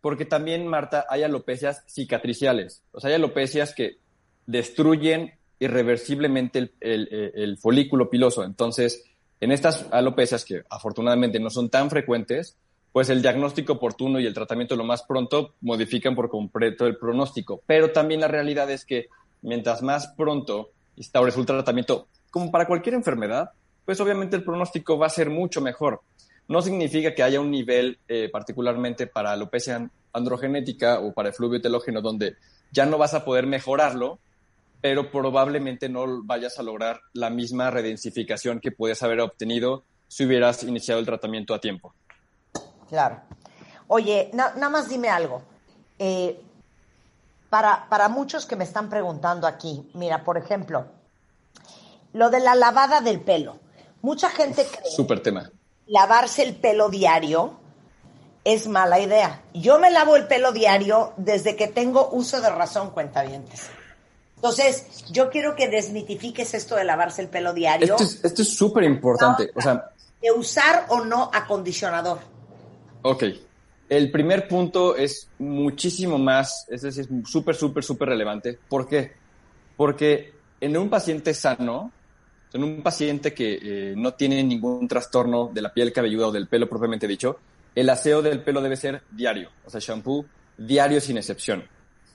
porque 0.00 0.24
también, 0.24 0.66
Marta, 0.66 1.06
hay 1.08 1.22
alopecias 1.22 1.84
cicatriciales. 1.86 2.82
O 2.90 3.00
sea, 3.00 3.10
hay 3.10 3.14
alopecias 3.14 3.72
que 3.74 3.98
destruyen 4.46 5.34
irreversiblemente 5.60 6.58
el, 6.58 6.72
el, 6.80 7.32
el 7.34 7.58
folículo 7.58 8.10
piloso. 8.10 8.42
Entonces, 8.42 9.04
en 9.40 9.52
estas 9.52 9.86
alopecias 9.92 10.44
que 10.44 10.64
afortunadamente 10.68 11.38
no 11.38 11.50
son 11.50 11.70
tan 11.70 11.90
frecuentes, 11.90 12.56
pues 12.92 13.08
el 13.10 13.22
diagnóstico 13.22 13.74
oportuno 13.74 14.20
y 14.20 14.26
el 14.26 14.34
tratamiento 14.34 14.76
lo 14.76 14.84
más 14.84 15.02
pronto 15.02 15.54
modifican 15.60 16.14
por 16.14 16.28
completo 16.28 16.86
el 16.86 16.96
pronóstico. 16.96 17.62
Pero 17.66 17.90
también 17.90 18.20
la 18.20 18.28
realidad 18.28 18.70
es 18.70 18.84
que 18.84 19.08
mientras 19.42 19.82
más 19.82 20.08
pronto 20.16 20.70
instaures 20.96 21.36
un 21.36 21.46
tratamiento, 21.46 22.08
como 22.30 22.50
para 22.50 22.66
cualquier 22.66 22.94
enfermedad, 22.94 23.50
pues 23.84 24.00
obviamente 24.00 24.36
el 24.36 24.44
pronóstico 24.44 24.96
va 24.96 25.06
a 25.06 25.10
ser 25.10 25.28
mucho 25.28 25.60
mejor. 25.60 26.02
No 26.48 26.62
significa 26.62 27.14
que 27.14 27.22
haya 27.22 27.40
un 27.40 27.50
nivel 27.50 27.98
eh, 28.08 28.28
particularmente 28.30 29.06
para 29.06 29.32
alopecia 29.32 29.88
androgenética 30.12 31.00
o 31.00 31.12
para 31.12 31.30
el 31.30 31.34
fluvio 31.34 31.60
telógeno 31.60 32.00
donde 32.00 32.36
ya 32.70 32.86
no 32.86 32.98
vas 32.98 33.14
a 33.14 33.24
poder 33.24 33.46
mejorarlo, 33.46 34.18
pero 34.80 35.10
probablemente 35.10 35.88
no 35.88 36.22
vayas 36.22 36.58
a 36.58 36.62
lograr 36.62 37.00
la 37.12 37.30
misma 37.30 37.70
redensificación 37.70 38.60
que 38.60 38.70
puedes 38.70 39.02
haber 39.02 39.20
obtenido 39.20 39.84
si 40.08 40.26
hubieras 40.26 40.62
iniciado 40.62 41.00
el 41.00 41.06
tratamiento 41.06 41.54
a 41.54 41.60
tiempo. 41.60 41.94
Claro. 42.88 43.20
Oye, 43.88 44.30
nada 44.32 44.68
más 44.68 44.88
dime 44.88 45.08
algo. 45.08 45.42
Eh, 45.98 46.40
para, 47.48 47.88
para 47.88 48.08
muchos 48.08 48.46
que 48.46 48.56
me 48.56 48.64
están 48.64 48.90
preguntando 48.90 49.46
aquí, 49.46 49.88
mira, 49.94 50.24
por 50.24 50.36
ejemplo, 50.36 50.86
lo 52.12 52.30
de 52.30 52.40
la 52.40 52.54
lavada 52.54 53.00
del 53.00 53.20
pelo. 53.20 53.58
Mucha 54.02 54.28
gente 54.30 54.66
cree 54.66 54.90
Súper 54.90 55.20
tema. 55.20 55.50
Lavarse 55.86 56.42
el 56.42 56.56
pelo 56.56 56.88
diario 56.88 57.58
es 58.44 58.68
mala 58.68 59.00
idea. 59.00 59.42
Yo 59.54 59.78
me 59.78 59.90
lavo 59.90 60.16
el 60.16 60.26
pelo 60.26 60.52
diario 60.52 61.12
desde 61.16 61.56
que 61.56 61.68
tengo 61.68 62.10
uso 62.10 62.40
de 62.40 62.50
razón, 62.50 62.90
cuentavientes. 62.90 63.70
Entonces, 64.36 65.04
yo 65.10 65.30
quiero 65.30 65.56
que 65.56 65.68
desmitifiques 65.68 66.52
esto 66.52 66.76
de 66.76 66.84
lavarse 66.84 67.22
el 67.22 67.28
pelo 67.28 67.54
diario. 67.54 67.96
Esto 67.98 68.42
es 68.42 68.56
súper 68.56 68.84
importante. 68.84 69.50
o 69.54 69.60
sea, 69.60 69.90
de 70.20 70.30
usar 70.30 70.86
o 70.88 71.04
no 71.04 71.30
acondicionador. 71.32 72.18
Ok. 73.02 73.24
El 73.88 74.10
primer 74.10 74.48
punto 74.48 74.96
es 74.96 75.28
muchísimo 75.38 76.18
más, 76.18 76.66
es 76.68 76.82
decir, 76.82 77.06
es 77.10 77.30
súper, 77.30 77.54
súper, 77.54 77.84
súper 77.84 78.08
relevante. 78.08 78.58
¿Por 78.68 78.88
qué? 78.88 79.12
Porque 79.76 80.32
en 80.60 80.76
un 80.76 80.88
paciente 80.88 81.34
sano, 81.34 81.92
en 82.54 82.62
un 82.62 82.82
paciente 82.82 83.34
que 83.34 83.58
eh, 83.60 83.94
no 83.96 84.14
tiene 84.14 84.42
ningún 84.44 84.86
trastorno 84.86 85.50
de 85.52 85.60
la 85.60 85.74
piel 85.74 85.92
cabelluda 85.92 86.28
o 86.28 86.32
del 86.32 86.46
pelo 86.46 86.68
propiamente 86.68 87.08
dicho, 87.08 87.38
el 87.74 87.90
aseo 87.90 88.22
del 88.22 88.42
pelo 88.44 88.62
debe 88.62 88.76
ser 88.76 89.02
diario, 89.10 89.50
o 89.66 89.70
sea, 89.70 89.80
shampoo 89.80 90.24
diario 90.56 91.00
sin 91.00 91.18
excepción. 91.18 91.64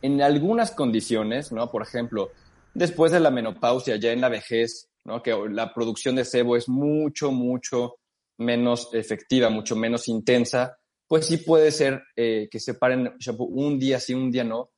En 0.02 0.22
algunas 0.22 0.72
condiciones, 0.72 1.52
¿no? 1.52 1.70
Por 1.70 1.82
ejemplo, 1.82 2.32
después 2.74 3.12
de 3.12 3.20
la 3.20 3.32
menopausia, 3.32 3.98
ya 3.98 4.14
en 4.14 4.22
la 4.22 4.30
vejez, 4.30 4.88
¿no? 5.04 5.22
Que 5.22 5.38
la 5.52 5.74
producción 5.74 6.16
de 6.16 6.24
sebo 6.24 6.56
es 6.56 6.70
mucho, 6.70 7.34
mucho 7.34 7.98
menos 8.38 8.94
efectiva, 8.94 9.50
mucho 9.50 9.76
menos 9.76 10.08
intensa, 10.08 10.78
pues 11.06 11.26
sí 11.26 11.38
puede 11.38 11.70
ser 11.72 12.02
eh, 12.16 12.48
que 12.50 12.62
separen 12.62 13.12
shampoo 13.20 13.44
un 13.46 13.78
día 13.78 14.00
sí, 14.00 14.14
un 14.14 14.32
día 14.32 14.46
no. 14.46 14.70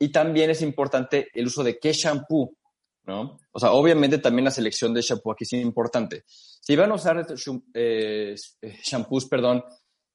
Y 0.00 0.10
también 0.10 0.50
es 0.50 0.62
importante 0.62 1.28
el 1.32 1.46
uso 1.46 1.62
de 1.62 1.78
qué 1.78 1.92
shampoo, 1.92 2.56
¿no? 3.04 3.38
O 3.52 3.58
sea, 3.58 3.72
obviamente 3.72 4.18
también 4.18 4.44
la 4.44 4.50
selección 4.50 4.94
de 4.94 5.02
shampoo 5.02 5.32
aquí 5.32 5.44
es 5.44 5.52
importante. 5.54 6.24
Si 6.26 6.76
van 6.76 6.90
a 6.90 6.94
usar 6.94 7.26
eh, 7.74 8.34
shampoos, 8.84 9.26
perdón, 9.26 9.64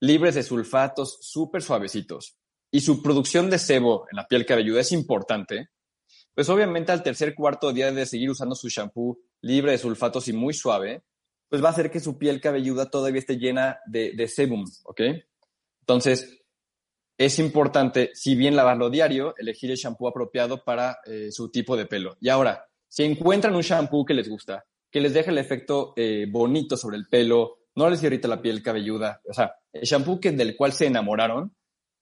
libres 0.02 0.36
de 0.36 0.44
sulfatos, 0.44 1.18
súper 1.22 1.62
suavecitos, 1.62 2.38
y 2.72 2.82
su 2.82 3.02
producción 3.02 3.50
de 3.50 3.60
sebo 3.60 4.06
en 4.12 4.18
la 4.18 4.28
piel 4.28 4.46
cabelluda 4.46 4.82
es 4.82 4.92
importante, 4.92 5.70
pues 6.34 6.50
obviamente 6.50 6.92
al 6.92 7.04
tercer 7.04 7.34
cuarto 7.34 7.72
día 7.72 7.92
de 7.92 8.06
seguir 8.06 8.30
usando 8.30 8.56
su 8.56 8.68
shampoo 8.68 9.20
libre 9.42 9.72
de 9.72 9.78
sulfatos 9.78 10.28
y 10.28 10.34
muy 10.34 10.54
suave, 10.54 11.04
pues 11.48 11.64
va 11.64 11.70
a 11.70 11.72
hacer 11.72 11.90
que 11.90 12.00
su 12.00 12.18
piel 12.18 12.42
cabelluda 12.42 12.90
todavía 12.90 13.20
esté 13.20 13.38
llena 13.38 13.80
de, 13.86 14.12
de 14.14 14.28
sebum, 14.28 14.66
¿ok? 14.84 15.02
Entonces, 15.82 16.42
es 17.18 17.40
importante, 17.40 18.12
si 18.14 18.36
bien 18.36 18.56
lavarlo 18.56 18.90
diario, 18.90 19.36
elegir 19.38 19.72
el 19.72 19.78
shampoo 19.78 20.08
apropiado 20.08 20.64
para 20.64 21.00
eh, 21.06 21.32
su 21.32 21.50
tipo 21.50 21.78
de 21.78 21.86
pelo. 21.86 22.18
Y 22.20 22.30
ahora, 22.30 22.68
si 22.88 23.04
encuentran 23.04 23.56
un 23.56 23.62
shampoo 23.62 24.06
que 24.06 24.14
les 24.14 24.30
gusta, 24.30 24.66
que 24.90 25.02
les 25.02 25.14
deje 25.14 25.32
el 25.32 25.38
efecto 25.38 25.94
eh, 25.96 26.26
bonito 26.30 26.78
sobre 26.78 26.98
el 26.98 27.08
pelo, 27.08 27.58
no 27.76 27.90
les 27.90 28.02
irrita 28.04 28.28
la 28.28 28.42
piel 28.42 28.64
cabelluda, 28.64 29.22
o 29.30 29.34
sea, 29.34 29.54
el 29.74 29.84
shampoo 29.84 30.20
del 30.22 30.56
cual 30.56 30.74
se 30.74 30.88
enamoraron, 30.88 31.56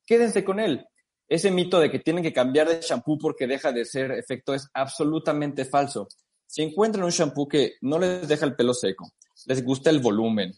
quédense 0.05 0.43
con 0.43 0.59
él. 0.59 0.85
Ese 1.27 1.49
mito 1.49 1.79
de 1.79 1.89
que 1.89 1.99
tienen 1.99 2.23
que 2.23 2.33
cambiar 2.33 2.67
de 2.67 2.81
shampoo 2.81 3.17
porque 3.17 3.47
deja 3.47 3.71
de 3.71 3.85
ser 3.85 4.11
efecto 4.11 4.53
es 4.53 4.69
absolutamente 4.73 5.65
falso. 5.65 6.07
Si 6.45 6.61
encuentran 6.61 7.05
un 7.05 7.11
shampoo 7.11 7.47
que 7.47 7.73
no 7.81 7.97
les 7.97 8.27
deja 8.27 8.45
el 8.45 8.55
pelo 8.55 8.73
seco, 8.73 9.11
les 9.47 9.63
gusta 9.63 9.89
el 9.89 9.99
volumen, 9.99 10.53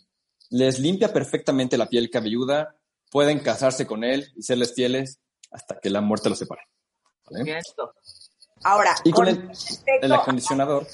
les 0.49 0.79
limpia 0.79 1.13
perfectamente 1.13 1.77
la 1.77 1.87
piel 1.87 2.09
cabelluda, 2.09 2.75
pueden 3.09 3.39
casarse 3.39 3.87
con 3.87 4.03
él 4.03 4.27
y 4.35 4.41
serles 4.41 4.73
fieles 4.73 5.19
hasta 5.51 5.79
que 5.79 5.89
la 5.89 6.01
muerte 6.01 6.29
los 6.29 6.39
separe. 6.39 6.63
¿vale? 7.29 7.61
Ahora, 8.65 8.95
y 9.03 9.11
con, 9.11 9.27
el, 9.27 9.47
el, 10.01 10.11
acondicionador. 10.11 10.87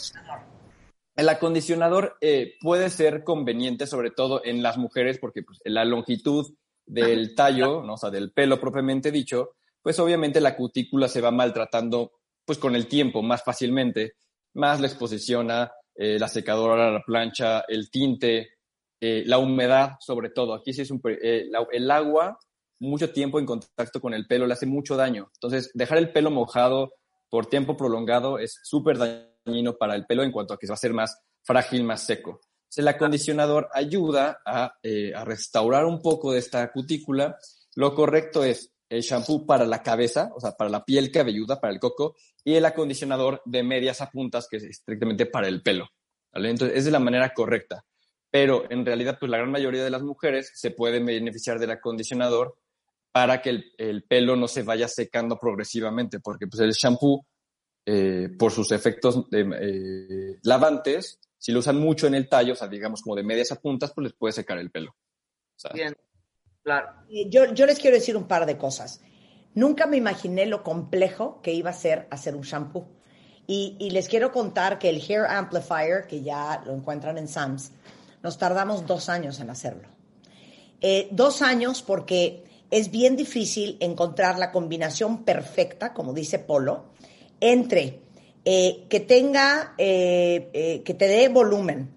El 1.16 1.30
acondicionador 1.30 2.18
eh, 2.20 2.56
puede 2.60 2.90
ser 2.90 3.24
conveniente, 3.24 3.88
sobre 3.88 4.12
todo 4.12 4.42
en 4.44 4.62
las 4.62 4.78
mujeres, 4.78 5.20
porque 5.20 5.42
pues, 5.44 5.60
la 5.64 5.86
longitud 5.86 6.54
del 6.86 7.34
tallo, 7.34 7.82
¿no? 7.82 7.94
o 7.94 7.98
sea, 7.98 8.10
del 8.10 8.34
pelo 8.34 8.60
propiamente 8.60 9.10
dicho, 9.10 9.52
pues 9.82 9.98
obviamente 10.00 10.42
la 10.42 10.58
cutícula 10.58 11.08
se 11.08 11.22
va 11.22 11.32
maltratando 11.32 12.12
pues 12.44 12.58
con 12.60 12.76
el 12.76 12.88
tiempo 12.88 13.22
más 13.22 13.42
fácilmente, 13.42 14.16
más 14.54 14.82
la 14.82 14.88
exposición 14.88 15.50
a 15.50 15.72
eh, 15.96 16.20
la 16.20 16.28
secadora, 16.28 16.92
la 16.92 17.02
plancha, 17.02 17.62
el 17.70 17.90
tinte, 17.90 18.50
eh, 19.00 19.24
la 19.26 19.38
humedad 19.38 19.92
sobre 20.02 20.30
todo. 20.30 20.56
Aquí 20.56 20.74
sí 20.74 20.82
es 20.82 20.92
un, 20.92 21.02
eh, 21.06 21.50
el 21.72 21.90
agua, 21.90 22.38
mucho 22.80 23.14
tiempo 23.14 23.40
en 23.40 23.46
contacto 23.46 24.02
con 24.02 24.14
el 24.14 24.28
pelo 24.28 24.46
le 24.46 24.54
hace 24.54 24.66
mucho 24.66 24.98
daño. 24.98 25.32
Entonces, 25.36 25.72
dejar 25.74 26.00
el 26.00 26.12
pelo 26.12 26.32
mojado 26.32 26.92
por 27.32 27.46
tiempo 27.46 27.78
prolongado 27.78 28.38
es 28.38 28.60
súper 28.62 28.98
dañino 28.98 29.78
para 29.78 29.96
el 29.96 30.06
pelo 30.06 30.22
en 30.22 30.34
cuanto 30.34 30.54
a 30.54 30.60
que 30.60 30.68
va 30.68 30.74
a 30.74 30.78
ser 30.78 30.94
más 30.94 31.18
frágil, 31.42 31.86
más 31.86 32.04
seco. 32.04 32.42
El 32.76 32.88
acondicionador 32.90 33.70
ayuda 33.74 34.42
a, 34.46 34.76
a 35.16 35.26
restaurar 35.26 35.86
un 35.86 36.02
poco 36.02 36.34
de 36.34 36.40
esta 36.40 36.70
cutícula. 36.72 37.38
Lo 37.76 37.96
correcto 37.96 38.44
es 38.44 38.74
el 38.90 39.02
shampoo 39.02 39.46
para 39.46 39.66
la 39.66 39.82
cabeza, 39.82 40.30
o 40.36 40.42
sea, 40.42 40.52
para 40.52 40.70
la 40.70 40.84
piel 40.84 41.10
cabelluda, 41.10 41.62
para 41.62 41.72
el 41.72 41.80
coco, 41.80 42.16
y 42.44 42.56
el 42.56 42.66
acondicionador 42.66 43.42
de 43.46 43.64
medias 43.64 44.02
a 44.02 44.12
puntas, 44.12 44.48
que 44.50 44.58
es 44.58 44.64
estrictamente 44.64 45.26
para 45.26 45.48
el 45.48 45.62
pelo. 45.62 45.88
¿vale? 46.34 46.50
Entonces, 46.50 46.78
es 46.78 46.86
de 46.86 46.92
la 46.92 47.00
manera 47.00 47.34
correcta. 47.34 47.86
Pero 48.30 48.70
en 48.70 48.86
realidad, 48.86 49.18
pues 49.18 49.30
la 49.30 49.38
gran 49.38 49.52
mayoría 49.52 49.86
de 49.86 49.90
las 49.90 50.02
mujeres 50.02 50.52
se 50.54 50.72
pueden 50.72 51.06
beneficiar 51.06 51.60
del 51.60 51.72
acondicionador 51.72 52.58
para 53.12 53.42
que 53.42 53.64
el, 53.78 54.04
pelo 54.04 54.36
no 54.36 54.48
se 54.48 54.64
vaya 54.64 54.88
secando 54.88 55.38
progresivamente, 55.38 56.20
porque 56.20 56.48
pues 56.48 56.62
el 56.62 56.72
shampoo, 56.72 57.26
eh, 57.86 58.30
por 58.38 58.52
sus 58.52 58.72
efectos 58.72 59.26
eh, 59.32 60.38
lavantes, 60.44 61.20
si 61.38 61.52
lo 61.52 61.60
usan 61.60 61.78
mucho 61.78 62.08
en 62.08 62.16
el 62.16 62.30
tallo, 62.30 62.54
o 62.54 62.56
sea, 62.56 62.68
digamos 62.68 63.02
como 63.02 63.16
de 63.16 63.24
medias 63.24 63.52
a 63.52 63.60
puntas, 63.60 63.92
pues 63.94 64.06
les 64.06 64.14
puede 64.14 64.32
secar 64.32 64.58
el 64.60 64.72
pelo. 64.72 64.96
Bien. 65.74 65.96
Claro. 66.64 66.90
Eh, 67.10 67.30
yo, 67.30 67.54
yo 67.54 67.66
les 67.66 67.80
quiero 67.80 67.98
decir 67.98 68.16
un 68.16 68.28
par 68.28 68.46
de 68.46 68.58
cosas. 68.58 69.02
Nunca 69.54 69.88
me 69.88 69.98
imaginé 69.98 70.46
lo 70.46 70.64
complejo 70.64 71.42
que 71.42 71.54
iba 71.54 71.72
a 71.72 71.74
ser 71.74 72.08
hacer 72.12 72.36
un 72.36 72.44
shampoo. 72.44 72.88
Y, 73.48 73.76
y, 73.80 73.90
les 73.90 74.08
quiero 74.08 74.32
contar 74.32 74.80
que 74.80 74.90
el 74.90 75.02
Hair 75.02 75.26
Amplifier, 75.26 76.08
que 76.08 76.22
ya 76.22 76.62
lo 76.66 76.74
encuentran 76.74 77.18
en 77.18 77.28
Sam's, 77.28 77.72
nos 78.22 78.38
tardamos 78.38 78.86
dos 78.86 79.10
años 79.10 79.40
en 79.40 79.50
hacerlo. 79.50 79.90
Eh, 80.80 81.10
dos 81.12 81.42
años 81.42 81.82
porque 81.82 82.44
es 82.72 82.90
bien 82.90 83.16
difícil 83.16 83.78
encontrar 83.80 84.40
la 84.40 84.52
combinación 84.52 85.24
perfecta, 85.24 85.94
como 85.94 86.14
dice 86.14 86.40
Polo, 86.40 86.86
entre 87.40 88.00
eh, 88.46 88.86
que 88.90 89.00
tenga, 89.02 89.76
que 89.78 90.96
te 90.98 91.08
dé 91.08 91.28
volumen, 91.28 91.94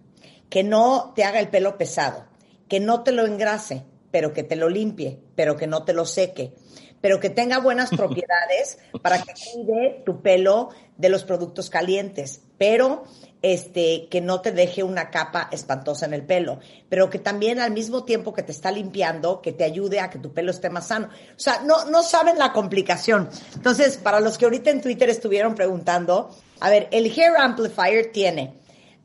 que 0.50 0.62
no 0.62 1.12
te 1.14 1.24
haga 1.24 1.40
el 1.40 1.48
pelo 1.48 1.78
pesado, 1.78 2.26
que 2.68 2.80
no 2.80 3.02
te 3.02 3.12
lo 3.12 3.26
engrase, 3.26 3.84
pero 4.10 4.32
que 4.32 4.44
te 4.44 4.54
lo 4.54 4.68
limpie, 4.68 5.18
pero 5.34 5.56
que 5.56 5.66
no 5.66 5.84
te 5.84 5.92
lo 5.92 6.06
seque, 6.06 6.52
pero 7.00 7.18
que 7.18 7.30
tenga 7.30 7.58
buenas 7.58 7.90
propiedades 7.96 8.78
para 9.02 9.20
que 9.20 9.32
cuide 9.52 10.02
tu 10.06 10.22
pelo 10.22 10.68
de 10.96 11.08
los 11.08 11.24
productos 11.24 11.68
calientes, 11.68 12.42
pero 12.56 13.02
este, 13.46 14.08
que 14.08 14.22
no 14.22 14.40
te 14.40 14.52
deje 14.52 14.82
una 14.82 15.10
capa 15.10 15.50
espantosa 15.52 16.06
en 16.06 16.14
el 16.14 16.22
pelo, 16.22 16.60
pero 16.88 17.10
que 17.10 17.18
también 17.18 17.60
al 17.60 17.72
mismo 17.72 18.04
tiempo 18.04 18.32
que 18.32 18.42
te 18.42 18.52
está 18.52 18.70
limpiando, 18.70 19.42
que 19.42 19.52
te 19.52 19.64
ayude 19.64 20.00
a 20.00 20.08
que 20.08 20.18
tu 20.18 20.32
pelo 20.32 20.50
esté 20.50 20.70
más 20.70 20.86
sano. 20.86 21.08
O 21.08 21.38
sea, 21.38 21.60
no, 21.60 21.84
no 21.90 22.02
saben 22.02 22.38
la 22.38 22.54
complicación. 22.54 23.28
Entonces, 23.54 23.98
para 23.98 24.18
los 24.20 24.38
que 24.38 24.46
ahorita 24.46 24.70
en 24.70 24.80
Twitter 24.80 25.10
estuvieron 25.10 25.54
preguntando, 25.54 26.34
a 26.60 26.70
ver, 26.70 26.88
el 26.90 27.04
Hair 27.04 27.36
Amplifier 27.36 28.10
tiene 28.12 28.54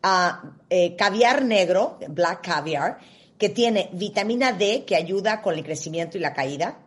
uh, 0.06 0.96
caviar 0.98 1.44
negro, 1.44 2.00
black 2.08 2.42
caviar, 2.42 2.98
que 3.38 3.50
tiene 3.50 3.90
vitamina 3.92 4.54
D, 4.54 4.86
que 4.86 4.96
ayuda 4.96 5.42
con 5.42 5.54
el 5.56 5.66
crecimiento 5.66 6.18
y 6.18 6.22
la 6.22 6.34
caída. 6.34 6.80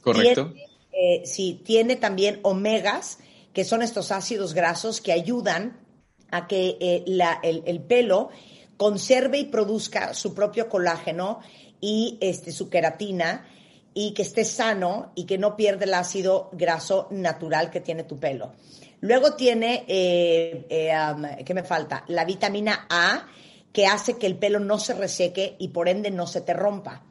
Correcto. 0.00 0.52
Eh, 0.90 1.22
sí, 1.24 1.62
tiene 1.64 1.94
también 1.94 2.40
omegas, 2.42 3.18
que 3.52 3.64
son 3.64 3.82
estos 3.82 4.10
ácidos 4.10 4.54
grasos 4.54 5.00
que 5.00 5.12
ayudan 5.12 5.85
a 6.30 6.46
que 6.46 6.76
eh, 6.80 7.04
el, 7.42 7.80
pelo 7.80 8.30
conserve 8.76 9.38
y 9.38 9.44
produzca 9.44 10.14
su 10.14 10.34
propio 10.34 10.68
colágeno 10.68 11.40
y 11.80 12.18
este, 12.20 12.52
su 12.52 12.68
queratina 12.68 13.46
y 13.94 14.12
que 14.12 14.22
esté 14.22 14.44
sano 14.44 15.12
y 15.14 15.24
que 15.24 15.38
no 15.38 15.56
pierda 15.56 15.84
el 15.84 15.94
ácido 15.94 16.50
graso 16.52 17.08
natural 17.10 17.70
que 17.70 17.80
tiene 17.80 18.04
tu 18.04 18.18
pelo. 18.18 18.52
Luego 19.00 19.34
tiene, 19.34 19.84
eh, 19.88 21.42
¿qué 21.44 21.54
me 21.54 21.62
falta? 21.62 22.04
La 22.08 22.24
vitamina 22.24 22.86
A, 22.90 23.26
que 23.72 23.86
hace 23.86 24.16
que 24.16 24.26
el 24.26 24.36
pelo 24.36 24.58
no 24.58 24.78
se 24.78 24.94
reseque 24.94 25.54
y 25.58 25.68
por 25.68 25.88
ende 25.88 26.10
no 26.10 26.26
se 26.26 26.40
te 26.40 26.54
rompa. 26.54 27.02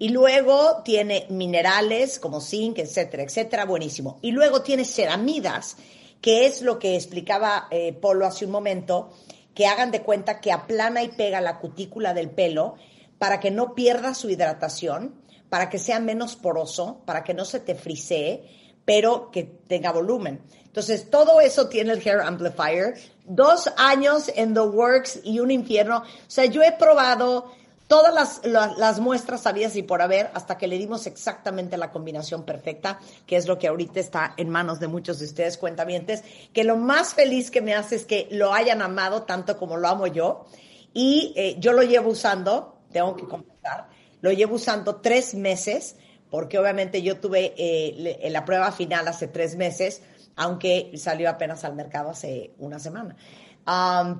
Y 0.00 0.10
luego 0.10 0.82
tiene 0.84 1.26
minerales 1.28 2.18
como 2.18 2.40
zinc, 2.40 2.78
etcétera, 2.78 3.24
etcétera, 3.24 3.64
buenísimo. 3.64 4.18
Y 4.22 4.30
luego 4.30 4.62
tiene 4.62 4.84
ceramidas, 4.84 5.76
que 6.20 6.46
es 6.46 6.62
lo 6.62 6.78
que 6.78 6.94
explicaba 6.94 7.68
eh, 7.70 7.92
Polo 7.92 8.26
hace 8.26 8.44
un 8.44 8.50
momento, 8.50 9.10
que 9.54 9.66
hagan 9.66 9.90
de 9.90 10.02
cuenta 10.02 10.40
que 10.40 10.52
aplana 10.52 11.02
y 11.02 11.08
pega 11.08 11.40
la 11.40 11.58
cutícula 11.58 12.14
del 12.14 12.30
pelo 12.30 12.76
para 13.18 13.40
que 13.40 13.50
no 13.50 13.74
pierda 13.74 14.14
su 14.14 14.30
hidratación, 14.30 15.20
para 15.48 15.68
que 15.68 15.78
sea 15.78 15.98
menos 15.98 16.36
poroso, 16.36 17.02
para 17.04 17.24
que 17.24 17.34
no 17.34 17.44
se 17.44 17.60
te 17.60 17.74
frisee, 17.74 18.44
pero 18.84 19.30
que 19.30 19.44
tenga 19.44 19.92
volumen. 19.92 20.40
Entonces, 20.64 21.10
todo 21.10 21.40
eso 21.40 21.68
tiene 21.68 21.92
el 21.92 22.06
Hair 22.06 22.20
Amplifier. 22.20 22.94
Dos 23.24 23.70
años 23.76 24.30
en 24.34 24.54
The 24.54 24.60
Works 24.60 25.20
y 25.24 25.40
un 25.40 25.50
infierno. 25.50 25.98
O 25.98 26.30
sea, 26.30 26.44
yo 26.44 26.62
he 26.62 26.72
probado 26.72 27.52
todas 27.88 28.14
las, 28.14 28.76
las, 28.76 29.00
muestras 29.00 29.42
sabidas 29.42 29.74
y 29.74 29.82
por 29.82 30.02
haber 30.02 30.30
hasta 30.34 30.56
que 30.56 30.68
le 30.68 30.78
dimos 30.78 31.06
exactamente 31.06 31.76
la 31.76 31.90
combinación 31.90 32.44
perfecta, 32.44 33.00
que 33.26 33.36
es 33.36 33.48
lo 33.48 33.58
que 33.58 33.66
ahorita 33.66 33.98
está 33.98 34.34
en 34.36 34.50
manos 34.50 34.78
de 34.78 34.86
muchos 34.86 35.18
de 35.18 35.24
ustedes 35.24 35.58
cuentavientes, 35.58 36.22
que 36.52 36.64
lo 36.64 36.76
más 36.76 37.14
feliz 37.14 37.50
que 37.50 37.62
me 37.62 37.74
hace 37.74 37.96
es 37.96 38.04
que 38.04 38.28
lo 38.30 38.52
hayan 38.52 38.82
amado 38.82 39.22
tanto 39.22 39.56
como 39.58 39.76
lo 39.76 39.88
amo 39.88 40.06
yo. 40.06 40.46
Y 40.94 41.32
eh, 41.36 41.56
yo 41.58 41.72
lo 41.72 41.82
llevo 41.82 42.10
usando, 42.10 42.78
tengo 42.92 43.16
que 43.16 43.24
comentar, 43.24 43.88
lo 44.20 44.32
llevo 44.32 44.56
usando 44.56 44.96
tres 44.96 45.34
meses 45.34 45.96
porque 46.30 46.58
obviamente 46.58 47.02
yo 47.02 47.18
tuve 47.18 47.54
eh, 47.56 48.28
la 48.30 48.44
prueba 48.44 48.70
final 48.72 49.08
hace 49.08 49.28
tres 49.28 49.56
meses, 49.56 50.02
aunque 50.36 50.92
salió 50.96 51.30
apenas 51.30 51.64
al 51.64 51.74
mercado 51.74 52.10
hace 52.10 52.52
una 52.58 52.78
semana. 52.78 53.16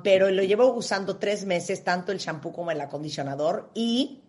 Pero 0.03 0.31
lo 0.31 0.43
llevo 0.43 0.75
usando 0.75 1.17
tres 1.17 1.45
meses, 1.45 1.85
tanto 1.85 2.13
el 2.13 2.19
shampoo 2.19 2.53
como 2.53 2.71
el 2.71 2.81
acondicionador, 2.81 3.71
y 3.75 4.21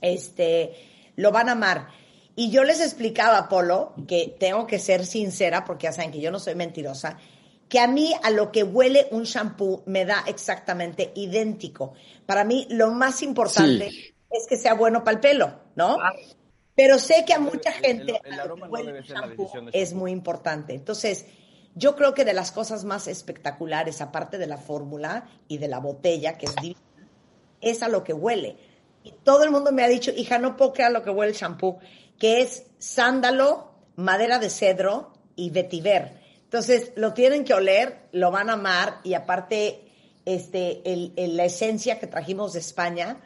este, 0.00 0.74
lo 1.16 1.30
van 1.30 1.48
a 1.48 1.52
amar. 1.52 1.88
Y 2.34 2.50
yo 2.50 2.64
les 2.64 2.80
explicaba, 2.80 3.48
Polo, 3.48 3.94
que 4.06 4.36
tengo 4.38 4.66
que 4.66 4.78
ser 4.78 5.06
sincera, 5.06 5.64
porque 5.64 5.84
ya 5.84 5.92
saben 5.92 6.12
que 6.12 6.20
yo 6.20 6.30
no 6.30 6.38
soy 6.38 6.54
mentirosa, 6.54 7.18
que 7.68 7.80
a 7.80 7.86
mí 7.86 8.14
a 8.22 8.30
lo 8.30 8.50
que 8.50 8.62
huele 8.62 9.08
un 9.10 9.24
shampoo 9.24 9.82
me 9.86 10.04
da 10.04 10.24
exactamente 10.26 11.12
idéntico. 11.14 11.94
Para 12.26 12.44
mí 12.44 12.66
lo 12.70 12.92
más 12.92 13.22
importante 13.22 13.88
es 14.30 14.46
que 14.48 14.56
sea 14.56 14.74
bueno 14.74 15.04
para 15.04 15.16
el 15.16 15.20
pelo, 15.20 15.60
¿no? 15.76 15.98
Pero 16.74 16.98
sé 16.98 17.24
que 17.26 17.34
a 17.34 17.40
mucha 17.40 17.72
gente 17.72 18.20
el, 18.24 18.40
aroma 18.40 18.68
es 19.72 19.92
muy 19.94 20.12
importante. 20.12 20.74
Entonces, 20.74 21.26
yo 21.74 21.96
creo 21.96 22.14
que 22.14 22.24
de 22.24 22.32
las 22.32 22.50
cosas 22.50 22.84
más 22.84 23.06
espectaculares, 23.06 24.00
aparte 24.00 24.38
de 24.38 24.46
la 24.46 24.58
fórmula 24.58 25.28
y 25.46 25.58
de 25.58 25.68
la 25.68 25.78
botella, 25.78 26.36
que 26.36 26.46
es 26.46 26.56
divina, 26.56 26.80
es 27.60 27.82
a 27.82 27.88
lo 27.88 28.04
que 28.04 28.12
huele. 28.12 28.56
Y 29.04 29.12
todo 29.22 29.44
el 29.44 29.50
mundo 29.50 29.72
me 29.72 29.84
ha 29.84 29.88
dicho, 29.88 30.10
hija, 30.10 30.38
no 30.38 30.56
puedo 30.56 30.72
creer 30.72 30.92
lo 30.92 31.02
que 31.02 31.10
huele 31.10 31.32
el 31.32 31.38
shampoo, 31.38 31.78
que 32.18 32.40
es 32.40 32.64
sándalo, 32.78 33.70
madera 33.96 34.38
de 34.38 34.50
cedro 34.50 35.12
y 35.36 35.50
vetiver. 35.50 36.20
Entonces, 36.44 36.92
lo 36.96 37.12
tienen 37.12 37.44
que 37.44 37.54
oler, 37.54 38.08
lo 38.12 38.30
van 38.30 38.50
a 38.50 38.54
amar 38.54 39.00
y 39.04 39.14
aparte, 39.14 39.84
este, 40.24 40.82
la 41.16 41.44
esencia 41.44 41.98
que 41.98 42.06
trajimos 42.06 42.54
de 42.54 42.60
España 42.60 43.18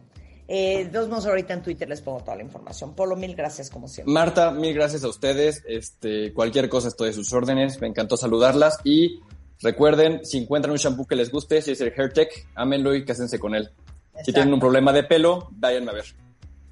Eh, 0.50 0.90
dos 0.94 1.10
más 1.10 1.26
ahorita 1.26 1.54
en 1.54 1.62
Twitter 1.62 1.90
les 1.90 2.00
pongo 2.02 2.20
toda 2.20 2.38
la 2.38 2.44
información. 2.44 2.94
Polo, 2.94 3.18
mil 3.18 3.36
gracias 3.36 3.70
como 3.70 3.90
siempre. 3.90 4.14
Marta, 4.14 4.52
mil 4.52 4.74
gracias 4.74 5.04
a 5.04 5.10
ustedes. 5.10 5.62
Este, 5.68 6.34
cualquier 6.34 6.70
cosa 6.70 6.88
estoy 6.88 7.10
a 7.10 7.14
sus 7.14 7.34
órdenes. 7.34 7.82
Me 7.82 7.88
encantó 7.88 8.16
saludarlas 8.16 8.80
y 8.86 9.20
recuerden, 9.62 10.26
si 10.26 10.38
encuentran 10.38 10.72
un 10.72 10.78
shampoo 10.78 11.06
que 11.06 11.16
les 11.16 11.32
guste, 11.32 11.62
si 11.62 11.72
es 11.72 11.82
el 11.82 11.94
HairTech, 11.96 12.50
ámenlo 12.56 12.94
y 12.96 13.06
cásense 13.06 13.40
con 13.40 13.56
él. 13.56 13.72
Si 14.24 14.34
tienen 14.34 14.54
un 14.54 14.60
problema 14.60 14.92
de 14.92 15.04
pelo, 15.04 15.50
váyanme 15.52 15.92
a 15.92 15.94
ver. 15.94 16.06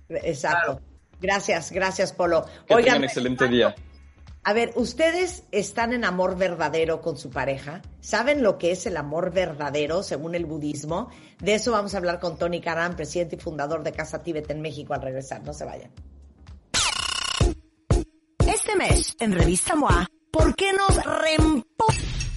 Exacto. 0.10 0.82
Gracias, 1.22 1.72
gracias, 1.72 2.14
Polo. 2.14 2.46
Que 2.68 2.76
tengan 2.76 2.98
un 2.98 3.04
excelente 3.06 3.48
día. 3.48 3.76
A 4.48 4.54
ver, 4.54 4.74
¿ustedes 4.76 5.44
están 5.52 5.92
en 5.92 6.06
amor 6.06 6.38
verdadero 6.38 7.02
con 7.02 7.18
su 7.18 7.32
pareja? 7.32 7.82
¿Saben 8.00 8.44
lo 8.44 8.60
que 8.60 8.72
es 8.72 8.86
el 8.86 8.96
amor 8.96 9.34
verdadero 9.34 10.04
según 10.04 10.36
el 10.36 10.46
budismo? 10.46 11.10
De 11.40 11.56
eso 11.56 11.72
vamos 11.72 11.96
a 11.96 11.98
hablar 11.98 12.20
con 12.20 12.38
Tony 12.38 12.62
Karam, 12.62 12.96
presidente 12.96 13.38
y 13.38 13.40
fundador 13.40 13.82
de 13.82 13.92
Casa 13.92 14.22
Tíbet 14.22 14.52
en 14.52 14.62
México 14.62 14.94
al 14.94 15.02
regresar. 15.02 15.44
No 15.44 15.52
se 15.52 15.66
vayan. 15.66 15.92
Este 18.48 18.76
mes, 18.76 19.16
en 19.20 19.32
Revista 19.32 19.76
MOA, 19.76 20.08
¿por 20.32 20.56
qué 20.56 20.72
nos 20.74 21.04
reempó 21.22 21.86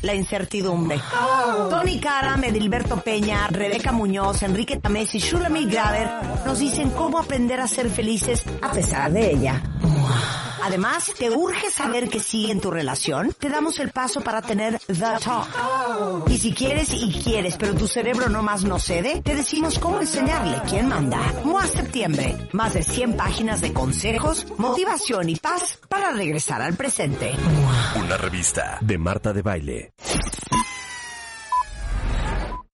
la 0.02 0.14
incertidumbre? 0.14 1.00
Tony 1.70 1.98
Karam, 1.98 2.44
Edilberto 2.44 3.00
Peña, 3.00 3.48
Rebeca 3.48 3.92
Muñoz, 3.92 4.42
Enrique 4.42 4.76
Tamés 4.76 5.14
y 5.14 5.18
Shulamit 5.18 5.70
Graver 5.70 6.08
nos 6.46 6.58
dicen 6.58 6.90
cómo 6.90 7.18
aprender 7.18 7.60
a 7.60 7.68
ser 7.68 7.90
felices 7.90 8.44
a 8.62 8.70
pesar 8.70 9.12
de 9.12 9.32
ella. 9.32 9.62
Además, 10.62 11.12
¿te 11.18 11.30
urge 11.30 11.70
saber 11.70 12.08
qué 12.08 12.20
sigue 12.20 12.52
en 12.52 12.60
tu 12.60 12.70
relación? 12.70 13.34
Te 13.38 13.48
damos 13.48 13.78
el 13.78 13.90
paso 13.90 14.20
para 14.20 14.42
tener 14.42 14.78
The 14.86 14.94
Talk. 14.94 16.28
Y 16.28 16.38
si 16.38 16.52
quieres 16.52 16.92
y 16.92 17.12
quieres, 17.12 17.56
pero 17.56 17.74
tu 17.74 17.86
cerebro 17.86 18.28
no 18.28 18.42
más 18.42 18.64
no 18.64 18.78
cede, 18.78 19.22
te 19.22 19.34
decimos 19.34 19.78
cómo 19.78 20.00
enseñarle 20.00 20.60
quién 20.68 20.88
manda. 20.88 21.18
MOA 21.44 21.66
Septiembre. 21.66 22.48
Más 22.52 22.74
de 22.74 22.82
100 22.82 23.16
páginas 23.16 23.60
de 23.60 23.72
consejos, 23.72 24.46
motivación 24.58 25.28
y 25.28 25.36
paz 25.36 25.78
para 25.88 26.10
regresar 26.12 26.62
al 26.62 26.74
presente. 26.74 27.32
Una 27.96 28.16
revista 28.16 28.78
de 28.80 28.98
Marta 28.98 29.32
de 29.32 29.42
Baile. 29.42 29.92